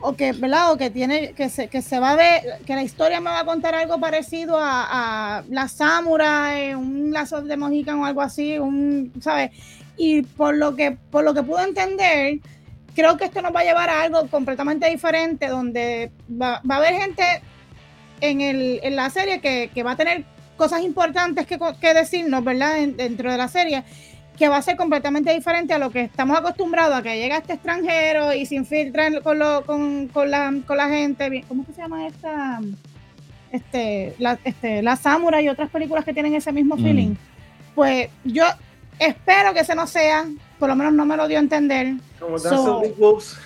[0.00, 0.72] o que, ¿verdad?
[0.72, 3.40] O que tiene, que se, que se va a ver, que la historia me va
[3.40, 8.58] a contar algo parecido a, a la Samurai, un lazo de Mohican o algo así,
[8.58, 9.50] un, ¿sabes?
[9.96, 12.38] Y por lo que, por lo que pude entender,
[12.94, 16.78] creo que esto nos va a llevar a algo completamente diferente, donde va, va a
[16.78, 17.24] haber gente
[18.20, 20.24] en, el, en la serie que, que va a tener
[20.56, 22.78] cosas importantes que, que decirnos, ¿verdad?
[22.78, 23.84] En- dentro de la serie,
[24.38, 27.54] que va a ser completamente diferente a lo que estamos acostumbrados, a que llega este
[27.54, 31.44] extranjero y se infiltra con, lo, con, con la, con la gente.
[31.48, 32.60] ¿Cómo es que se llama esta?
[33.50, 36.82] Este, la, este, la Samurai y otras películas que tienen ese mismo Mm.
[36.82, 37.14] feeling.
[37.74, 38.44] Pues yo
[38.98, 40.26] espero que ese no sea,
[40.58, 41.94] por lo menos no me lo dio a entender.
[42.20, 43.38] Como So- Dancing with Wolves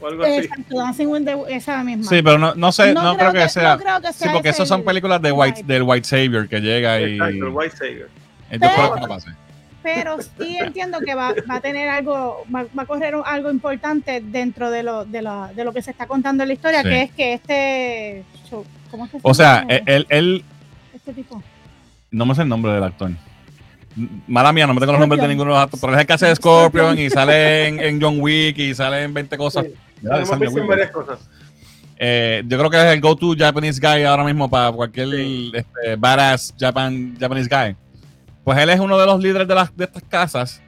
[0.00, 0.32] o algo así.
[0.34, 2.04] Exacto, Dancing with the- esa misma.
[2.04, 3.74] Sí, pero no, no sé, no, creo, que, sea.
[3.76, 6.06] no creo que sí, sea porque ese esas son el- películas de white, del White
[6.06, 7.14] Savior que llega y.
[7.14, 8.08] Exacto, el White Savior.
[8.50, 9.30] Espero Pero- que no pase.
[9.82, 14.20] Pero sí entiendo que va, va a tener algo, va, va a correr algo importante
[14.20, 16.88] dentro de lo, de, la- de lo que se está contando en la historia, Sí.
[16.88, 18.24] que es que este,
[18.90, 20.44] ¿cómo es que se O sea, él, él, él-
[20.94, 21.42] este tipo.
[22.10, 23.10] no me sé el nombre del actor.
[24.28, 26.06] Mala mía, no me tengo los nombres de ninguno de los actores, pero es el
[26.06, 29.64] que hace Scorpion y sale en, en John Wick y sale en 20 cosas.
[29.66, 29.74] Sí.
[30.02, 30.78] Ya, Lo hemos Sandy visto en Weaver.
[30.78, 31.28] varias cosas.
[31.98, 35.52] Eh, yo creo que es el go-to Japanese guy ahora mismo para cualquier Sí.
[35.52, 37.76] este, badass Japan, Japanese guy.
[38.44, 40.62] Pues él es uno de los líderes de, las, de estas casas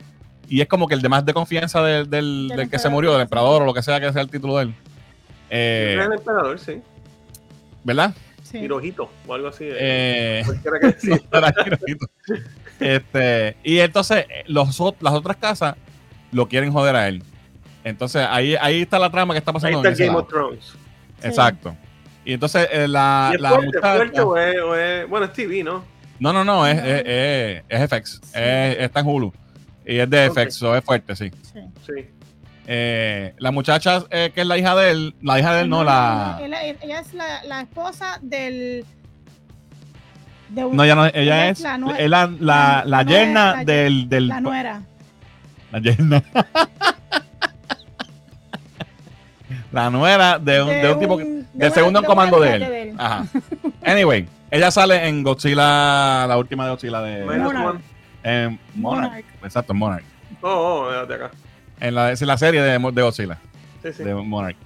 [0.48, 3.22] y es como que el de más de confianza del, del- que se murió, del
[3.22, 4.74] emperador o lo que sea que sea el título de él.
[5.50, 6.80] Eh, el emperador, sí.
[7.84, 8.14] ¿Verdad?
[8.42, 8.58] Sí.
[8.58, 9.64] Hirohito o algo así.
[9.66, 10.96] Eh, Cualquiera que
[11.98, 12.06] no,
[12.80, 14.68] este, y entonces eh, los,
[15.00, 15.76] las otras casas
[16.32, 17.22] lo quieren joder a él.
[17.84, 19.78] Entonces ahí, ahí está la trama que está Ahí pasando.
[19.78, 20.20] está en Game lado.
[20.22, 20.64] of Thrones.
[21.20, 21.28] Sí.
[21.28, 21.76] Exacto.
[22.24, 25.26] Y entonces eh, la, ¿Y es la fuerte, muchacha- fuerte o es, o es- Bueno,
[25.26, 25.84] es TV, ¿no?
[26.22, 26.82] No, no, no, es, No.
[26.84, 28.20] es, es- es FX.
[28.32, 29.32] Es- está en Hulu.
[29.84, 30.38] Y es de Ok.
[30.38, 31.32] FX, so es fuerte, sí.
[31.52, 31.58] Sí.
[31.84, 32.06] Sí.
[32.68, 35.82] Eh, la muchacha eh, que es la hija de él, la hija de él no,
[35.82, 36.38] la...
[36.40, 38.86] Ella, ella es la, la esposa del.
[40.50, 43.02] de un- No, ella, no, ella ella es la es la, la, la- la la
[43.02, 44.08] yerna nuera, del...
[44.08, 44.82] del la nuera.
[45.72, 46.22] La yerna.
[49.72, 51.18] la nuera de un, de un tipo...
[51.18, 52.94] que- de del segundo en de comando de él.
[52.96, 53.26] Ajá.
[53.84, 57.24] Anyway, ella sale en Godzilla, la última de Godzilla de...
[57.24, 57.80] Monarch.
[58.22, 59.06] En Monarch.
[59.10, 59.24] Monarch.
[59.42, 60.04] Exacto, en Monarch.
[60.40, 61.30] Oh, oh, de acá.
[61.80, 63.38] En la, es la serie de, de Godzilla.
[63.82, 64.04] Sí, sí.
[64.04, 64.56] de Monarch.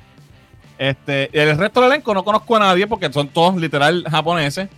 [0.77, 4.69] Este, el resto del elenco no conozco a nadie porque son todos literal japoneses.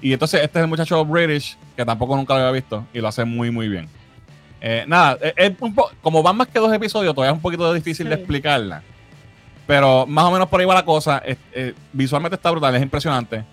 [0.00, 3.08] Y entonces este es el muchacho British, que tampoco nunca lo había visto, y lo
[3.08, 3.88] hace muy, muy bien.
[4.60, 7.42] Eh, nada, eh, es un po- como van más que dos episodios, todavía es un
[7.42, 8.82] poquito difícil de explicarla.
[9.66, 11.18] Pero más o menos por ahí va la cosa.
[11.18, 13.44] es- eh, visualmente está brutal, es impresionante.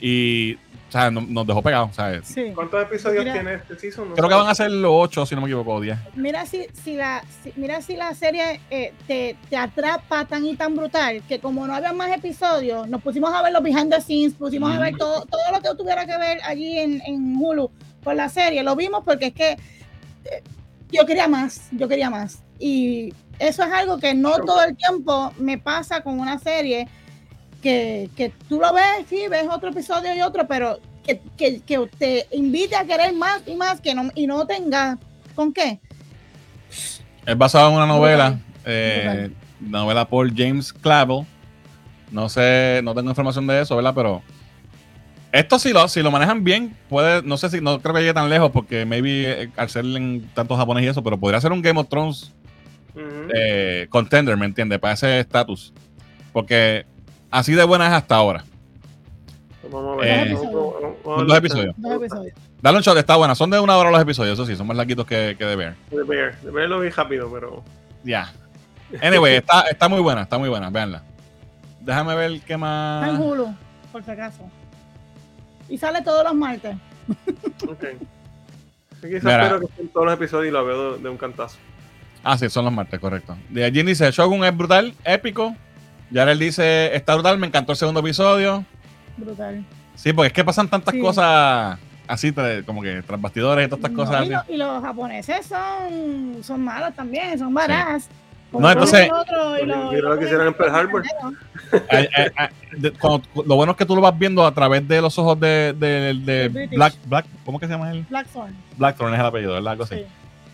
[0.00, 0.54] Y
[0.88, 1.94] o sea, no- nos dejó pegados.
[1.96, 2.26] ¿sabes?
[2.28, 2.52] Sí.
[2.54, 3.32] ¿Cuántos episodios Mira.
[3.34, 4.08] tiene este season?
[4.10, 5.98] No Creo que van a ser los ocho, si no me equivoco, o 10.
[6.14, 10.54] Mira si, si la, si- mira si la serie eh, te, te atrapa tan y
[10.56, 14.00] tan brutal que como no había más episodios, nos pusimos a ver los behind the
[14.00, 17.70] scenes, pusimos a ver todo, todo lo que tuviera que ver allí en, en Hulu
[18.02, 18.62] por la serie.
[18.62, 20.42] Lo vimos porque es que eh,
[20.92, 22.42] yo quería más, yo quería más.
[22.60, 26.86] Y eso es algo que no todo el tiempo me pasa con una serie
[27.66, 31.90] que, que tú lo ves, sí, ves otro episodio y otro, pero que, que, que
[31.98, 34.98] te invite a querer más y más que no, y no tenga
[35.34, 35.80] con qué.
[37.26, 41.26] Es basado en una novela, eh, novela por James Clavel.
[42.12, 43.94] No sé, no tengo información de eso, ¿verdad?
[43.96, 44.22] Pero
[45.32, 48.14] esto si lo, si lo manejan bien, puede, no sé si, no creo que llegue
[48.14, 51.50] tan lejos porque maybe eh, al ser en tanto japonés y eso, pero podría ser
[51.50, 52.32] un Game of Thrones
[53.34, 54.78] eh, contender, ¿me entiendes?
[54.78, 55.72] Para ese estatus.
[56.32, 56.86] Porque
[57.38, 58.44] así de buena es hasta ahora.
[59.70, 60.28] Vamos a eh, ver.
[60.28, 61.26] Ver.
[61.26, 61.74] dos episodios.
[61.76, 62.34] Dos episodios.
[62.62, 63.34] Dale un shot, está buena.
[63.34, 65.74] Son de una hora los episodios, eso sí, son más larguitos que, que de ver.
[65.90, 66.40] De Bear.
[66.40, 67.62] De Bear lo vi rápido, pero.
[68.04, 68.32] Ya.
[69.02, 71.02] Anyway, está, está muy buena, está muy buena, véanla.
[71.80, 73.20] Déjame ver qué Está en más.
[73.20, 73.54] Hulu,
[73.92, 74.48] por si acaso.
[75.68, 76.76] Y sale todos los martes.
[77.68, 77.84] Ok.
[79.00, 81.58] Quizás espero que estén todos los episodios y lo veo de, de un cantazo.
[82.24, 83.36] Ah, sí, son los martes, correcto.
[83.50, 85.54] De allí dice: Shogun es brutal, épico.
[86.10, 88.64] Yarel dice: Está brutal, me encantó el segundo episodio.
[89.16, 89.64] Brutal.
[89.94, 91.00] Sí, porque es que pasan tantas Sí.
[91.00, 92.32] cosas así,
[92.64, 94.26] como que tras bastidores y todas estas No, cosas.
[94.28, 94.48] y, así.
[94.48, 98.08] lo- y los japoneses son, son malos también, son baratas.
[98.52, 99.10] No, entonces-
[99.64, 101.02] Mira lo que hicieron en Pearl Harbor.
[103.44, 106.14] Lo bueno es que tú lo vas viendo a través de los ojos de, de-
[106.14, 106.76] de De British.
[106.76, 108.04] Black, Black, ¿cómo que se llama él?
[108.08, 108.54] Blackthorn.
[108.76, 109.72] Blackthorn es el apellido, ¿verdad?
[109.72, 109.96] Algo así.
[109.96, 110.04] Sí.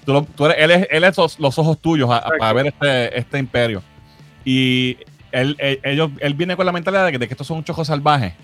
[0.06, 2.08] Tú, lo- tú eres, él es, él es los, los ojos tuyos
[2.38, 3.82] para ver este, este imperio.
[4.44, 4.96] Y
[5.32, 7.64] él, él- ellos, él viene con la mentalidad de que, de que estos son un
[7.64, 8.34] chojo salvaje.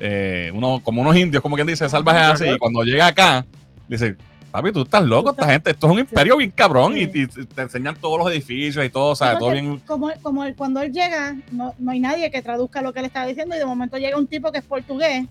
[0.00, 2.54] Eh, uno, como unos indios, como quien dice, salvajes así.
[2.54, 3.44] Y cuando llega acá,
[3.88, 4.16] dice,
[4.52, 6.94] papi, tú estás loco, esta gente, esto es un imperio bien cabrón.
[6.94, 7.10] Sí.
[7.12, 9.78] Y, y te enseñan todos los edificios y todo, o sea, todo bien.
[9.80, 13.06] Como, como él- cuando él llega, no, no hay nadie que traduzca lo que él
[13.06, 15.26] está diciendo y de momento llega un tipo que es portugués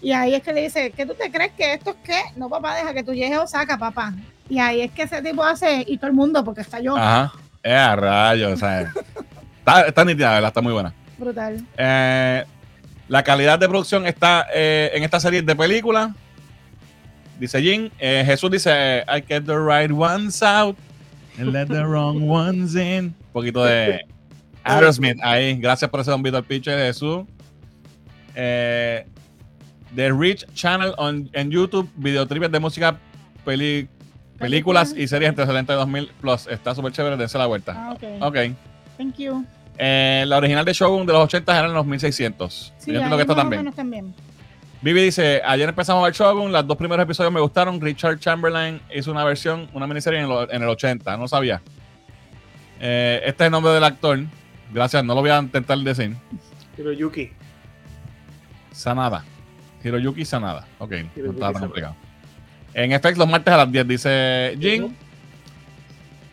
[0.00, 2.20] y ahí es que le dice, ¿qué tú te crees que esto es qué?
[2.36, 4.12] No, papá, deja que tú llegues a Osaka, papá.
[4.48, 7.32] Y ahí es que ese tipo hace, y todo el mundo, porque está yo, Ajá.
[7.62, 8.92] Eh, a rayos, o sea,
[9.64, 10.48] está, está nítida, ¿verdad?
[10.48, 10.92] Está muy buena.
[11.18, 11.64] brutal.
[11.76, 12.44] Eh,
[13.08, 16.14] la calidad de producción está eh, en esta serie de película.
[17.38, 17.90] Dice Jin.
[17.98, 20.76] Eh, Jesús dice: I get the right ones out
[21.38, 23.06] and let the wrong ones in.
[23.06, 24.00] Un poquito de
[24.62, 25.56] Aerosmith ahí.
[25.60, 27.24] Gracias por ese bombito al pitcher, Jesús.
[28.34, 29.04] Eh,
[29.94, 32.96] The Rich Channel on, en YouTube, videotrips de música,
[33.44, 33.88] peli-
[34.38, 36.46] películas y series entre 70 y 2000 plus.
[36.48, 37.74] Está súper chévere, dense la vuelta.
[37.76, 38.02] Ah, ok.
[38.22, 38.36] Ok.
[38.96, 39.44] Thank you.
[39.78, 42.72] Eh, la original de Shogun de los 80 eran los 1600.
[42.78, 44.14] Sí, Yo entiendo que o también.
[44.82, 47.80] Vivi dice: Ayer empezamos a ver Shogun, los dos primeros episodios me gustaron.
[47.80, 51.60] Richard Chamberlain hizo una versión, una miniserie en, lo- en el 80, no sabía.
[52.80, 54.20] Eh, este es el nombre del actor.
[54.72, 56.14] Gracias, no lo voy a intentar decir.
[56.78, 57.30] Hiroyuki.
[58.72, 59.24] Sanada.
[59.82, 60.66] Hiroyuki Sanada.
[60.78, 61.96] Ok, no estaba tan complicado.
[62.74, 64.96] En efecto, los martes a las 10, dice Jin.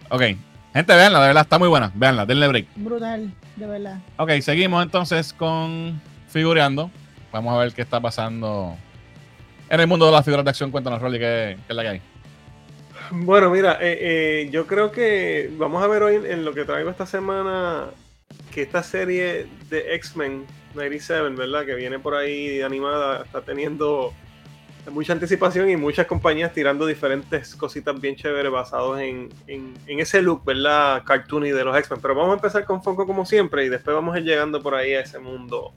[0.09, 0.21] Ok,
[0.73, 1.91] gente, véanla, de verdad, está muy buena.
[1.93, 2.67] Véanla, denle break.
[2.75, 3.99] Brutal, de verdad.
[4.17, 6.89] Ok, seguimos entonces con figureando.
[7.31, 8.75] Vamos a ver qué está pasando
[9.69, 10.71] en el mundo de las figuras de acción.
[10.71, 12.01] Cuéntanos, Rolly, qué, qué es la que hay.
[13.11, 16.63] Bueno, mira, eh, eh, yo creo que vamos a ver hoy en, en lo que
[16.63, 17.87] traigo esta semana
[18.51, 20.45] que esta serie de X-Men
[20.75, 21.65] 97, ¿verdad?
[21.65, 24.13] Que viene por ahí animada, está teniendo
[24.89, 30.21] mucha anticipación y muchas compañías tirando diferentes cositas bien chéveres basados en, en- en ese
[30.21, 31.03] look, ¿verdad?
[31.05, 31.99] Cartoony de los X-Men.
[32.01, 34.73] Pero vamos a empezar con Funko como siempre y después vamos a ir llegando por
[34.75, 35.73] ahí a ese mundo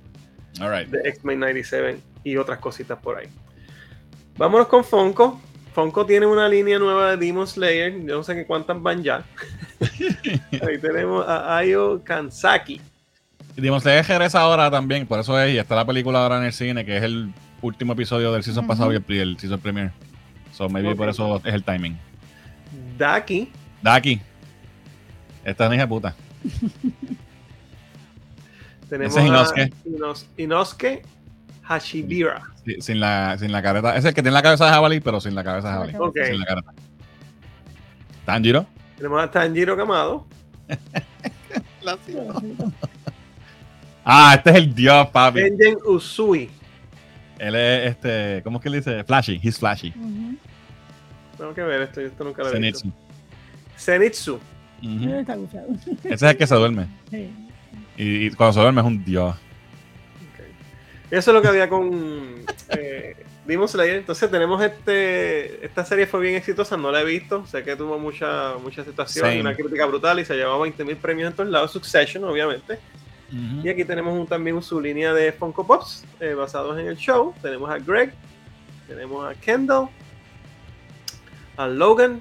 [0.60, 0.88] All right.
[0.88, 3.26] de X-Men 97 y otras cositas por ahí.
[4.38, 5.40] Vámonos con Funko.
[5.74, 7.92] Funko tiene una línea nueva de Demon Slayer.
[8.04, 9.24] Yo no sé qué cuántas van ya.
[10.66, 12.80] ahí tenemos a Ayo Kansaki.
[13.56, 16.52] Demon Slayer regresa ahora también, por eso es, y está la película ahora en el
[16.52, 17.32] cine, que es el
[17.64, 19.90] último episodio del season pasado y el, season premiere.
[20.52, 21.98] So, maybe por eso es el timing.
[22.98, 23.50] Daki.
[23.82, 24.20] Daki.
[25.44, 26.14] Esta es hija de puta.
[28.88, 29.72] Tenemos Ese es a Inosuke.
[29.86, 31.02] Inos- Inosuke
[31.62, 32.42] Hashibira.
[32.64, 33.96] Sí, Sin la, sin la careta.
[33.96, 35.94] Es el que tiene la cabeza de jabalí, pero sin la cabeza de jabalí.
[35.98, 36.18] Ok.
[36.26, 36.72] Sin la careta.
[38.24, 38.66] Tanjiro.
[38.96, 40.26] Tenemos a Tanjiro Kamado.
[44.06, 45.40] Ah, este es el dios, papi.
[45.40, 46.50] Tengen Usui.
[47.38, 49.04] Él es este, ¿cómo es que le dice?
[49.04, 49.92] Flashy, he's flashy.
[49.96, 50.36] Ujú.
[51.36, 52.80] Tengo que ver esto, yo esto nunca lo he visto.
[52.80, 52.92] Zenitsu.
[53.78, 54.40] Zenitsu.
[54.82, 55.14] Ujú.
[55.14, 55.66] Está gustado.
[56.04, 56.86] Ese es el que se duerme.
[57.10, 57.30] Sí.
[57.96, 59.36] Y, y cuando se duerme es un dios.
[61.10, 63.16] Eso es lo que había con eh,
[63.46, 63.96] Demon Slayer.
[63.96, 65.64] Entonces tenemos este.
[65.64, 67.46] Esta serie fue bien exitosa, no la he visto.
[67.46, 69.36] Sé que tuvo mucha, mucha Same.
[69.36, 71.72] y una crítica brutal y se llevaba 20.000 premios en todos lados.
[71.72, 72.78] Succession, obviamente.
[73.64, 77.34] Y aquí tenemos un- también su línea de Funko Pops eh, basados en el show.
[77.42, 78.12] Tenemos a Greg,
[78.86, 79.88] tenemos a Kendall,
[81.56, 82.20] a Logan,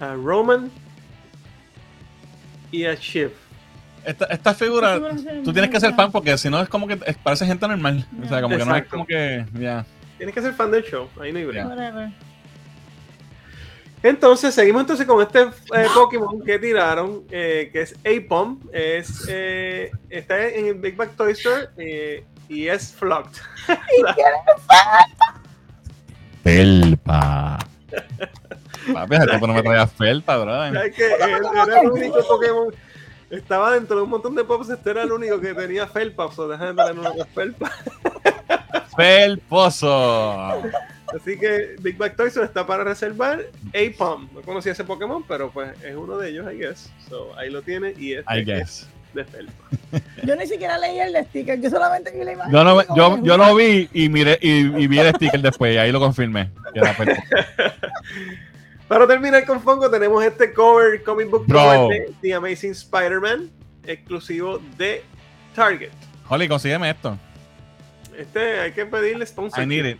[0.00, 0.70] a Roman
[2.70, 3.30] y a Shiv.
[4.04, 4.98] Esta, esta figura,
[5.42, 8.06] tú tienes que ser fan porque si no es como que es- parece gente normal.
[8.24, 9.44] O sea, como que no es como que.
[9.54, 9.84] Ya.
[10.16, 11.66] Tienes que ser fan del show, ahí no hay break.
[14.06, 18.60] Entonces, seguimos entonces con este eh, Pokémon que tiraron, eh, que es Apom.
[18.72, 23.36] Es, eh, está en el Big Bag Toy Store eh, y es Flocked.
[26.44, 27.58] Felpa.
[28.92, 30.52] Papi, ese tipo no me traía felpa, bro.
[30.52, 31.06] ¿Sabes qué?
[31.06, 32.72] Él era el único Pokémon.
[33.28, 36.46] Estaba dentro de un montón de Pops, este era el único que tenía Felpa, o
[36.46, 37.72] déjame darle una Felpa.
[38.96, 40.62] Felposo.
[41.14, 44.28] Así que Big Bag Toy Store está para reservar Apom.
[44.34, 46.90] No conocía ese Pokémon, pero pues es uno de ellos, I guess.
[47.08, 48.88] So, ahí lo tiene y este I es guess.
[49.14, 49.52] de Felpa.
[50.24, 52.52] Yo ni siquiera leí el sticker, yo solamente vi la imagen.
[52.52, 55.78] Yo, no, yo, yo lo vi y miré y, y vi el sticker después y
[55.78, 56.50] ahí lo confirmé.
[58.88, 61.58] Para terminar con Funko, tenemos este cover, comic book Bro.
[61.60, 63.50] cover de The Amazing Spider-Man,
[63.84, 65.02] exclusivo de
[65.54, 65.90] Target.
[66.28, 67.18] Holly, consígueme esto.
[68.16, 69.62] Este hay que pedirle sponsor.
[69.62, 69.98] I need it.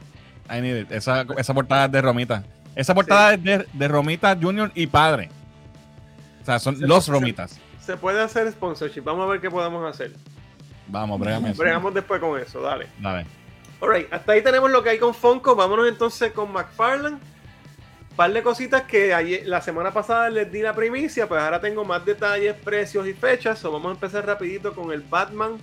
[0.51, 0.93] I need it.
[0.93, 2.45] Esa, esa portada es de Romita.
[2.75, 5.29] Esa portada es de, de Romita Junior y padre.
[6.43, 7.59] O sea, son Se- los Romitas.
[7.81, 9.01] Se puede hacer sponsorship.
[9.03, 10.13] Vamos a ver qué podemos hacer.
[10.89, 11.63] Vamos, bregame eso.
[11.63, 12.87] Bregamos después con eso, dale.
[13.01, 13.27] Dale.
[13.81, 15.55] Alright, hasta ahí tenemos lo que hay con Funko.
[15.57, 17.19] Vámonos entonces con McFarlane.
[18.17, 21.85] Par de cositas que ayer- la semana pasada les di la primicia, pues ahora tengo
[21.85, 23.59] más detalles, precios y fechas.
[23.59, 25.59] So vamos a empezar rapidito con el Batman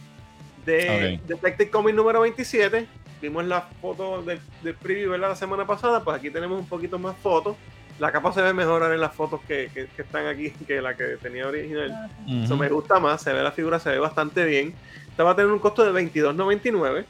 [0.65, 1.19] de.
[1.27, 2.87] Detective Comics número 27.
[3.23, 5.29] Vimos la foto del, del preview ¿verdad?
[5.29, 7.55] la semana pasada, pues aquí tenemos un poquito más fotos.
[7.97, 10.81] La capa se ve mejor ahora en las fotos que, que- que están aquí que
[10.81, 12.09] la que tenía original.
[12.43, 14.73] Eso me gusta más, se ve la figura, se ve bastante bien.
[15.09, 17.05] Esta va a tener un costo de $22.99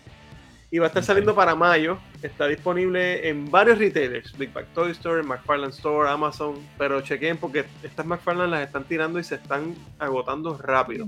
[0.69, 1.97] y va a estar saliendo para mayo.
[2.21, 7.65] Está disponible en varios retailers, Big Bag Toy Store, McFarlane Store, Amazon, pero chequen porque
[7.81, 11.05] estas McFarlane las están tirando y se están agotando rápido.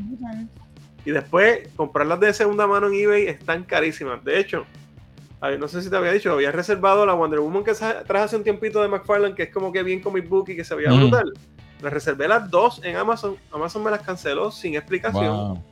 [1.05, 4.23] Y después, comprarlas de segunda mano en eBay están carísimas.
[4.23, 4.65] De hecho,
[5.59, 8.43] no sé si te había dicho, había reservado la Wonder Woman que traje hace un
[8.43, 11.33] tiempito de McFarlane, que es como que bien comic book y que se veía brutal.
[11.81, 13.35] Las reservé las dos en Amazon.
[13.51, 15.27] Amazon me las canceló sin explicación.
[15.27, 15.63] Wow.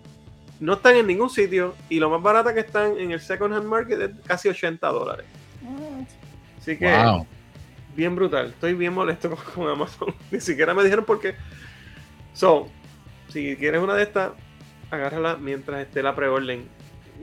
[0.59, 3.65] No están en ningún sitio y lo más barata que están en el second hand
[3.65, 5.25] market es casi 80 dólares.
[6.59, 7.25] Así que Wow.
[7.95, 8.47] bien brutal.
[8.47, 10.13] Estoy bien molesto con, con Amazon.
[10.31, 11.35] Ni siquiera me dijeron por qué.
[12.33, 12.67] So,
[13.29, 14.31] si quieres una de estas,
[14.91, 16.67] agárrala mientras esté la preorden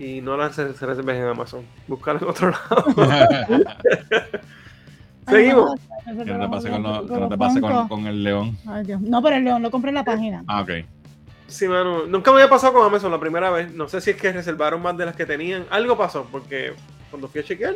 [0.01, 1.63] y no la se- se reserves en Amazon.
[1.87, 2.85] Búscala en otro lado.
[5.29, 5.79] Seguimos.
[6.07, 8.57] que no te pase con, lo- que no te pase con, con el león.
[8.67, 9.01] Ay, Dios.
[9.01, 10.43] No, pero el león lo compré en la página.
[10.49, 10.71] Ah, ok.
[11.47, 12.07] Sí, mano.
[12.07, 13.73] Nunca me había pasado con Amazon la primera vez.
[13.73, 15.67] No sé si es que reservaron más de las que tenían.
[15.71, 16.73] Algo pasó, porque
[17.11, 17.75] cuando fui a chequear,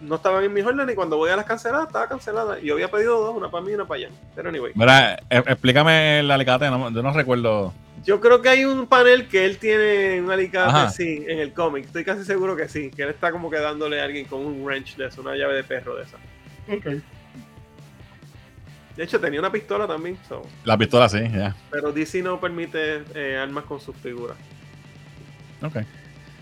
[0.00, 2.60] no estaban en mi orden y cuando voy a las canceladas, estaba cancelada.
[2.60, 4.08] Y yo había pedido dos, una para mí y una para allá.
[4.34, 4.72] Pero anyway.
[4.74, 7.72] Mira, eh, explícame el alicate, no- yo no recuerdo.
[8.04, 10.90] Yo creo que hay un panel que él tiene un alicate, Ajá.
[10.90, 11.86] sí, en el cómic.
[11.86, 12.90] Estoy casi seguro que sí.
[12.90, 15.54] Que él está como que dándole a alguien con un wrench de eso, una llave
[15.54, 16.16] de perro de esa.
[18.96, 20.18] De hecho, tenía una pistola también.
[20.28, 21.54] so, La pistola sí, ya.
[21.70, 24.36] Pero DC no permite eh, armas con sus figuras.
[25.62, 25.76] Ok.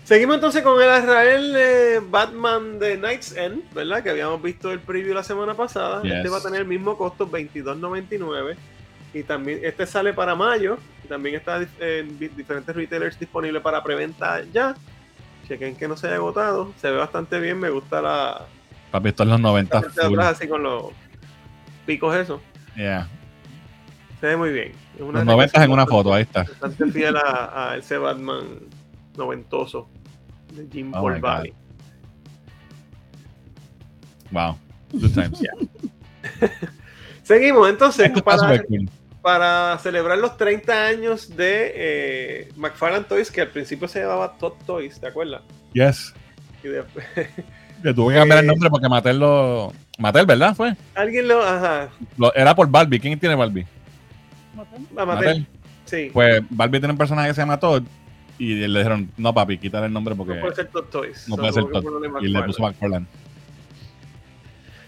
[0.03, 4.01] Seguimos entonces con el Israel eh, Batman de Night's End, ¿verdad?
[4.01, 6.01] Que habíamos visto el preview la semana pasada.
[6.01, 6.13] Yes.
[6.13, 8.55] Este va a tener el mismo costo, $22.99.
[9.19, 10.77] Y también este sale para mayo.
[11.03, 14.75] Y también está en di- diferentes retailers disponible para preventa ya.
[15.47, 16.73] Chequen que no se haya agotado.
[16.77, 17.59] Se ve bastante bien.
[17.59, 18.45] Me gusta la,
[18.91, 20.19] Papi, esto en los 90 la parte de full.
[20.19, 20.85] atrás así con los
[21.85, 22.41] picos eso.
[22.75, 23.07] Yeah.
[24.19, 24.71] Se ve muy bien.
[24.95, 26.43] Es una Los 90 en una foto, ahí está.
[26.43, 28.43] Bastante fiel a, a ese Batman
[29.15, 29.87] noventoso
[30.53, 31.19] de Jim Oh Paul.
[31.21, 31.53] Valley.
[34.31, 34.57] Wow.
[34.91, 35.41] Good times.
[37.23, 38.89] Seguimos entonces para, cool.
[39.27, 44.53] Para celebrar los 30 años de eh, McFarlane Toys, que al principio se llamaba Todd
[44.65, 45.41] Toys, ¿te acuerdas?
[45.73, 46.13] Yes.
[46.63, 47.05] Y después,
[47.83, 49.73] Que tuve que cambiar el Eh, nombre porque Mattel lo.
[49.99, 50.55] Mattel, ¿verdad?
[50.55, 50.73] Fue.
[50.95, 51.43] alguien lo.
[51.43, 53.01] Ajá, Lo- era por Barbie.
[53.01, 53.67] ¿Quién tiene Barbie?
[54.95, 55.45] a Mattel.
[55.83, 57.83] Sí, Pues Barbie tiene un personaje que se llama Todd.
[58.39, 61.27] Y le dijeron, no, papi, quítale el nombre porque no puede ser Todd Toys.
[61.27, 61.83] no So, puede ser Todd.
[61.83, 62.45] Y le McFarlane.
[62.45, 63.05] puso McFarlane.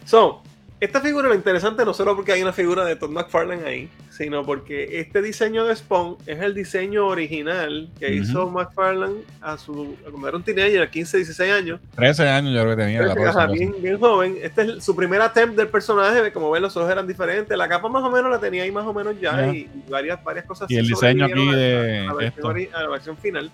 [0.05, 0.41] So,
[0.79, 3.89] Esta figura lo interesante no solo porque hay una figura de Todd McFarlane ahí,
[4.19, 8.15] sino porque este diseño de Spawn es el diseño original que Ujú.
[8.15, 11.79] hizo McFarlane a su cuando era un teenager, a 15, 16 años.
[11.95, 13.47] 13 años yo creo que tenía la Ajá, próxima.
[13.47, 14.37] bien, bien joven.
[14.41, 17.87] Este es su primer attempt del personaje, como ven los ojos eran diferentes, la capa
[17.87, 19.53] más o menos la tenía ahí más o menos ya Ya.
[19.53, 22.47] y varias, varias cosas Y el diseño aquí de a la versión, esto.
[22.53, 23.49] ori- a la versión final.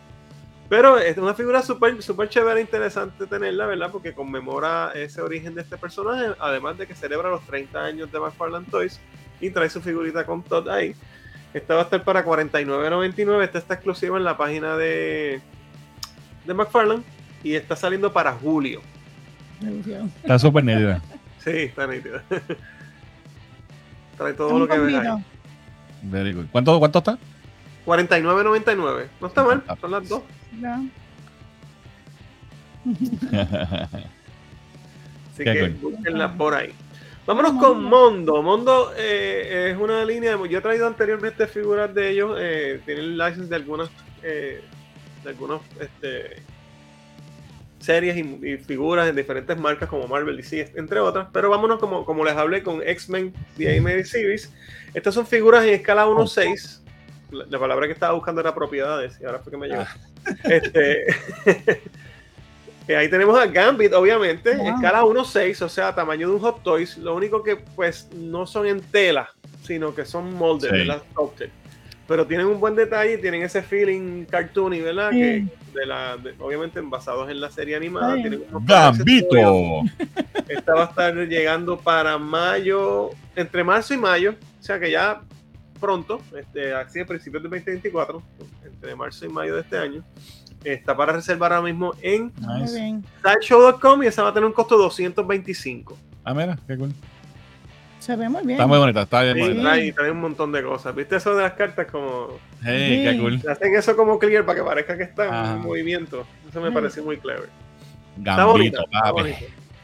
[0.67, 3.91] Pero es una figura súper súper chévere e interesante tenerla, ¿verdad?
[3.91, 8.19] Porque conmemora ese origen de este personaje, además de que celebra los 30 años de
[8.19, 8.99] McFarlane Toys
[9.41, 10.95] y trae su figurita con Todd ahí.
[11.53, 15.41] Esta va a estar para 49.99, esta está exclusiva en la página de,
[16.45, 17.03] de McFarlane
[17.43, 18.81] y está saliendo para julio.
[20.21, 21.01] Está súper nítida.
[21.39, 22.19] Sí, está nítido.
[24.17, 25.07] Trae todo lo que ves ahí.
[25.07, 25.29] bombito.
[26.03, 26.45] Very good.
[26.51, 27.17] ¿Cuánto, ¿Cuánto está?
[27.85, 29.07] 49.99.
[29.21, 30.23] No está mal, son las dos.
[35.33, 35.91] Así Qué que cool.
[35.91, 36.73] búsquenla por ahí.
[37.25, 37.67] Vámonos Mondo.
[37.67, 38.43] con Mondo.
[38.43, 40.37] Mondo eh, es una línea.
[40.49, 42.37] Yo he traído anteriormente figuras de ellos.
[42.39, 43.89] eh, tienen license de algunas.
[44.23, 44.61] eh,
[45.23, 46.43] de algunas este,
[47.79, 48.21] series y,
[48.53, 51.27] y figuras en diferentes marcas como Marvel, DC, entre otras.
[51.33, 54.53] Pero vámonos, como, como les hablé, con X-Men The Animated Series.
[54.93, 56.81] Estas son figuras en escala 1.6.
[57.31, 59.83] La, la palabra que estaba buscando era propiedades y ahora fue que me llegó.
[60.43, 61.05] Este,
[62.87, 64.75] eh, ahí tenemos a Gambit, obviamente, Wow.
[64.75, 66.97] escala 1.6, o sea, tamaño de un Hot Toys.
[66.97, 69.29] Lo único que, pues, no son en tela,
[69.63, 70.77] sino que son moldes, Sí.
[70.77, 71.01] ¿verdad?
[71.11, 71.49] Sculpted.
[72.07, 75.09] Pero tienen un buen detalle y tienen ese feeling cartoony, ¿verdad?
[75.11, 75.17] Sí.
[75.19, 75.45] Que
[75.79, 78.15] de la, de- obviamente basados en la serie animada.
[78.61, 79.35] Gambito.
[80.47, 85.21] Esta va a estar llegando para mayo, entre marzo y mayo, o sea que ya
[85.79, 88.21] pronto, este, así a principios de 2024,
[88.63, 90.03] entre marzo y mayo de este año.
[90.65, 93.01] Está para reservar ahora mismo en Nice.
[93.23, 95.97] sideshow.com y esa va a tener un costo de 225.
[96.23, 96.91] Ah, mira, qué cool.
[97.99, 98.51] Se ve muy bien.
[98.51, 99.61] Está muy bonita, está bien Sí, bonita.
[99.61, 100.95] trae, trae un montón de cosas.
[100.95, 101.87] ¿Viste eso de las cartas?
[101.91, 103.41] Como Hey, qué cool.
[103.49, 106.25] hacen eso como clear para que parezca que está en movimiento.
[106.49, 106.73] Eso me Sí.
[106.73, 107.49] pareció muy clever.
[108.17, 109.11] Gambito, está papi.
[109.11, 109.39] bonita.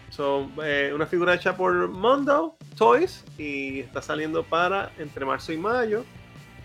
[0.09, 5.57] Son eh, una figura hecha por Mondo Toys y está saliendo para entre marzo y
[5.57, 6.03] mayo.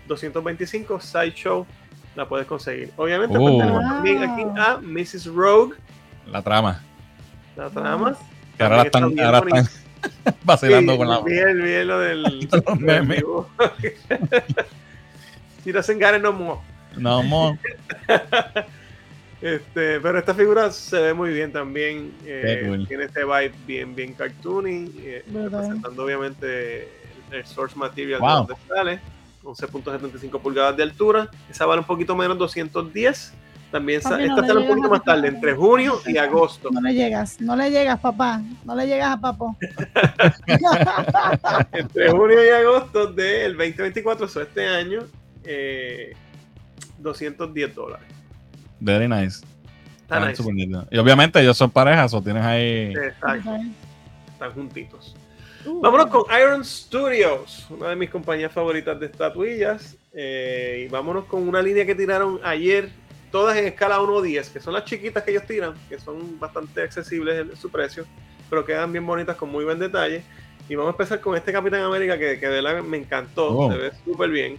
[0.08, 1.66] 225 Sideshow
[2.16, 2.90] la puedes conseguir.
[2.96, 3.58] Obviamente, pues, Oh.
[3.58, 5.26] tenemos también aquí a Mrs.
[5.26, 5.76] Rogue,
[6.30, 6.82] La trama.
[7.56, 8.16] la trama.
[8.56, 9.68] Que ahora, la están, ahora están
[10.44, 11.20] vacilando Sí, con la.
[11.20, 12.22] Bien, bien lo del,
[12.66, 13.22] Los memes.
[15.64, 16.60] doesn't got it no more.
[16.96, 17.56] No, mo.
[19.42, 22.10] Este, pero esta figura se ve muy bien también.
[22.24, 22.88] eh, cool.
[22.88, 24.90] Tiene este vibe bien, bien cartoony.
[24.98, 26.84] eh, representando obviamente
[27.30, 28.28] el, el source material Wow.
[28.28, 29.00] de donde sale.
[29.46, 31.30] 11.75 pulgadas de altura.
[31.48, 33.34] Esa vale un poquito menos, 210.
[33.70, 36.70] También Papi, no esta le sale un poquito más tarde, entre junio y agosto.
[36.70, 38.40] No le llegas, no le llegas, papá.
[38.64, 39.56] No le llegas a papo.
[41.72, 45.00] entre junio y agosto del 2024, eso este año,
[45.44, 46.14] eh,
[46.98, 48.06] 210 dólares.
[48.78, 49.44] Very nice.
[50.02, 50.42] Está nice.
[50.90, 52.94] Y obviamente ellos son parejas o tienes ahí.
[52.94, 53.50] Exacto,
[54.32, 55.16] están juntitos.
[55.66, 59.96] Uh, Vámonos con Iron Studios, una de mis compañías favoritas de estatuillas.
[60.12, 62.88] eh, y vámonos con una línea que tiraron ayer,
[63.30, 67.38] todas en escala 1.10, que son las chiquitas que ellos tiran, que son bastante accesibles
[67.50, 68.06] en su precio,
[68.48, 70.22] pero quedan bien bonitas con muy buen detalle.
[70.68, 73.70] Y vamos a empezar con este Capitán América que, que de verdad me encantó, Oh.
[73.72, 74.58] se ve súper bien.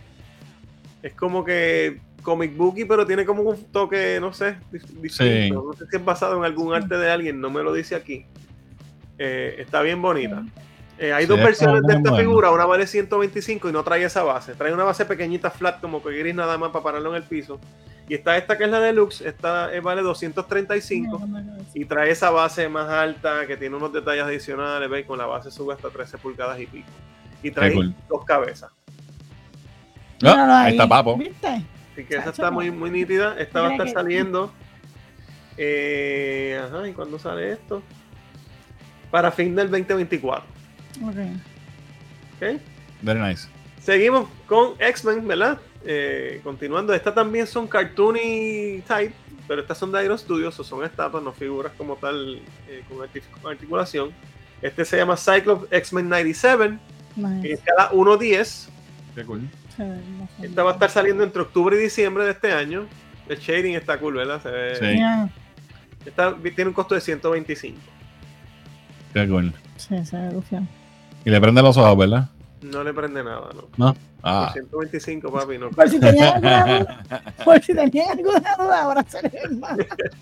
[1.01, 5.63] Es como que comic booky, pero tiene como un toque, no sé, dis- distinto.
[5.65, 8.25] No sé si es basado en algún arte de alguien, no me lo dice aquí.
[9.17, 10.45] Eh, está bien bonita.
[10.99, 12.17] Eh, hay Sí, dos es versiones de esta bueno.
[12.17, 14.55] figura, una vale 125 y no trae esa base.
[14.55, 17.59] Trae una base pequeñita, flat, como que gris nada más para pararlo en el piso.
[18.09, 21.21] Y está esta que es la deluxe, esta eh, vale 235
[21.73, 25.05] y trae esa base más alta que tiene unos detalles adicionales, ¿veis?
[25.05, 26.87] Con la base sube hasta 13 pulgadas y pico.
[27.43, 27.93] Y trae cool.
[28.09, 28.71] dos cabezas.
[30.23, 31.19] Ah, ahí está Papo.
[31.93, 33.35] Así que esa está muy, muy nítida.
[33.37, 34.51] Esta va a estar saliendo.
[35.57, 37.83] eh, ajá, ¿y cuándo sale esto?
[39.11, 40.56] Para fin del 2024.
[41.03, 41.15] Ok.
[42.35, 42.61] ¿ok?
[43.01, 43.47] Very nice.
[43.81, 45.59] Seguimos con X-Men, ¿verdad?
[45.85, 49.13] Eh, continuando, estas también son cartoony type,
[49.47, 52.97] pero estas son de Iron Studios, o son estatuas, no figuras como tal eh, con,
[52.97, 54.11] artic- con articulación.
[54.61, 56.79] Este se llama Cyclops X-Men 97, en
[57.15, 57.53] Nice.
[57.53, 58.67] escala 1.10.
[59.15, 59.49] Qué cool.
[60.41, 62.87] Esta va a estar saliendo entre octubre y diciembre de este año.
[63.29, 64.41] El shading está cool, ¿verdad?
[64.41, 64.97] Se ve- Sí.
[64.99, 65.29] Ya.
[66.05, 67.77] esta tiene un costo de 125.
[69.13, 69.53] Qué cool.
[69.77, 70.41] Sí, se ve.
[71.27, 72.29] Y le prende los ojos, ¿verdad?
[72.61, 73.63] No le prende nada, ¿no?
[73.75, 73.93] No.
[73.93, 75.69] Por Ah, 125, papi, no.
[75.69, 77.03] Por si tenían alguna duda,
[77.45, 79.69] por si tenían alguna duda, ahora se les va.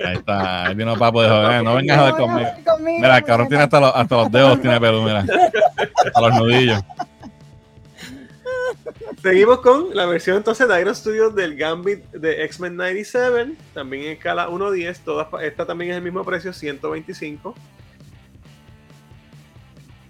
[0.05, 0.65] ahí está.
[0.65, 1.63] Ahí vino papo de joder.
[1.63, 2.49] No vengas a joder conmigo.
[3.01, 5.25] Mira, el cabrón tiene hasta los, hasta los dedos, tiene pelo, mira.
[6.05, 6.83] Hasta los nudillos.
[9.21, 14.11] Seguimos con la versión entonces de Iron Studios del Gambit de X-Men 97, también en
[14.13, 17.55] escala 1.10, todas, pa- esta también es el mismo precio, 125.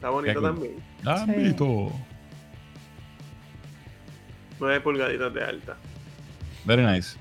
[0.05, 0.43] Está bonito cool.
[0.51, 0.83] también.
[1.03, 1.91] Gambito.
[4.59, 5.77] 9 pulgaditas de alta.
[6.63, 7.17] Very nice.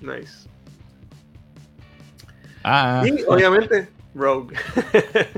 [0.00, 0.48] Nice.
[2.62, 4.56] Ah, Y obviamente, Rogue.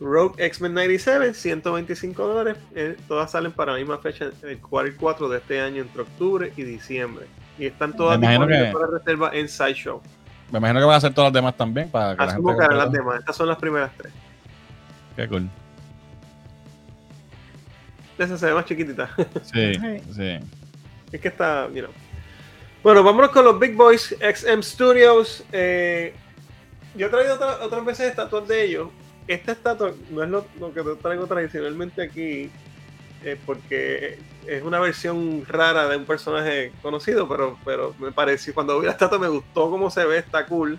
[0.00, 2.56] Rogue X-Men 97, 125 dólares.
[2.74, 6.00] Eh, todas salen para la misma fecha, el 4 y 4 de este año, entre
[6.00, 7.26] octubre y diciembre.
[7.58, 10.00] Y están todas disponibles que- para reserva en Sideshow.
[10.50, 12.56] me imagino que van a hacer todas las demás también para que la gente Asumo
[12.58, 13.18] que harán las demás.
[13.18, 14.10] Estas son las primeras tres.
[15.16, 15.48] Qué cool.
[18.18, 19.10] Esa se ve más chiquitita.
[19.42, 20.12] Sí, Sí.
[20.14, 20.38] sí.
[21.12, 21.90] es que está, you know.
[22.82, 25.44] Bueno, vámonos con los Big Boys XM Studios.
[25.52, 26.14] Eh,
[26.96, 28.88] yo he traído otra- otras veces estatuas de ellos.
[29.26, 32.50] Esta estatua no es lo, lo que traigo tradicionalmente aquí,
[33.22, 38.80] eh, porque es una versión rara de un personaje conocido, pero, pero me pareció, cuando
[38.80, 40.78] vi la estatua me gustó cómo se ve, está cool.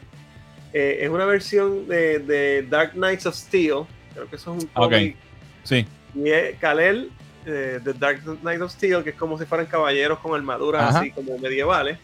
[0.74, 3.84] Eh, es una versión de, de Dark Knights of Steel,
[4.14, 5.16] creo que eso es un cómic
[5.64, 5.86] Sí.
[6.16, 7.12] y es Kalel
[7.46, 11.00] eh, de Dark Knight of Steel, que es como si fueran caballeros con armaduras Ajá.
[11.00, 11.98] así como medievales.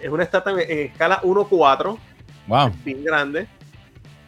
[0.00, 1.98] Es una estatua en, en escala 1-4,
[2.46, 2.72] Wow.
[2.84, 3.46] bien grande.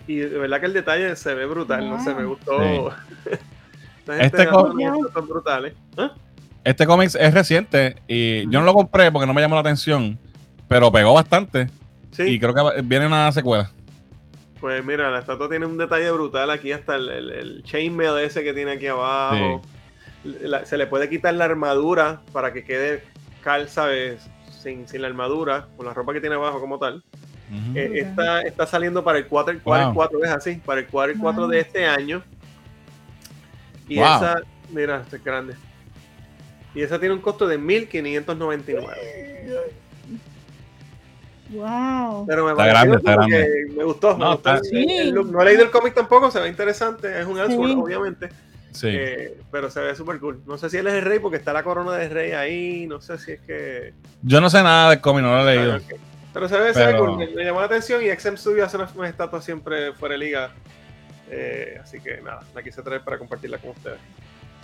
[0.06, 2.58] Y de verdad que el detalle se ve brutal, no sé, me gustó.
[2.60, 3.38] Gente
[4.26, 5.74] Este unas estatuas brutales.
[5.96, 6.12] ¿Ah?
[6.64, 10.18] Este cómic es reciente y yo no lo compré porque no me llamó la atención,
[10.68, 11.68] pero pegó bastante
[12.10, 13.70] Sí, y creo que viene una secuela.
[14.62, 18.44] Pues mira, la estatua tiene un detalle brutal aquí, hasta el, el, el chainmail ese
[18.44, 19.60] que tiene aquí abajo.
[20.24, 23.02] La- se le puede quitar la armadura para que quede
[23.42, 24.22] cal, ¿sabes?
[24.50, 27.02] Sin, sin la armadura, con la ropa que tiene abajo como tal.
[27.74, 27.96] Eh, Ok.
[28.08, 29.94] está, está saliendo para el 4 y 4, Wow.
[29.94, 32.22] 4 es así, para el 4 y 4 de este año.
[33.88, 34.04] Y Wow.
[34.06, 34.40] esa,
[34.70, 35.54] mira, esta es grande.
[36.72, 39.81] Y esa tiene un costo de 1599.
[41.52, 42.26] Wow.
[42.26, 43.66] Pero me Está grande, está grande.
[43.68, 44.16] que me gustó.
[44.16, 45.30] me No, gustó está- el- el look.
[45.30, 47.20] No he leído el cómic tampoco, se ve interesante.
[47.20, 47.80] Es un Elseworld, Sí.
[47.80, 48.28] obviamente.
[48.72, 48.88] Sí.
[48.90, 50.40] eh, pero se ve súper cool.
[50.46, 52.86] No sé si él es el rey porque está la corona de rey ahí.
[52.86, 53.92] No sé si es que.
[54.22, 55.74] Yo no sé nada del cómic, no lo he leído.
[55.74, 56.00] Ah, ok.
[56.32, 57.18] Pero se ve, se ve Pero- cool.
[57.18, 60.18] Me, me llamó la atención y XM Studio hace unas, unas estatuas siempre fuera de
[60.20, 60.50] liga.
[61.30, 63.98] Eh, así que nada, la quise traer para compartirla con ustedes.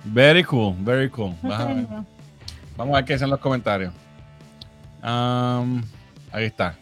[0.05, 1.35] Very cool, very cool.
[1.43, 1.85] Vas a ver.
[2.78, 3.93] Vamos a ver qué dicen los comentarios.
[5.02, 5.82] Am,
[6.33, 6.77] ahí está.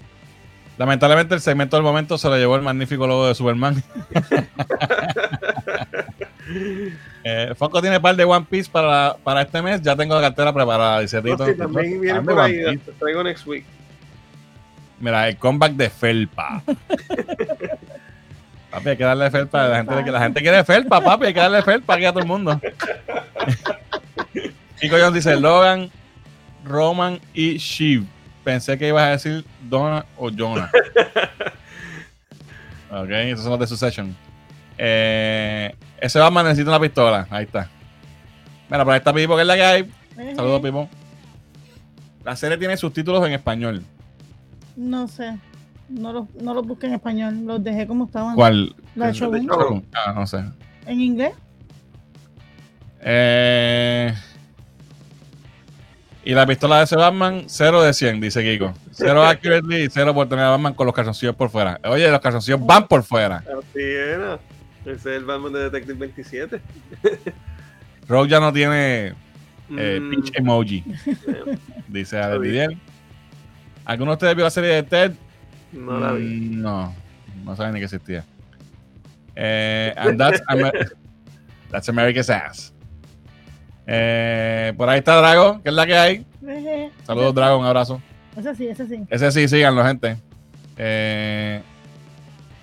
[0.78, 3.82] Lamentablemente el segmento del momento se lo llevó el magnífico logo de Superman.
[7.24, 9.81] eh, Fonco tiene par de One Piece para, para este mes.
[9.81, 11.01] Ya tengo la cartera preparada.
[11.01, 11.23] Dice.
[11.23, 13.64] No, sí, también viene por ahí, te traigo next week.
[15.01, 16.62] Mira, el comeback de Felpa.
[18.70, 19.68] papi, hay que darle Felpa.
[19.68, 21.27] La gente, la gente quiere Felpa, papi.
[21.27, 22.60] Hay que darle Felpa aquí a todo el mundo.
[24.78, 25.90] Chico Jones dice Logan,
[26.64, 28.05] Roman y Shiv.
[28.47, 30.70] Pensé que ibas a decir Donna o Jonah.
[32.93, 34.14] ok, esos son los de Succession.
[34.78, 37.27] Eh, ese Batman necesita una pistola.
[37.28, 37.68] Ahí está.
[38.70, 39.90] Mira, por ahí está Pipo, que es la que hay.
[40.36, 40.89] Saludos, Pipo.
[42.23, 43.82] La serie tiene subtítulos en español.
[44.77, 45.36] No sé.
[45.89, 47.47] No los, no los busqué en español.
[47.47, 48.36] Los dejé como estaban.
[48.36, 48.77] ¿Cuál?
[48.94, 49.10] La.
[49.10, 49.85] Shogun.
[49.93, 50.44] Ah, no sé.
[50.86, 51.35] ¿En inglés?
[53.01, 54.14] Eh,
[56.26, 58.74] y la pistola de ese Batman, 0 de 100, dice Kiko.
[58.90, 61.80] 0 accurately y 0 por tener a Batman con los calzoncillos por fuera.
[61.84, 63.36] Oye, los calzoncillos van por fuera.
[63.38, 64.38] Así era.
[64.84, 66.60] Ese es el Batman de Detective 27.
[68.08, 69.14] Rogue ya no tiene
[69.76, 70.84] eh, Mm, pitch emoji,
[71.88, 72.76] dice Alex Didier.
[73.84, 75.12] ¿Alguno de ustedes vio la serie de Ted?
[75.72, 76.24] no la vi.
[76.24, 76.94] Mm, No,
[77.44, 78.24] no saben ni que existía.
[79.34, 80.92] Eh, and that's, Amer-
[81.70, 82.72] that's America's ass.
[83.86, 86.26] Eh, por ahí está Drago, que es la que hay.
[87.06, 88.00] Saludos, Drago, un abrazo.
[88.36, 89.04] Ese sí, ese sí.
[89.08, 90.16] Ese sí, síganlo, gente.
[90.76, 91.62] Eh,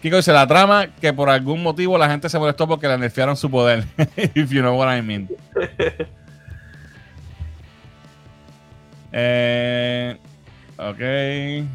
[0.02, 3.38] Kiko dice la trama que por algún motivo la gente se molestó porque le nerfearon
[3.38, 3.86] su poder.
[4.36, 5.30] If you know what I mean.
[9.16, 10.18] Eh,
[10.76, 11.68] ok.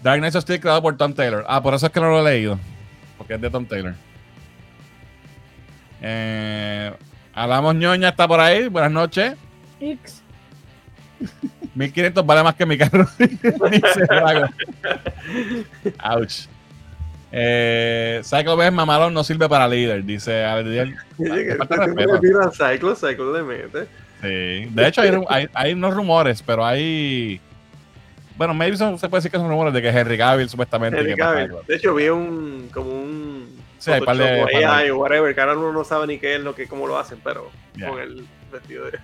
[0.00, 1.44] Dark Knight of Steel creado por Tom Taylor.
[1.48, 2.56] Ah, por eso es que no lo he leído.
[3.18, 3.96] Porque es de Tom Taylor.
[6.00, 6.92] Eh,
[7.34, 8.68] Hablamos ñoña está por ahí.
[8.68, 9.34] Buenas noches.
[9.80, 10.22] X.
[11.74, 13.06] 1500 vale más que mi carro.
[16.04, 16.46] Ouch.
[17.34, 20.94] Eh, Cyclo es mamalón, no sirve para líder, dice Aldiel.
[21.16, 23.86] Cyclo, Cyclo le mete.
[24.20, 24.68] Sí.
[24.70, 27.40] De hecho, hay, ru- hay, hay unos rumores, pero hay.
[28.36, 30.98] Bueno, maybe son- se puede decir que son rumores de que Henry Cavill supuestamente.
[31.00, 31.52] Henry Cavill.
[31.66, 33.51] De hecho, vi un como un
[33.84, 36.68] Sí, hay par de- whatever, que ahora uno no sabe ni qué es lo que,
[36.68, 37.50] cómo lo hacen, pero
[37.80, 38.98] con el vestido de.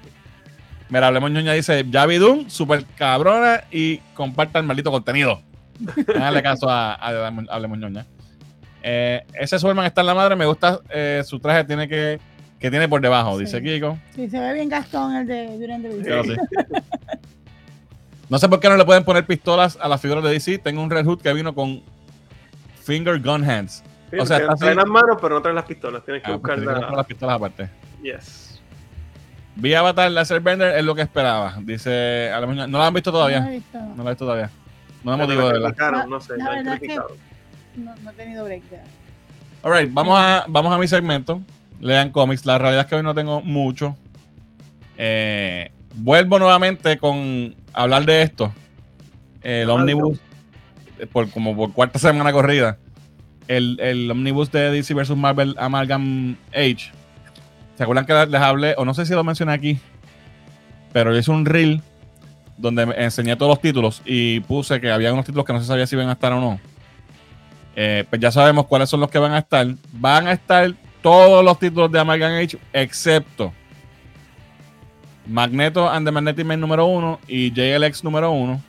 [0.88, 5.42] Mira, hablemos ñoña, dice: Ya vi Doom, super cabrona y comparta el maldito contenido.
[6.14, 8.06] Háganle caso a, a Hablemos ñoña.
[8.82, 12.20] Eh, ese Superman está en la madre, me gusta eh, su traje tiene que,
[12.60, 13.44] que tiene por debajo, Sí.
[13.44, 13.98] dice Kiko.
[14.14, 16.02] Sí, se ve bien Gastón el de.
[16.06, 16.36] Yo sí.
[18.28, 20.58] No sé por qué no le pueden poner pistolas a las figuras de DC.
[20.58, 21.82] Tengo un Red Hood que vino con
[22.82, 23.82] Finger Gun Hands.
[24.10, 26.04] Sí, O sea, traen- las manos, pero no traen las pistolas.
[26.04, 26.90] Tienes que Ah, buscar la.
[26.90, 27.68] las pistolas aparte.
[28.02, 28.60] Yes.
[29.56, 31.56] Vi Avatar Laser Bender, es lo que esperaba.
[31.60, 33.46] Dice Alemán, No lo han visto No todavía.
[33.48, 33.78] he visto.
[33.78, 34.50] No lo he visto todavía.
[35.04, 35.68] No me La motivo de verdad.
[35.68, 37.16] criticaron, no sé, La la han verdad es que- criticado.
[37.76, 38.82] No, no he tenido break ya.
[39.62, 41.40] Alright, vamos a, vamos a mi segmento.
[41.80, 42.46] Lean cómics.
[42.46, 43.96] La realidad es que hoy no tengo mucho.
[44.96, 48.52] Eh, vuelvo nuevamente con hablar de esto.
[49.42, 50.18] El Omnibus,
[50.98, 52.78] eh, por, como por cuarta semana corrida.
[53.48, 55.16] El, el Omnibus de DC vs.
[55.16, 56.92] Marvel Amalgam Age.
[57.76, 58.74] ¿Se acuerdan que les hablé?
[58.76, 59.78] O no sé si lo mencioné aquí.
[60.92, 61.82] Pero yo hice un reel
[62.56, 65.86] donde enseñé todos los títulos y puse que había unos títulos que no se sabía
[65.86, 66.60] si iban a estar o no.
[67.76, 69.66] Eh, pues ya sabemos cuáles son los que van a estar.
[69.92, 73.52] Van a estar todos los títulos de Amalgam Age, excepto
[75.28, 78.60] Magneto and the Magnetic Man número 1 y JLX número 1.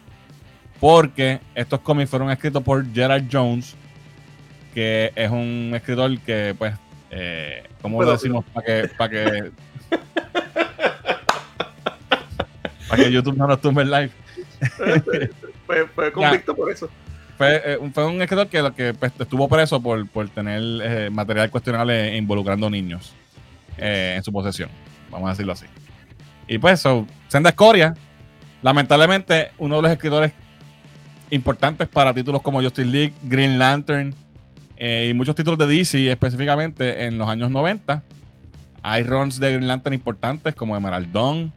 [0.80, 3.76] Porque estos cómics fueron escritos por Gerard Jones,
[4.74, 6.74] que es un escritor que, pues,
[7.12, 8.46] eh, ¿cómo lo decimos?
[8.54, 9.52] Para que, para que,
[12.88, 14.12] para que YouTube no nos tumbe el live.
[15.66, 16.90] Fue, fue convicto por eso.
[17.38, 21.10] Fue, eh, un- fue un escritor que, que pues, estuvo preso por, por tener eh,
[21.12, 23.14] material cuestionable involucrando niños
[23.78, 24.68] eh, en su posesión.
[25.12, 25.68] Vamos a decirlo así.
[26.48, 27.94] Y pues, so, Senda Escoria,
[28.64, 30.32] lamentablemente, uno de los escritores
[31.30, 34.16] importantes para títulos como Justice League, Green Lantern
[34.80, 38.02] eh, y muchos títulos de DC específicamente en los años 90.
[38.82, 41.52] Hay runs de Green Lantern importantes como Emerald Dawn,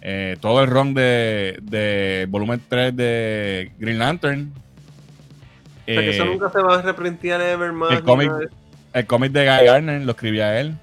[0.00, 4.52] eh, todo el run de, de volumen 3 de Green Lantern.
[4.54, 7.90] O sea, que eso Eh, nunca se va a reprintear ever más.
[7.92, 8.54] el cómic- de eso.
[8.94, 10.76] el cómic de Guy Gardner lo escribía él.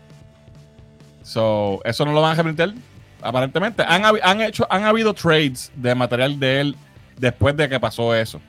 [1.23, 2.73] So, eso no lo van a reprintar,
[3.21, 3.83] aparentemente.
[3.87, 6.75] Han, han hecho, han habido trades de material de él
[7.17, 8.41] después de que pasó eso.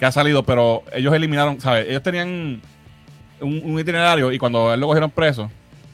[0.00, 1.86] Que ha salido, pero ellos eliminaron, ¿sabes?
[1.88, 2.62] Ellos tenían
[3.40, 5.50] un, un itinerario y cuando él lo cogieron preso,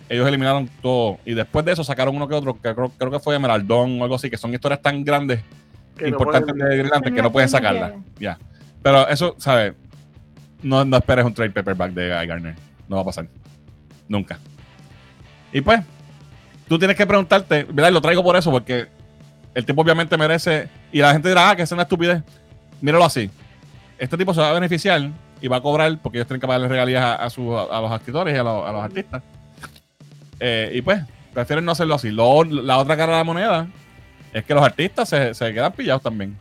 [0.08, 1.18] ellos eliminaron todo.
[1.24, 4.04] Y después de eso sacaron uno que otro, que creo, creo que fue Emeraldón o
[4.04, 5.40] algo así, que son historias tan grandes
[5.98, 7.96] Que no importantes pueden- de que no pueden sacarla.
[8.20, 8.38] Ya.
[8.80, 9.74] Pero eso, ¿sabes?
[10.62, 12.54] No, no esperes un trade paperback de Guy Garner.
[12.88, 13.26] No va a pasar.
[14.08, 14.38] Nunca.
[15.52, 15.80] Y pues,
[16.68, 17.90] tú tienes que preguntarte, ¿verdad?
[17.90, 18.86] Y lo traigo por eso, porque
[19.52, 20.68] el tipo obviamente merece.
[20.92, 22.22] Y la gente dirá, ah, que es una estupidez.
[22.80, 23.28] Míralo así.
[23.98, 25.10] Este tipo se va a beneficiar
[25.40, 27.92] y va a cobrar, porque ellos tienen que pagarle regalías a, a sus- a los
[27.92, 29.22] escritores y a, los- artistas.
[30.40, 31.02] Eh, y pues,
[31.32, 32.10] prefieren no hacerlo así.
[32.10, 33.66] Lo- la otra cara de la moneda
[34.32, 36.36] es que los artistas se, se quedan pillados también.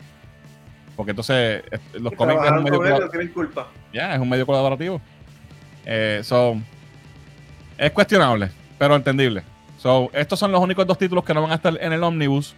[0.95, 1.63] Porque entonces
[1.99, 3.67] los cómics es un medio con él, colab- no tienen culpa.
[3.93, 5.01] ya, es un medio colaborativo.
[5.85, 6.57] Eh, so,
[7.77, 9.43] es cuestionable, pero entendible.
[9.77, 12.55] So, estos son los únicos dos títulos que no van a estar en el Omnibus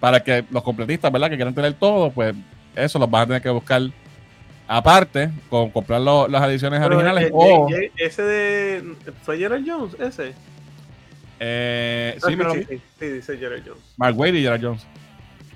[0.00, 1.28] para que los completistas, ¿verdad?
[1.28, 2.34] Que quieran tener todo, pues
[2.74, 3.82] eso los van a tener que buscar
[4.76, 8.94] aparte con comprar lo- las ediciones Pero, originales eh, o eh, eh, ese de.
[9.22, 9.94] ¿Fue Gerald Jones?
[10.00, 10.34] Ese.
[11.40, 12.44] eh, Ah, sí, vi.
[12.64, 13.82] sí, sí, dice Gerald Jones.
[13.96, 14.86] Mark Wade y Gerard Jones.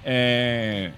[0.05, 0.93] Eh,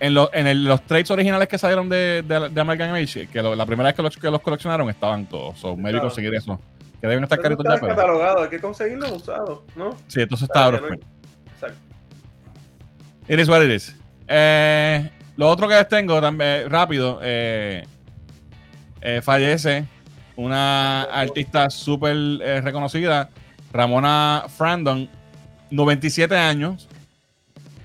[0.00, 3.54] en, lo- en los trades originales que salieron de, de, de American Age, que lo-
[3.54, 5.58] la primera vez que los, que los coleccionaron estaban todos.
[5.58, 6.00] So, Claro.
[6.00, 6.60] conseguir eso.
[7.00, 8.40] Que deben estar Pero no caritos ya, pero.
[8.42, 9.96] hay que conseguirlo usado, ¿no?
[10.06, 11.02] Sí, entonces está no print.
[11.54, 11.78] Exacto.
[13.28, 13.96] It is what it is.
[14.28, 15.10] Eh,
[15.42, 17.84] lo otro que les tengo también, rápido, eh,
[19.00, 19.84] eh, fallece
[20.36, 23.28] una artista súper eh, reconocida,
[23.72, 25.08] Ramona Frandon,
[25.68, 26.88] 97 años,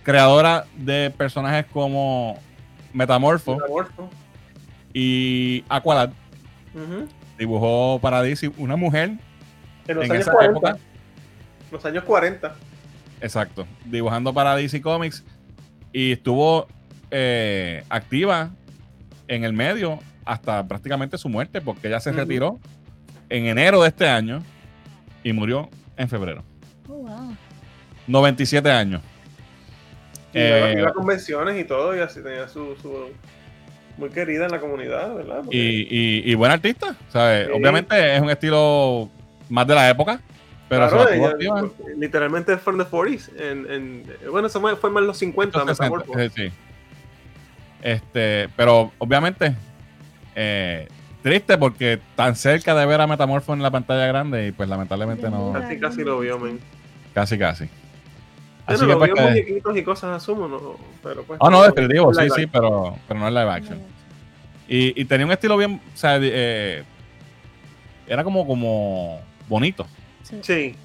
[0.04, 2.38] creadora de personajes como
[2.94, 3.58] Metamorfo.
[4.94, 6.12] y Aqualad.
[7.40, 9.18] Dibujó para DC una mujer
[9.88, 10.52] En los en años esa 40.
[10.52, 10.78] época.
[11.72, 12.56] Los años 40.
[13.20, 13.66] Exacto.
[13.84, 15.24] Dibujando para DC Comics.
[15.92, 16.68] Y estuvo
[17.12, 18.50] eh, activa
[19.28, 22.60] en el medio hasta prácticamente su muerte, porque ella se retiró
[23.30, 24.44] en enero de este año
[25.24, 26.44] y murió en febrero.
[26.90, 27.36] Oh, wow.
[28.08, 29.02] 97 años.
[30.34, 32.76] Y Eh, iba a convenciones y todo, y así tenía su.
[32.82, 33.10] su
[33.98, 35.38] muy querida en la comunidad, ¿verdad?
[35.44, 37.48] Porque- Y, y, y buena artista, ¿sabes?
[37.48, 37.54] Sí.
[37.54, 39.10] Obviamente es un estilo
[39.50, 40.22] más de la época,
[40.70, 41.72] pero Claro, se mantuvo ella- activa.
[41.98, 43.30] literalmente es from the 40s.
[43.40, 46.14] En, en- bueno, eso fue más en los 50, 160, Metamorpho.
[46.36, 46.54] sí, sí.
[47.82, 49.56] Este, pero obviamente
[50.36, 50.88] eh,
[51.22, 55.30] triste porque tan cerca de ver a Metamorfo en la pantalla grande y pues lamentablemente
[55.30, 56.60] no, Casi, casi lo vio, men.
[57.14, 57.66] casi casi.
[57.66, 57.74] Bueno,
[58.66, 60.76] Así que lo pues vio que- muñequitos y cosas, asumo, ¿no?
[61.02, 61.38] Pero pues.
[61.42, 63.80] Oh, no, definitivo, sí, sí, pero, pero no es live action.
[64.68, 66.84] Y, y tenía un estilo bien, o sea, eh,
[68.08, 69.86] era como, como bonito.
[70.24, 70.38] Sí.
[70.42, 70.76] Sí,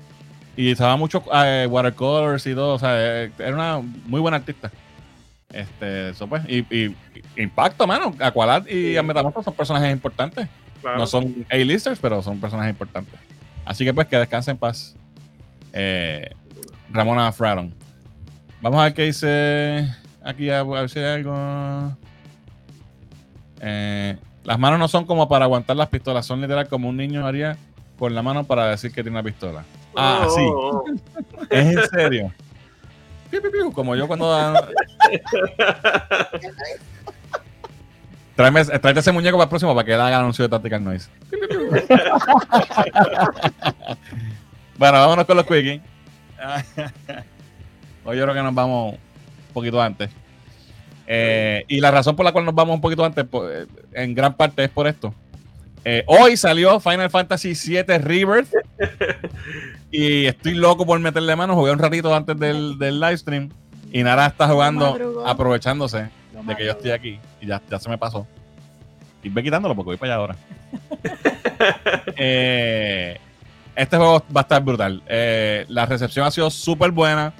[0.56, 4.70] Y usaba mucho eh, watercolors y todo, o sea, era una muy buena artista.
[5.52, 6.94] Este, eso pues, y,
[7.36, 9.00] Impacto, mano, Aqualad y.
[9.02, 10.48] Metamorfo son personajes importantes.
[10.80, 10.98] claro.
[10.98, 13.14] No son A-listers, pero son personajes importantes.
[13.64, 14.96] Así que pues que descanse en paz.
[15.72, 16.30] Eh,
[16.90, 17.72] Ramona Fraron.
[18.60, 19.88] Vamos a ver qué dice
[20.22, 21.96] aquí, a, a ver si hay algo.
[23.60, 27.26] Eh, las manos no son como para aguantar las pistolas, son literal como un niño
[27.26, 27.56] haría
[27.98, 29.64] con la mano para decir que tiene una pistola.
[29.96, 30.42] Ah, Oh, sí.
[30.44, 30.84] oh.
[31.50, 32.32] ¿Es en serio?
[33.74, 34.54] Como yo cuando...
[38.36, 41.10] Tráeme, tráete ese muñeco para el próximo para que haga el anuncio de Tactical Noise.
[44.78, 45.80] Bueno, vámonos con los quickies.
[48.04, 50.10] Hoy yo creo que nos vamos un poquito antes.
[51.06, 54.34] Eh, y la razón por la cual nos vamos un poquito antes, pues, en gran
[54.34, 55.14] parte es por esto.
[55.84, 58.52] Eh, hoy salió Final Fantasy VII Rebirth.
[59.90, 61.54] y estoy loco por meterle mano.
[61.54, 63.50] Jugué un ratito antes del, del live stream.
[63.92, 67.18] Y Nara está jugando, aprovechándose Lo de que yo estoy aquí.
[67.40, 68.26] Y ya, ya se me pasó.
[69.22, 70.36] Y ve quitándolo porque voy para allá ahora.
[72.16, 73.18] Eh,
[73.76, 75.02] este juego va a estar brutal.
[75.06, 77.32] Eh, la recepción ha sido súper buena.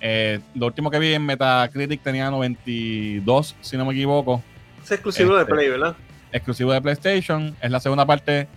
[0.00, 4.42] Eh, lo último que vi en Metacritic tenía 92, si no me equivoco
[4.82, 5.94] Es exclusivo Este, de Play, ¿verdad?
[6.32, 7.56] exclusivo de PlayStation.
[7.60, 8.48] Es la segunda parte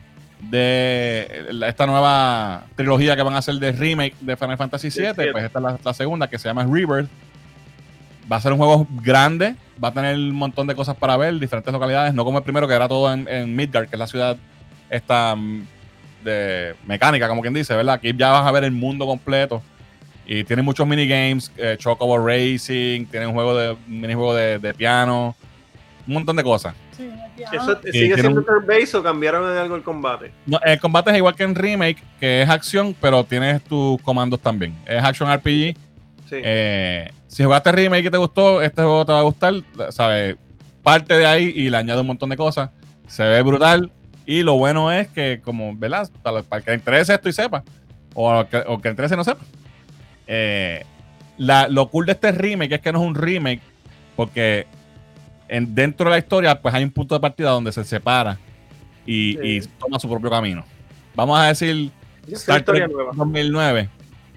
[0.49, 4.91] de la- esta nueva trilogía que van a hacer de remake de Final Fantasy VII.
[4.91, 5.31] siete.
[5.31, 7.09] Pues esta es la, la segunda que se llama Rebirth.
[8.31, 9.55] Va a ser un juego grande.
[9.83, 12.13] Va a tener un montón de cosas para ver, diferentes localidades.
[12.13, 14.37] No como el primero que era todo en, en Midgard, que es la ciudad
[14.89, 15.65] esta mm,
[16.23, 17.95] de mecánica, como quien dice, ¿verdad?
[17.95, 19.61] Aquí ya vas a ver el mundo completo.
[20.25, 24.73] Y tiene muchos minigames, eh, Chocobo Racing, tiene un juego de un minijuego de, de
[24.73, 25.35] piano,
[26.07, 26.73] un montón de cosas.
[26.95, 27.09] Sí.
[27.37, 30.31] ¿Eso y sigue tiene siendo un- turn-based o cambiaron en algo el combate?
[30.45, 34.39] No, el combate es igual que en Remake, que es acción, pero tienes tus comandos
[34.39, 34.75] también.
[34.85, 35.75] Es Action RPG.
[36.29, 36.35] Sí.
[36.43, 39.53] Eh, si jugaste Remake y te gustó, este juego te va a gustar.
[39.89, 40.35] ¿Sabes?
[40.83, 42.69] Parte de ahí y le añade un montón de cosas.
[43.07, 43.91] Se ve brutal.
[44.25, 46.09] Y lo bueno es que, como, ¿verdad?
[46.21, 47.63] Para, para el que le interese esto y sepa,
[48.13, 49.43] o que, o que le interese y no sepa.
[50.27, 50.85] eh,
[51.37, 53.61] la- lo cool de este remake es que no es un remake,
[54.15, 54.65] porque
[55.55, 58.37] en, dentro de la historia, pues hay un punto de partida donde se separa
[59.05, 60.63] y, toma su propio camino.
[61.15, 61.91] Vamos a decir
[62.23, 63.11] Es una Star historia Trek nueva.
[63.15, 63.89] 2009,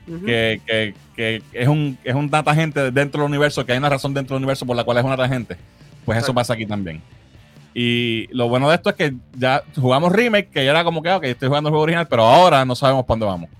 [0.09, 0.24] Ujú.
[0.26, 3.88] que, que- que es un es un data gente dentro del universo, que hay una
[3.88, 5.56] razón dentro del universo por la cual es una gente.
[6.05, 7.01] Pues eso pasa aquí también.
[7.74, 11.10] Y lo bueno de esto es que ya jugamos remake, que ya era como que,
[11.10, 13.51] ok, estoy jugando el juego original, pero ahora no sabemos para dónde vamos.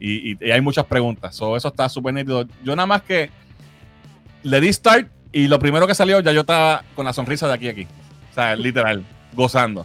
[0.00, 1.34] Y, y- y hay muchas preguntas.
[1.36, 2.46] So, eso está súper nítido.
[2.64, 3.30] Yo nada más que
[4.42, 7.54] le di start y lo primero que salió, ya yo estaba con la sonrisa de
[7.54, 7.88] aquí a aquí.
[8.30, 9.84] O sea, literal, gozando.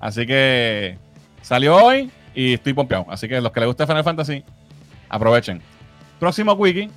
[0.00, 0.96] Así que
[1.42, 3.04] salió hoy y estoy pompeado.
[3.10, 4.42] Así que los que les guste Final Fantasy,
[5.10, 5.60] aprovechen.
[6.18, 6.88] Próximo wiki.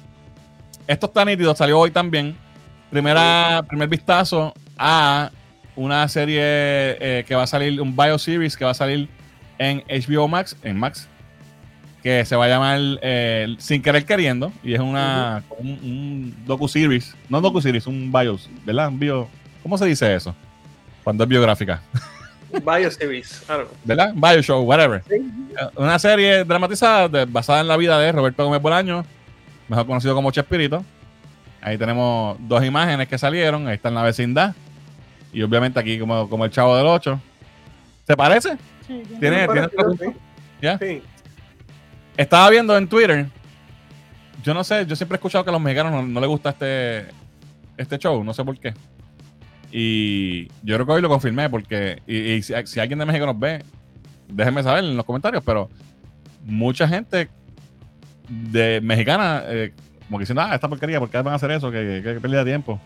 [0.87, 2.37] Esto está nítido, salió hoy también.
[2.89, 5.29] Primera, primer vistazo a
[5.75, 9.09] una serie eh, que va a salir, un bioseries que va a salir
[9.57, 11.08] en HBO Max, en Max,
[12.03, 17.15] que se va a llamar eh, Sin Querer Queriendo, y es una un, un docu-series,
[17.29, 18.87] no docu-series, un bios, ¿verdad?
[18.89, 19.27] Un bio,
[19.63, 20.33] ¿Cómo se dice eso?
[21.03, 21.81] Cuando es biográfica,
[22.51, 23.43] Bioseries.
[23.43, 23.77] I don't know.
[23.85, 24.13] ¿verdad?
[24.15, 25.03] Bio show, whatever.
[25.07, 25.15] Sí.
[25.75, 29.05] Una serie dramatizada de- basada en la vida de Roberto Gómez Bolaño,
[29.67, 30.83] mejor conocido como Chespirito.
[31.61, 33.67] Ahí tenemos dos imágenes que salieron.
[33.67, 34.55] Ahí está en la vecindad.
[35.31, 37.21] Y obviamente aquí como, como el chavo del 8.
[38.07, 38.57] ¿Se parece?
[38.87, 39.03] Sí.
[39.19, 39.67] Tiene, tiene
[39.99, 40.05] sí.
[40.61, 40.77] ¿Ya?
[40.79, 41.03] Sí.
[42.19, 43.27] Estaba viendo en Twitter.
[44.43, 46.49] Yo no sé, yo siempre he escuchado que a los mexicanos no, no les gusta
[46.49, 47.05] este,
[47.77, 48.73] este show, no sé por qué.
[49.71, 53.25] Y yo creo que hoy lo confirmé porque, y, y si, si alguien de México
[53.25, 53.63] nos ve,
[54.27, 55.69] déjenme saber en los comentarios, pero
[56.43, 57.29] mucha gente
[58.27, 59.71] de mexicana, eh,
[60.07, 61.71] como que diciendo, ah, esta porquería, ¿por qué van a hacer eso?
[61.71, 62.81] Que, que, que pérdida de tiempo.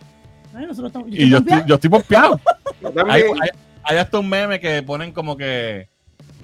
[0.56, 2.40] Ay, nosotros estamos- Y yo estoy, yo estoy pompeado.
[3.10, 3.24] Hay-
[3.86, 5.88] hay hasta un meme que ponen como que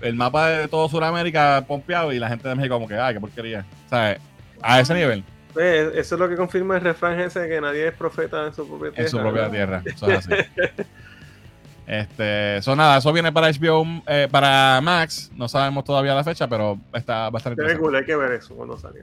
[0.02, 3.20] el mapa de todo Sudamérica pompeado y la gente de México como que, ay, qué
[3.20, 3.66] porquería.
[3.90, 4.20] ¿Sabes?
[4.62, 5.24] A ese nivel,
[5.54, 8.54] Pues, eso es lo que confirma el refrán ese de que nadie es profeta en
[8.54, 9.04] su propia tierra.
[9.04, 9.82] en su propia tierra.
[9.86, 10.34] Eso es así.
[11.88, 15.32] Este, eso nada, eso viene para HBO, eh, para Max.
[15.36, 17.80] No sabemos todavía la fecha, pero está, ve interesante.
[17.80, 19.02] cool, hay que ver eso cuando salga.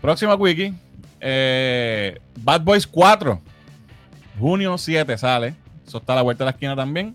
[0.00, 0.72] Próxima wiki.
[1.20, 3.38] eh, Bad Boys 4.
[4.38, 5.54] Junio 7 sale.
[5.86, 7.14] Eso está a la vuelta de la esquina también.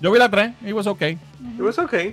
[0.00, 1.12] Yo vi la 3, it was okay.
[1.56, 2.12] It was okay.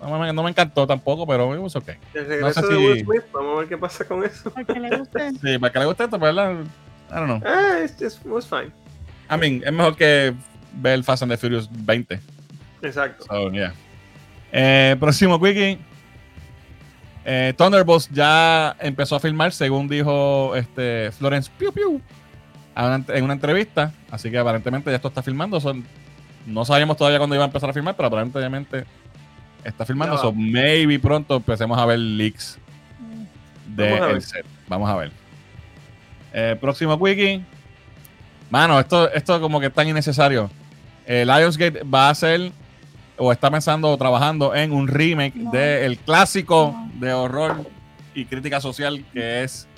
[0.00, 1.96] No me, no me encantó tampoco, pero it was okay.
[2.14, 4.52] El regreso sé de si- Will Smith, vamos a ver qué pasa con eso.
[4.54, 5.30] Al que le guste.
[5.42, 6.52] Sí, para que le guste esto, ¿verdad?
[7.10, 7.42] I don't know.
[7.44, 8.72] Ah, it's, it's- it was fine.
[9.30, 10.34] I mean, es mejor que
[10.74, 12.18] ver el Fast and the Furious 20.
[12.82, 13.24] Exacto.
[13.28, 13.74] So, yeah.
[14.52, 15.78] Eh, próximo quickie.
[17.24, 22.00] Eh, Thunderbolts ya empezó a filmar, según dijo este Florence Piu Piu
[22.74, 23.92] en una entrevista.
[24.10, 25.60] Así que aparentemente ya esto está filmando.
[25.60, 25.84] Son,
[26.46, 28.84] no sabíamos todavía cuándo iba a empezar a filmar, pero aparentemente
[29.64, 30.16] está filmando.
[30.18, 32.58] So, maybe pronto empecemos a ver leaks
[33.66, 34.12] Vamos a ver.
[34.14, 34.46] del set.
[34.68, 35.12] Vamos a ver.
[36.32, 37.42] Eh, próximo quickie.
[38.50, 40.50] Mano, esto, esto como que es tan innecesario.
[41.06, 42.52] Eh, Lionsgate va a hacer
[43.16, 45.50] o está pensando o trabajando en un remake No.
[45.50, 46.90] del clásico No.
[47.06, 47.66] de horror
[48.14, 49.68] y crítica social que es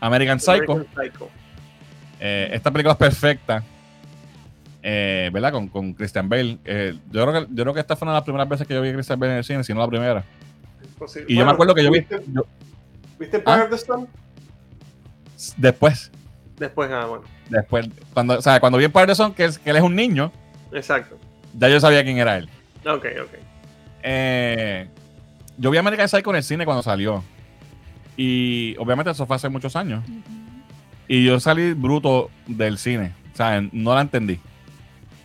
[0.00, 0.72] American Psycho.
[0.72, 1.30] American Psycho.
[2.20, 3.62] Eh, esta película es perfecta.
[4.82, 5.52] Eh, ¿Verdad?
[5.52, 6.58] Con, con Christian Bale.
[6.64, 8.74] Eh, yo, creo que, yo creo que esta fue una de las primeras veces que
[8.74, 10.24] yo vi a Christian Bale en el cine, si no la primera.
[10.82, 11.26] Imposible.
[11.32, 12.00] Y yo me acuerdo que yo vi.
[12.00, 12.46] ¿Viste, yo-
[13.18, 13.66] ¿viste ¿Ah?
[13.70, 14.08] The Sun?
[15.56, 16.10] después.
[16.58, 17.24] Después, ah, bueno.
[17.48, 17.88] Después.
[18.14, 20.30] Cuando, o sea, cuando vi en Patterson que, es- que él es un niño,
[20.72, 21.18] Exacto.
[21.58, 22.48] ya yo sabía quién era él.
[22.86, 23.38] Ok, ok.
[24.02, 24.88] Eh,
[25.58, 27.22] yo vi American Psycho en el cine cuando salió.
[28.16, 30.04] Y obviamente eso fue hace muchos años.
[31.08, 33.12] Y yo salí bruto del cine.
[33.32, 34.38] O sea, no la entendí.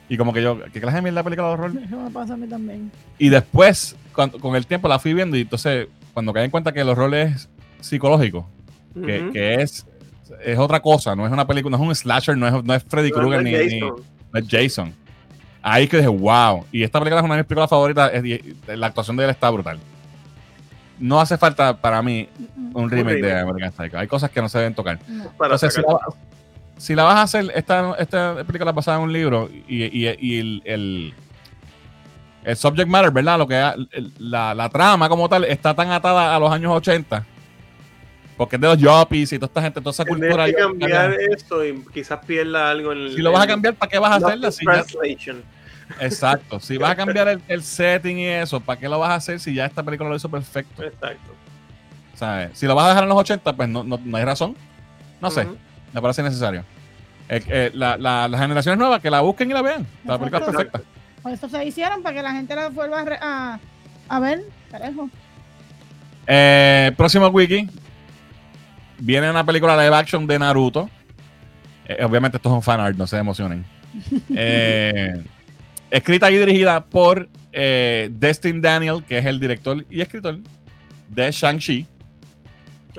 [0.10, 1.72] Y como que yo, ¿qué clase de mierda película de horror?
[1.86, 2.92] Eso me pasa a mí también.
[3.18, 6.72] Y después, cuando- con el tiempo la fui viendo y entonces cuando caí en cuenta
[6.72, 7.50] que el horror es
[7.82, 8.48] psicológico,
[9.06, 9.86] que, que es,
[10.44, 12.84] es otra cosa, no es una película, no es un slasher, no es, no es
[12.84, 13.96] Freddy No, Krueger no ni, es ni- no
[14.34, 14.94] es Jason.
[15.62, 16.66] Ahí que dije, wow.
[16.72, 18.12] Y esta película es una de mis películas favoritas.
[18.14, 19.78] es- y- la actuación de él está brutal.
[21.00, 22.28] No hace falta para mí
[22.74, 23.42] un remake, de remake.
[23.50, 24.00] American Psycho.
[24.00, 24.98] Hay cosas que no se deben tocar.
[25.08, 26.16] Entonces, si sacar- la,
[26.78, 30.40] si la vas a hacer, esta, esta película basada en un libro y, y- y
[30.40, 31.14] el, el,
[32.44, 33.38] el subject matter, ¿verdad?
[33.38, 33.56] Lo que
[33.92, 37.26] el- la, la trama como tal está tan atada a los años 80.
[38.38, 40.46] Porque es de los yuppies y toda esta gente, toda esa cultura.
[40.46, 41.36] que yuppie cambiar italiana.
[41.36, 43.10] eso y quizás pierda algo en.
[43.14, 44.52] Si lo vas a cambiar, ¿para qué vas a hacerla?
[44.52, 45.44] Si ya- Translation.
[46.00, 46.60] Exacto.
[46.60, 49.40] Si vas a cambiar el, el setting y eso, ¿para qué lo vas a hacer
[49.40, 50.84] si ya esta película lo hizo perfecto?
[50.84, 51.34] Exacto.
[52.14, 52.52] ¿Sabes?
[52.54, 54.56] Si lo vas a dejar en los 80, pues no, no, no hay razón.
[55.20, 55.48] No sé.
[55.98, 56.64] Me parece necesario.
[57.28, 59.86] Eh, eh, la- la- las generaciones nuevas que la busquen y la vean.
[60.06, 60.82] La película es perfecta.
[61.24, 63.60] Por eso se hicieron, para que la gente la vuelva a, re- a,
[64.08, 64.44] a ver.
[64.72, 65.10] Carajo.
[66.28, 67.68] Eh, próximo wiki.
[69.00, 70.90] Viene una película live action de Naruto.
[71.88, 73.66] Eh, obviamente esto es un fan art, no se emocionen.
[74.36, 75.24] Eh,
[75.90, 80.38] escrita y dirigida por eh, Destin Daniel, que es el director y escritor
[81.10, 81.88] de Shang-Chi.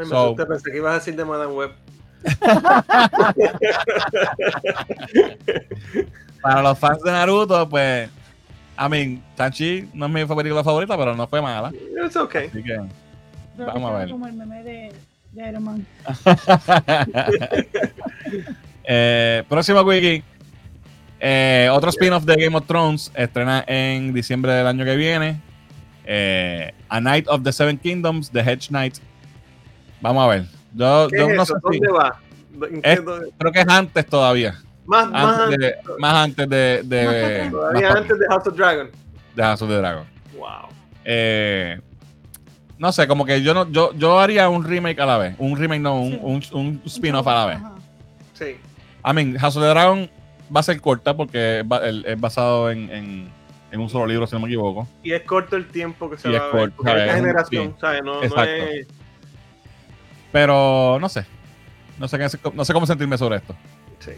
[0.09, 1.71] So- pensé que ibas a decir de Madame Web.
[6.43, 8.09] Para los fans de Naruto, pues.
[8.79, 11.73] I mean, Shang-Chi no es mi película favorita, pero no fue mala.
[12.05, 12.47] It's okay.
[12.47, 12.79] Así que.
[13.57, 14.11] Creo Vamos a ver.
[14.11, 14.93] Como el meme de,
[15.33, 15.85] de Iron Man.
[18.91, 20.23] Eh, próximo wiki.
[21.21, 25.39] Eh, otro spin-off de Game of Thrones estrena en diciembre del año que viene.
[26.07, 28.95] Eh, A Night of the Seven Kingdoms, The Hedge Knight.
[30.01, 30.47] Vamos a ver.
[30.79, 31.55] Yo, ¿Qué yo es no eso?
[31.55, 32.21] sé si- ¿Dónde va?
[32.71, 34.55] ¿En qué- Es- dónde- creo que es antes todavía.
[34.87, 35.95] Más, más Antes de, antes.
[35.99, 37.51] más antes de, de, Más para atrás.
[37.51, 38.91] Todavía más para- antes de House of Dragon.
[39.37, 40.05] de House of the Dragon.
[40.37, 40.49] Wow.
[41.05, 41.81] Eh,
[42.79, 45.35] no sé, como que yo no, yo, yo haría un remake a la vez.
[45.39, 46.51] Un remake, no, un, Sí.
[46.55, 47.57] un, un spin-off a la vez.
[47.59, 47.73] Ajá.
[48.35, 48.57] Sí.
[49.05, 50.09] I mean, House of the Dragon
[50.55, 51.61] va a ser corta porque
[52.07, 53.29] es, basado en, en,
[53.71, 54.89] en un solo libro, si no me equivoco.
[55.03, 56.53] Y es corto el tiempo que se Y va es a ver.
[56.71, 57.75] corto, Porque Es generación, sí.
[57.81, 58.03] ¿sabes?
[58.03, 58.87] No, no es.
[60.33, 61.25] Pero no sé.
[61.99, 63.55] No sé, qué- no sé cómo sentirme sobre esto.
[63.99, 64.13] Sí.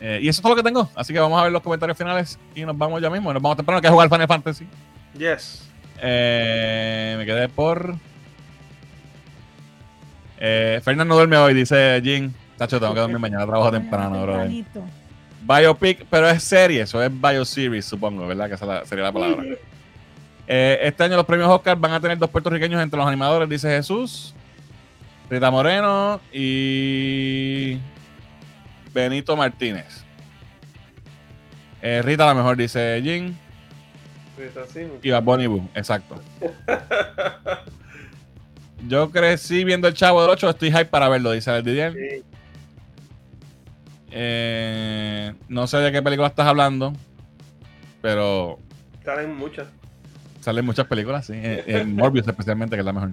[0.00, 0.88] Eh, y eso es todo lo que tengo.
[0.94, 3.32] Así que vamos a ver los comentarios finales y nos vamos ya mismo.
[3.32, 4.66] Nos vamos temprano, que es jugar Final Fantasy.
[5.16, 5.68] Yes.
[6.00, 7.94] Eh, me quedé por.
[10.38, 12.34] Eh, Fernando duerme hoy, dice Jin.
[12.56, 14.44] Tacho, tengo que dormir mañana, trabajo temprano, bro.
[15.46, 18.48] Biopic, pero es serie, eso es Bioseries, supongo, ¿verdad?
[18.48, 19.42] Que esa la- sería la palabra.
[20.46, 23.68] Eh, este año los premios Oscar van a tener dos puertorriqueños entre los animadores, dice
[23.68, 24.34] Jesús.
[25.30, 27.78] Rita Moreno y
[28.92, 30.04] Benito Martínez.
[31.82, 33.36] Eh, Rita la mejor, dice Jin.
[34.62, 34.94] Así, ¿no?
[35.02, 36.20] Y Bad Bunny Boo, exacto.
[38.88, 41.92] Yo crecí viendo el Chavo del 8, estoy hype para verlo, dice el Didier.
[41.94, 42.22] Sí.
[44.10, 46.92] Eh, no sé de qué película estás hablando.
[48.02, 48.58] pero
[49.04, 49.66] Salen muchas.
[50.40, 51.32] salen muchas películas, sí.
[51.34, 53.10] En, en Morbius especialmente, que es la mejor.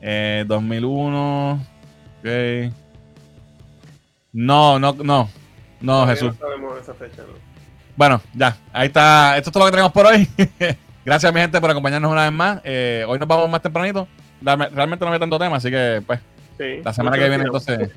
[0.00, 1.60] Eh, 2001.
[2.20, 2.72] Ok.
[4.32, 5.28] No, no, no.
[5.80, 6.32] No, Todavía Jesús.
[6.40, 7.34] No sabemos esa fecha, ¿no?
[7.96, 9.36] Bueno, ya, ahí está.
[9.36, 10.28] Esto es todo lo que tenemos por hoy.
[11.04, 12.60] Gracias, mi gente, por acompañarnos una vez más.
[12.64, 14.06] Eh, hoy nos vamos más tempranito.
[14.42, 16.20] Realme- Realmente no hay tanto tema, así que, pues,
[16.58, 16.82] Sí.
[16.84, 17.90] la semana que viene, entonces,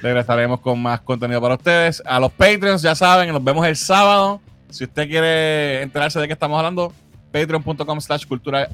[0.00, 2.02] regresaremos con más contenido para ustedes.
[2.06, 4.40] A los Patreons, ya saben, nos vemos el sábado.
[4.70, 6.94] Si usted quiere enterarse de qué estamos hablando,
[7.30, 8.68] patreon.com slash cultura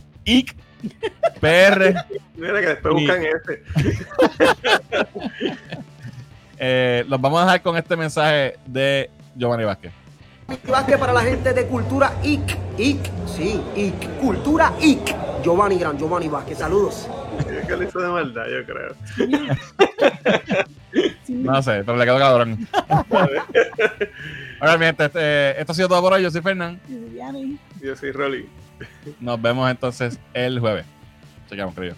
[1.40, 1.94] PR.
[2.36, 3.62] Mira que después Y- buscan ese.
[6.62, 9.92] Eh, los vamos a dejar con este mensaje de Giovanni Vázquez.
[10.68, 12.54] Vázquez para la gente de Cultura IC.
[12.76, 14.18] IC, sí, IC.
[14.20, 15.16] Cultura IC.
[15.42, 17.08] Giovanni Gran, Giovanni Vázquez, saludos.
[17.50, 18.94] Es que lo hizo de maldad, yo creo.
[21.28, 22.68] No sé, pero le quedó cabrón.
[24.60, 26.22] Ahora, mi gente, este- esto ha sido todo por hoy.
[26.22, 26.78] Yo soy Fernán.
[27.80, 28.46] Yo soy Rolly.
[29.20, 30.84] Nos vemos entonces el jueves.
[31.48, 31.96] Chequeamos, querido.